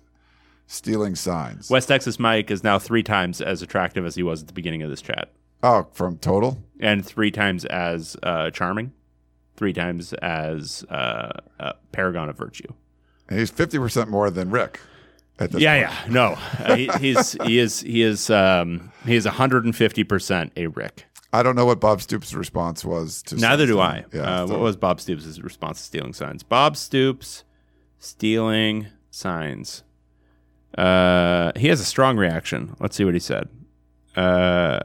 [0.67, 1.71] stealing signs.
[1.71, 4.83] West Texas Mike is now three times as attractive as he was at the beginning
[4.83, 5.31] of this chat,
[5.63, 6.63] Oh, from total.
[6.79, 8.93] and three times as uh, charming,
[9.57, 12.73] three times as uh, a paragon of virtue.
[13.29, 14.81] And he's fifty percent more than Rick.
[15.39, 15.99] At this Yeah, point.
[16.09, 20.67] yeah, no, uh, he, he's he is he is um, he is 150 percent a
[20.67, 21.07] Rick.
[21.33, 23.37] I don't know what Bob Stoops' response was to.
[23.37, 23.79] Neither do.
[23.81, 24.05] I.
[24.13, 26.43] Yeah, uh, what was Bob Stoops' response to stealing signs?
[26.43, 27.45] Bob Stoops
[27.99, 29.85] stealing signs.
[30.77, 32.75] Uh, he has a strong reaction.
[32.81, 33.49] Let's see what he said.
[34.17, 34.81] Uh,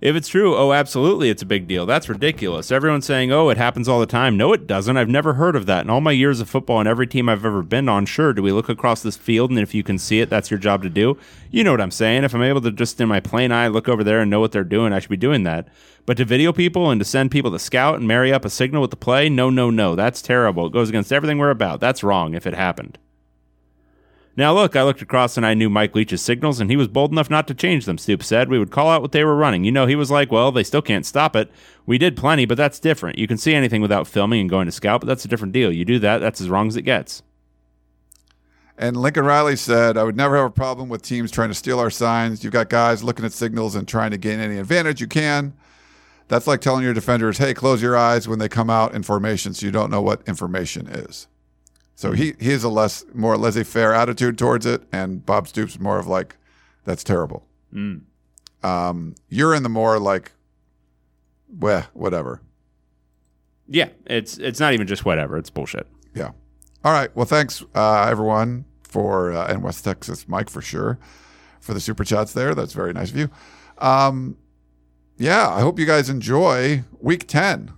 [0.00, 1.86] if it's true, oh, absolutely, it's a big deal.
[1.86, 2.70] That's ridiculous.
[2.70, 4.36] Everyone's saying, oh, it happens all the time.
[4.36, 4.96] No, it doesn't.
[4.96, 5.84] I've never heard of that.
[5.84, 8.42] In all my years of football and every team I've ever been on, sure, do
[8.42, 10.88] we look across this field and if you can see it, that's your job to
[10.88, 11.18] do?
[11.50, 12.24] You know what I'm saying.
[12.24, 14.52] If I'm able to just in my plain eye look over there and know what
[14.52, 15.68] they're doing, I should be doing that.
[16.06, 18.80] But to video people and to send people to scout and marry up a signal
[18.82, 19.94] with the play, no, no, no.
[19.94, 20.66] That's terrible.
[20.66, 21.80] It goes against everything we're about.
[21.80, 22.98] That's wrong if it happened.
[24.38, 27.10] Now, look, I looked across and I knew Mike Leach's signals, and he was bold
[27.10, 28.48] enough not to change them, Stoop said.
[28.48, 29.64] We would call out what they were running.
[29.64, 31.50] You know, he was like, well, they still can't stop it.
[31.86, 33.18] We did plenty, but that's different.
[33.18, 35.72] You can see anything without filming and going to scout, but that's a different deal.
[35.72, 37.24] You do that, that's as wrong as it gets.
[38.78, 41.80] And Lincoln Riley said, I would never have a problem with teams trying to steal
[41.80, 42.44] our signs.
[42.44, 45.52] You've got guys looking at signals and trying to gain any advantage you can.
[46.28, 49.52] That's like telling your defenders, hey, close your eyes when they come out in formation
[49.52, 51.26] so you don't know what information is.
[51.98, 54.82] So he, he has a less, more laissez faire attitude towards it.
[54.92, 56.36] And Bob Stoops more of like,
[56.84, 57.44] that's terrible.
[57.74, 58.02] Mm.
[58.62, 60.30] Um, you're in the more like,
[61.48, 62.40] well, whatever.
[63.66, 65.36] Yeah, it's it's not even just whatever.
[65.36, 65.88] It's bullshit.
[66.14, 66.30] Yeah.
[66.84, 67.14] All right.
[67.16, 71.00] Well, thanks, uh, everyone, for uh, and West Texas Mike for sure
[71.58, 72.54] for the super chats there.
[72.54, 73.28] That's very nice of you.
[73.78, 74.36] Um,
[75.16, 77.72] yeah, I hope you guys enjoy Week Ten,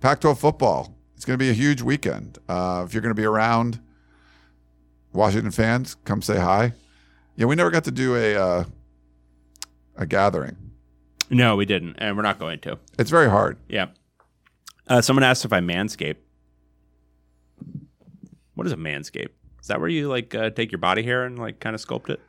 [0.00, 0.95] Pac-12 football.
[1.26, 2.38] It's going to be a huge weekend.
[2.48, 3.80] Uh, if you're going to be around,
[5.12, 6.72] Washington fans, come say hi.
[7.34, 8.64] Yeah, we never got to do a uh,
[9.96, 10.56] a gathering.
[11.28, 12.78] No, we didn't, and we're not going to.
[12.96, 13.58] It's very hard.
[13.68, 13.86] Yeah.
[14.86, 16.18] Uh, someone asked if I manscape.
[18.54, 19.30] What is a manscape?
[19.60, 22.08] Is that where you like uh, take your body hair and like kind of sculpt
[22.08, 22.20] it?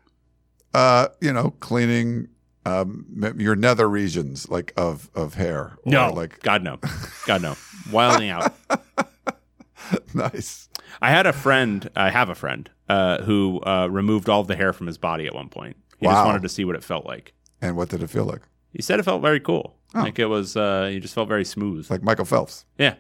[0.74, 2.30] Uh, you know, cleaning
[2.68, 5.78] um, your nether regions like of of hair.
[5.86, 6.78] or, No, like God no,
[7.26, 7.56] God no,
[7.92, 8.54] wilding out.
[10.14, 10.70] nice.
[11.02, 11.90] I had a friend.
[11.96, 15.36] I have a friend uh, who uh, removed all the hair from his body at
[15.36, 15.78] one point.
[16.00, 17.34] He just wanted to see what it felt like.
[17.62, 18.42] And what did it feel like?
[18.72, 19.76] He said it felt very cool.
[19.96, 20.02] Oh.
[20.02, 20.56] Like it was.
[20.56, 21.90] Uh, he just felt very smooth.
[21.90, 22.66] Like Michael Phelps.
[22.78, 22.96] Yeah.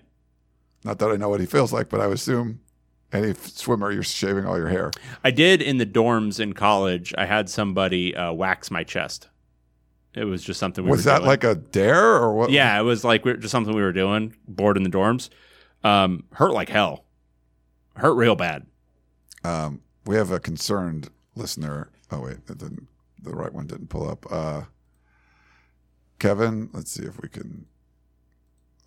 [0.83, 2.61] Not that I know what he feels like, but I would assume
[3.11, 4.91] any f- swimmer, you're shaving all your hair.
[5.23, 7.13] I did in the dorms in college.
[7.17, 9.29] I had somebody uh, wax my chest.
[10.17, 10.97] It was just something we were doing.
[10.97, 11.27] Was that doing.
[11.27, 12.49] like a dare or what?
[12.49, 14.35] Yeah, it was like we just something we were doing.
[14.47, 15.29] Bored in the dorms.
[15.83, 17.05] Um, hurt like hell.
[17.95, 18.65] Hurt real bad.
[19.43, 21.91] Um, we have a concerned listener.
[22.11, 22.87] Oh wait, it didn't.
[23.21, 24.25] The right one didn't pull up.
[24.31, 24.63] Uh,
[26.19, 27.65] Kevin, let's see if we can.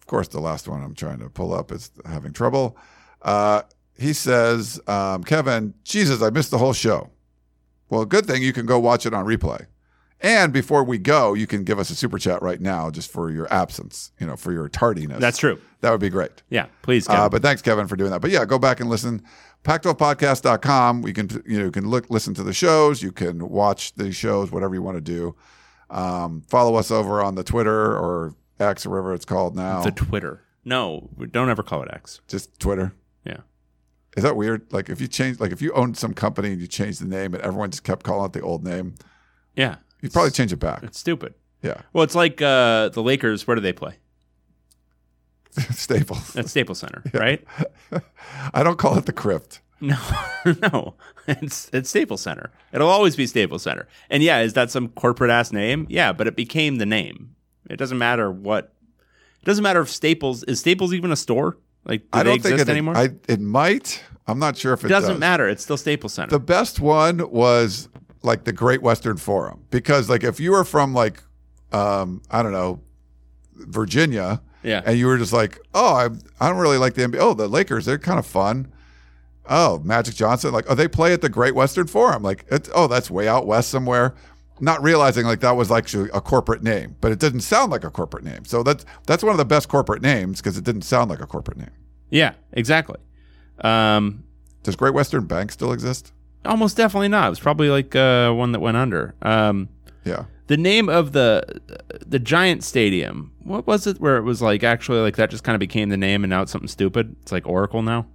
[0.01, 2.77] Of course, the last one I'm trying to pull up is having trouble.
[3.23, 3.63] Uh,
[3.97, 7.11] he says, um, Kevin, Jesus, I missed the whole show.
[7.91, 9.67] Well, good thing you can go watch it on replay.
[10.23, 13.31] And before we go, you can give us a super chat right now just for
[13.31, 15.19] your absence, you know, for your tardiness.
[15.19, 15.59] That's true.
[15.81, 16.43] That would be great.
[16.51, 17.09] Yeah, please.
[17.09, 18.21] Uh, but thanks, Kevin, for doing that.
[18.21, 19.23] But yeah, go back and listen.
[19.65, 21.03] Pac12podcast.com.
[21.03, 23.03] We can, you know, you can look, listen to the shows.
[23.03, 25.35] You can watch the shows, whatever you want to do.
[25.89, 29.83] Um, follow us over on the Twitter or X or whatever it's called now.
[29.83, 30.43] the Twitter.
[30.65, 32.21] No, don't ever call it X.
[32.29, 32.93] Just Twitter.
[33.25, 33.39] Yeah.
[34.17, 34.71] Is that weird?
[34.73, 37.33] Like if you change, like if you owned some company and you changed the name
[37.35, 38.95] and everyone just kept calling it the old name,
[39.57, 39.77] Yeah.
[40.03, 40.83] You'd probably change it back.
[40.83, 41.35] It's stupid.
[41.63, 41.83] Yeah.
[41.93, 43.47] Well, it's like uh, the Lakers.
[43.47, 43.97] Where do they play?
[45.71, 46.37] Staples.
[46.37, 47.45] At Staples Center, right?
[48.55, 49.61] I don't call it the crypt.
[49.83, 49.99] No,
[50.45, 50.95] no,
[51.27, 52.51] it's it's Staples Center.
[52.73, 53.89] It'll always be Staples Center.
[54.11, 55.87] And yeah, is that some corporate ass name?
[55.89, 57.35] Yeah, but it became the name.
[57.69, 58.75] It doesn't matter what.
[59.41, 61.57] It doesn't matter if Staples is Staples even a store.
[61.87, 62.95] Like, do I don't think exist it, anymore?
[62.95, 64.03] I, it might.
[64.27, 65.21] I'm not sure if it, it doesn't does.
[65.21, 65.49] matter.
[65.49, 66.31] It's still Staples Center.
[66.31, 67.89] The best one was
[68.23, 69.65] like the Great Western Forum.
[69.71, 71.23] Because like if you were from like
[71.73, 72.81] um I don't know
[73.55, 74.83] Virginia Yeah.
[74.85, 76.09] and you were just like oh I
[76.45, 78.73] I don't really like the NBA oh the Lakers they're kind of fun.
[79.49, 82.23] Oh Magic Johnson like oh they play at the Great Western Forum.
[82.23, 84.15] Like it's oh that's way out west somewhere.
[84.63, 87.91] Not realizing like that was actually a corporate name but it didn't sound like a
[87.91, 88.45] corporate name.
[88.45, 91.27] So that's that's one of the best corporate names because it didn't sound like a
[91.27, 91.71] corporate name.
[92.11, 92.99] Yeah, exactly.
[93.63, 94.25] Um,
[94.63, 96.13] does Great Western Bank still exist
[96.45, 97.27] almost definitely not.
[97.27, 99.15] It was probably like uh, one that went under.
[99.23, 99.69] Um,
[100.05, 101.45] yeah the name of the
[102.05, 103.31] the giant stadium.
[103.45, 104.01] What was it?
[104.01, 106.43] Where it was like actually like that just kind of became the name, and now
[106.43, 107.15] it's something stupid.
[107.23, 108.09] It's like Oracle now.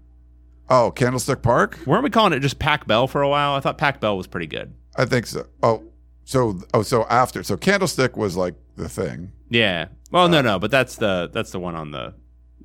[0.69, 3.53] oh Candlestick Park Weren't we calling it just Pac Bell for a while?
[3.53, 4.73] I thought Pac Bell was pretty good.
[4.97, 5.47] I think so.
[5.63, 5.83] Oh,
[6.25, 9.31] so oh, so after so Candlestick was like the thing.
[9.49, 9.87] Yeah.
[10.11, 12.15] Well, no, no, but that's the that's the one on the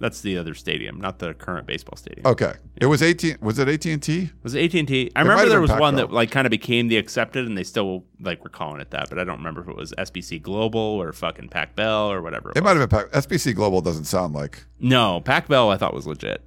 [0.01, 2.27] that's the other stadium, not the current baseball stadium.
[2.27, 3.36] Okay, it was eighteen.
[3.40, 4.31] Was it AT and T?
[4.43, 5.12] Was it AT and T?
[5.14, 7.62] I It remember there was one that like kind of became the accepted, and they
[7.64, 10.81] still like were calling it that, but I don't remember if it was SBC Global
[10.81, 12.51] or fucking Pac Bell or whatever.
[12.51, 13.81] It, It might have been Pac- SBC Global.
[13.82, 16.43] Doesn't sound like No, Pac Bell I thought was legit.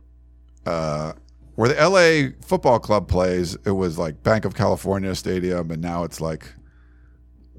[0.66, 1.14] uh,
[1.56, 3.56] where the LA Football Club plays.
[3.66, 6.52] It was like Bank of California Stadium, and now it's like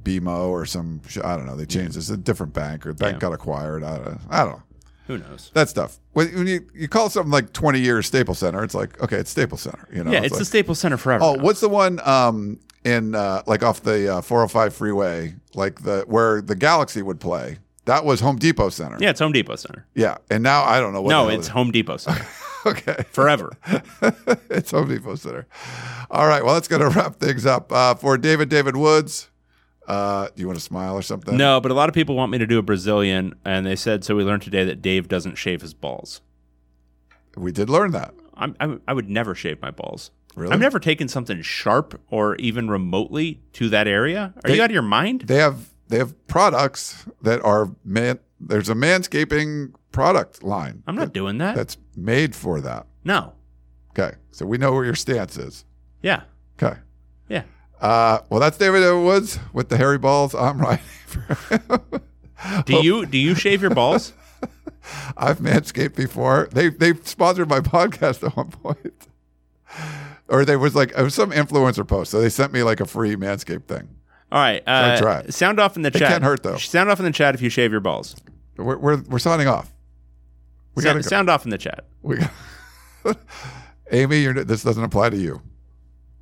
[0.02, 1.00] BMO or some.
[1.22, 1.56] I don't know.
[1.56, 1.96] They changed.
[1.96, 3.18] It's a different bank, or the bank Yeah.
[3.20, 3.82] got acquired.
[3.84, 4.20] I don't.
[4.28, 4.62] I don't know.
[5.06, 5.50] Who knows?
[5.54, 5.98] That stuff.
[6.12, 9.30] When, when you, you call something like 20 years Staples Center, it's like, okay, it's
[9.30, 9.86] Staples Center.
[9.92, 11.22] You know, yeah, it's, the like- Staples Center forever.
[11.24, 11.42] Oh, now.
[11.42, 16.40] what's the one um, in uh, like off the uh, 405 freeway, like the where
[16.40, 17.58] the Galaxy would play?
[17.84, 18.96] That was Home Depot Center.
[18.98, 19.84] Yeah, it's Home Depot Center.
[19.94, 21.10] Yeah, and now I don't know what.
[21.10, 22.26] no, it's it- Home Depot Center.
[22.66, 22.96] Okay.
[23.10, 23.52] forever.
[24.48, 25.46] it's Home Depot Center.
[26.10, 26.42] All right.
[26.42, 29.28] Well, that's going to wrap things up uh, for David David Woods.
[29.86, 31.36] Uh, do you want to smile or something?
[31.36, 34.04] No, but a lot of people want me to do a Brazilian, and they said
[34.04, 34.16] so.
[34.16, 36.20] We learned today that Dave doesn't shave his balls.
[37.36, 38.14] We did learn that.
[38.34, 40.10] I'm, I, I would never shave my balls.
[40.36, 40.52] Really?
[40.52, 44.32] I've never taken something sharp or even remotely to that area.
[44.44, 45.22] Are They- you out of your mind?
[45.22, 48.18] They have they have products that are man.
[48.40, 50.82] There's a manscaping product line.
[50.86, 51.54] I'm not doing that.
[51.54, 52.86] That's made for that.
[53.04, 53.32] No.
[53.90, 54.16] Okay.
[54.32, 55.64] So we know where your stance is.
[56.02, 56.22] Yeah.
[56.60, 56.78] Okay.
[57.28, 57.44] Yeah.
[57.80, 60.34] Uh, well, that's David Woods with the hairy balls.
[60.34, 60.80] I'm right.
[62.66, 64.12] Do you do you shave your balls?
[65.16, 66.48] I've manscaped before.
[66.52, 69.08] They they sponsored my podcast at one point.
[70.28, 72.86] Or there was like it was some influencer post, so they sent me like a
[72.86, 73.88] free manscaped thing.
[74.32, 74.62] All right.
[74.66, 75.34] So I Uh, tried.
[75.34, 76.08] Sound off in the It chat.
[76.10, 76.56] can't hurt, though.
[76.56, 78.16] Sound off in the chat if you shave your balls.
[78.56, 79.72] We're we're, we're signing off.
[80.74, 81.08] We sound, gotta go.
[81.08, 81.84] sound off in the chat.
[82.02, 82.16] We
[83.04, 83.16] got,
[83.92, 85.40] Amy, you're, this doesn't apply to you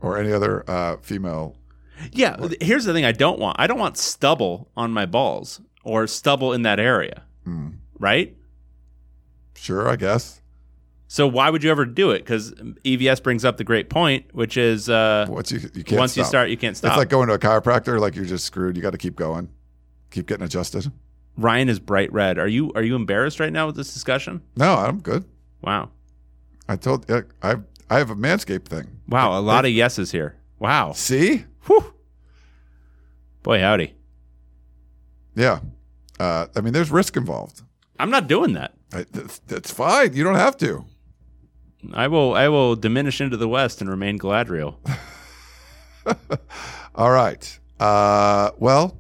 [0.03, 1.57] or any other uh, female.
[2.13, 2.37] Yeah.
[2.61, 3.57] Here's the thing I don't want.
[3.59, 7.23] I don't want stubble on my balls or stubble in that area.
[7.45, 7.69] Hmm.
[7.99, 8.37] Right?
[9.55, 10.43] Sure, I guess.
[11.13, 12.21] So why would you ever do it?
[12.21, 16.17] Because EVS brings up the great point, which is uh, Once you you can't once
[16.17, 16.93] you start, you can't stop.
[16.93, 18.01] It's like going to a chiropractor.
[18.01, 18.77] Like you're just screwed.
[18.77, 19.51] You got to keep going,
[20.11, 20.91] keep getting adjusted.
[21.37, 22.39] Ryan is bright red.
[22.39, 24.41] Are you are you embarrassed right now with this discussion?
[24.57, 25.27] No, I'm good.
[25.61, 25.91] Wow.
[26.67, 27.57] I told I I
[27.93, 29.01] I have a manscaped thing.
[29.07, 30.37] Wow, a lot of yeses here.
[30.59, 30.93] Wow.
[30.93, 31.45] See?
[31.67, 31.93] Whew.
[33.43, 33.93] Boy, howdy.
[35.35, 35.61] Yeah.
[36.19, 37.61] Uh, I mean, there's risk involved.
[37.99, 38.73] I'm not doing that.
[38.95, 40.15] I, that's, that's fine.
[40.15, 40.87] You don't have to.
[41.93, 44.77] I will I will diminish into the west and remain Galadriel.
[46.95, 47.59] All right.
[47.79, 48.97] Uh, well,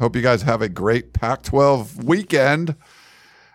[0.00, 2.74] hope you guys have a great Pac 12 weekend.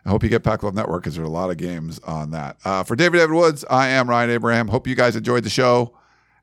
[0.05, 2.31] I hope you get Pac 12 Network because there are a lot of games on
[2.31, 2.57] that.
[2.63, 4.67] Uh, for David David Woods, I am Ryan Abraham.
[4.67, 5.97] Hope you guys enjoyed the show,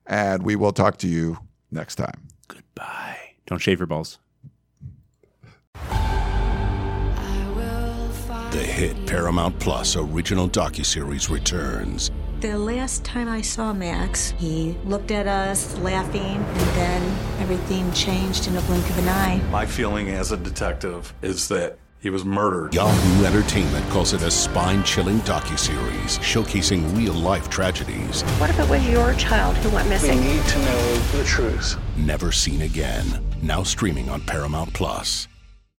[0.05, 1.37] and we will talk to you
[1.71, 2.27] next time.
[2.49, 3.35] Goodbye.
[3.45, 4.19] Don't shave your balls.
[8.51, 12.11] The hit Paramount Plus original docuseries returns.
[12.41, 17.01] The last time I saw Max, he looked at us laughing, and then
[17.39, 19.41] everything changed in a blink of an eye.
[19.49, 22.73] My feeling as a detective is that he was murdered.
[22.75, 29.13] Yahoo Entertainment calls it a spine-chilling docuseries showcasing real-life tragedies What if it was your
[29.13, 30.19] child who went missing?
[30.19, 31.77] We need to know the truth.
[31.95, 33.23] never seen again.
[33.41, 35.27] Now streaming on Paramount Plus.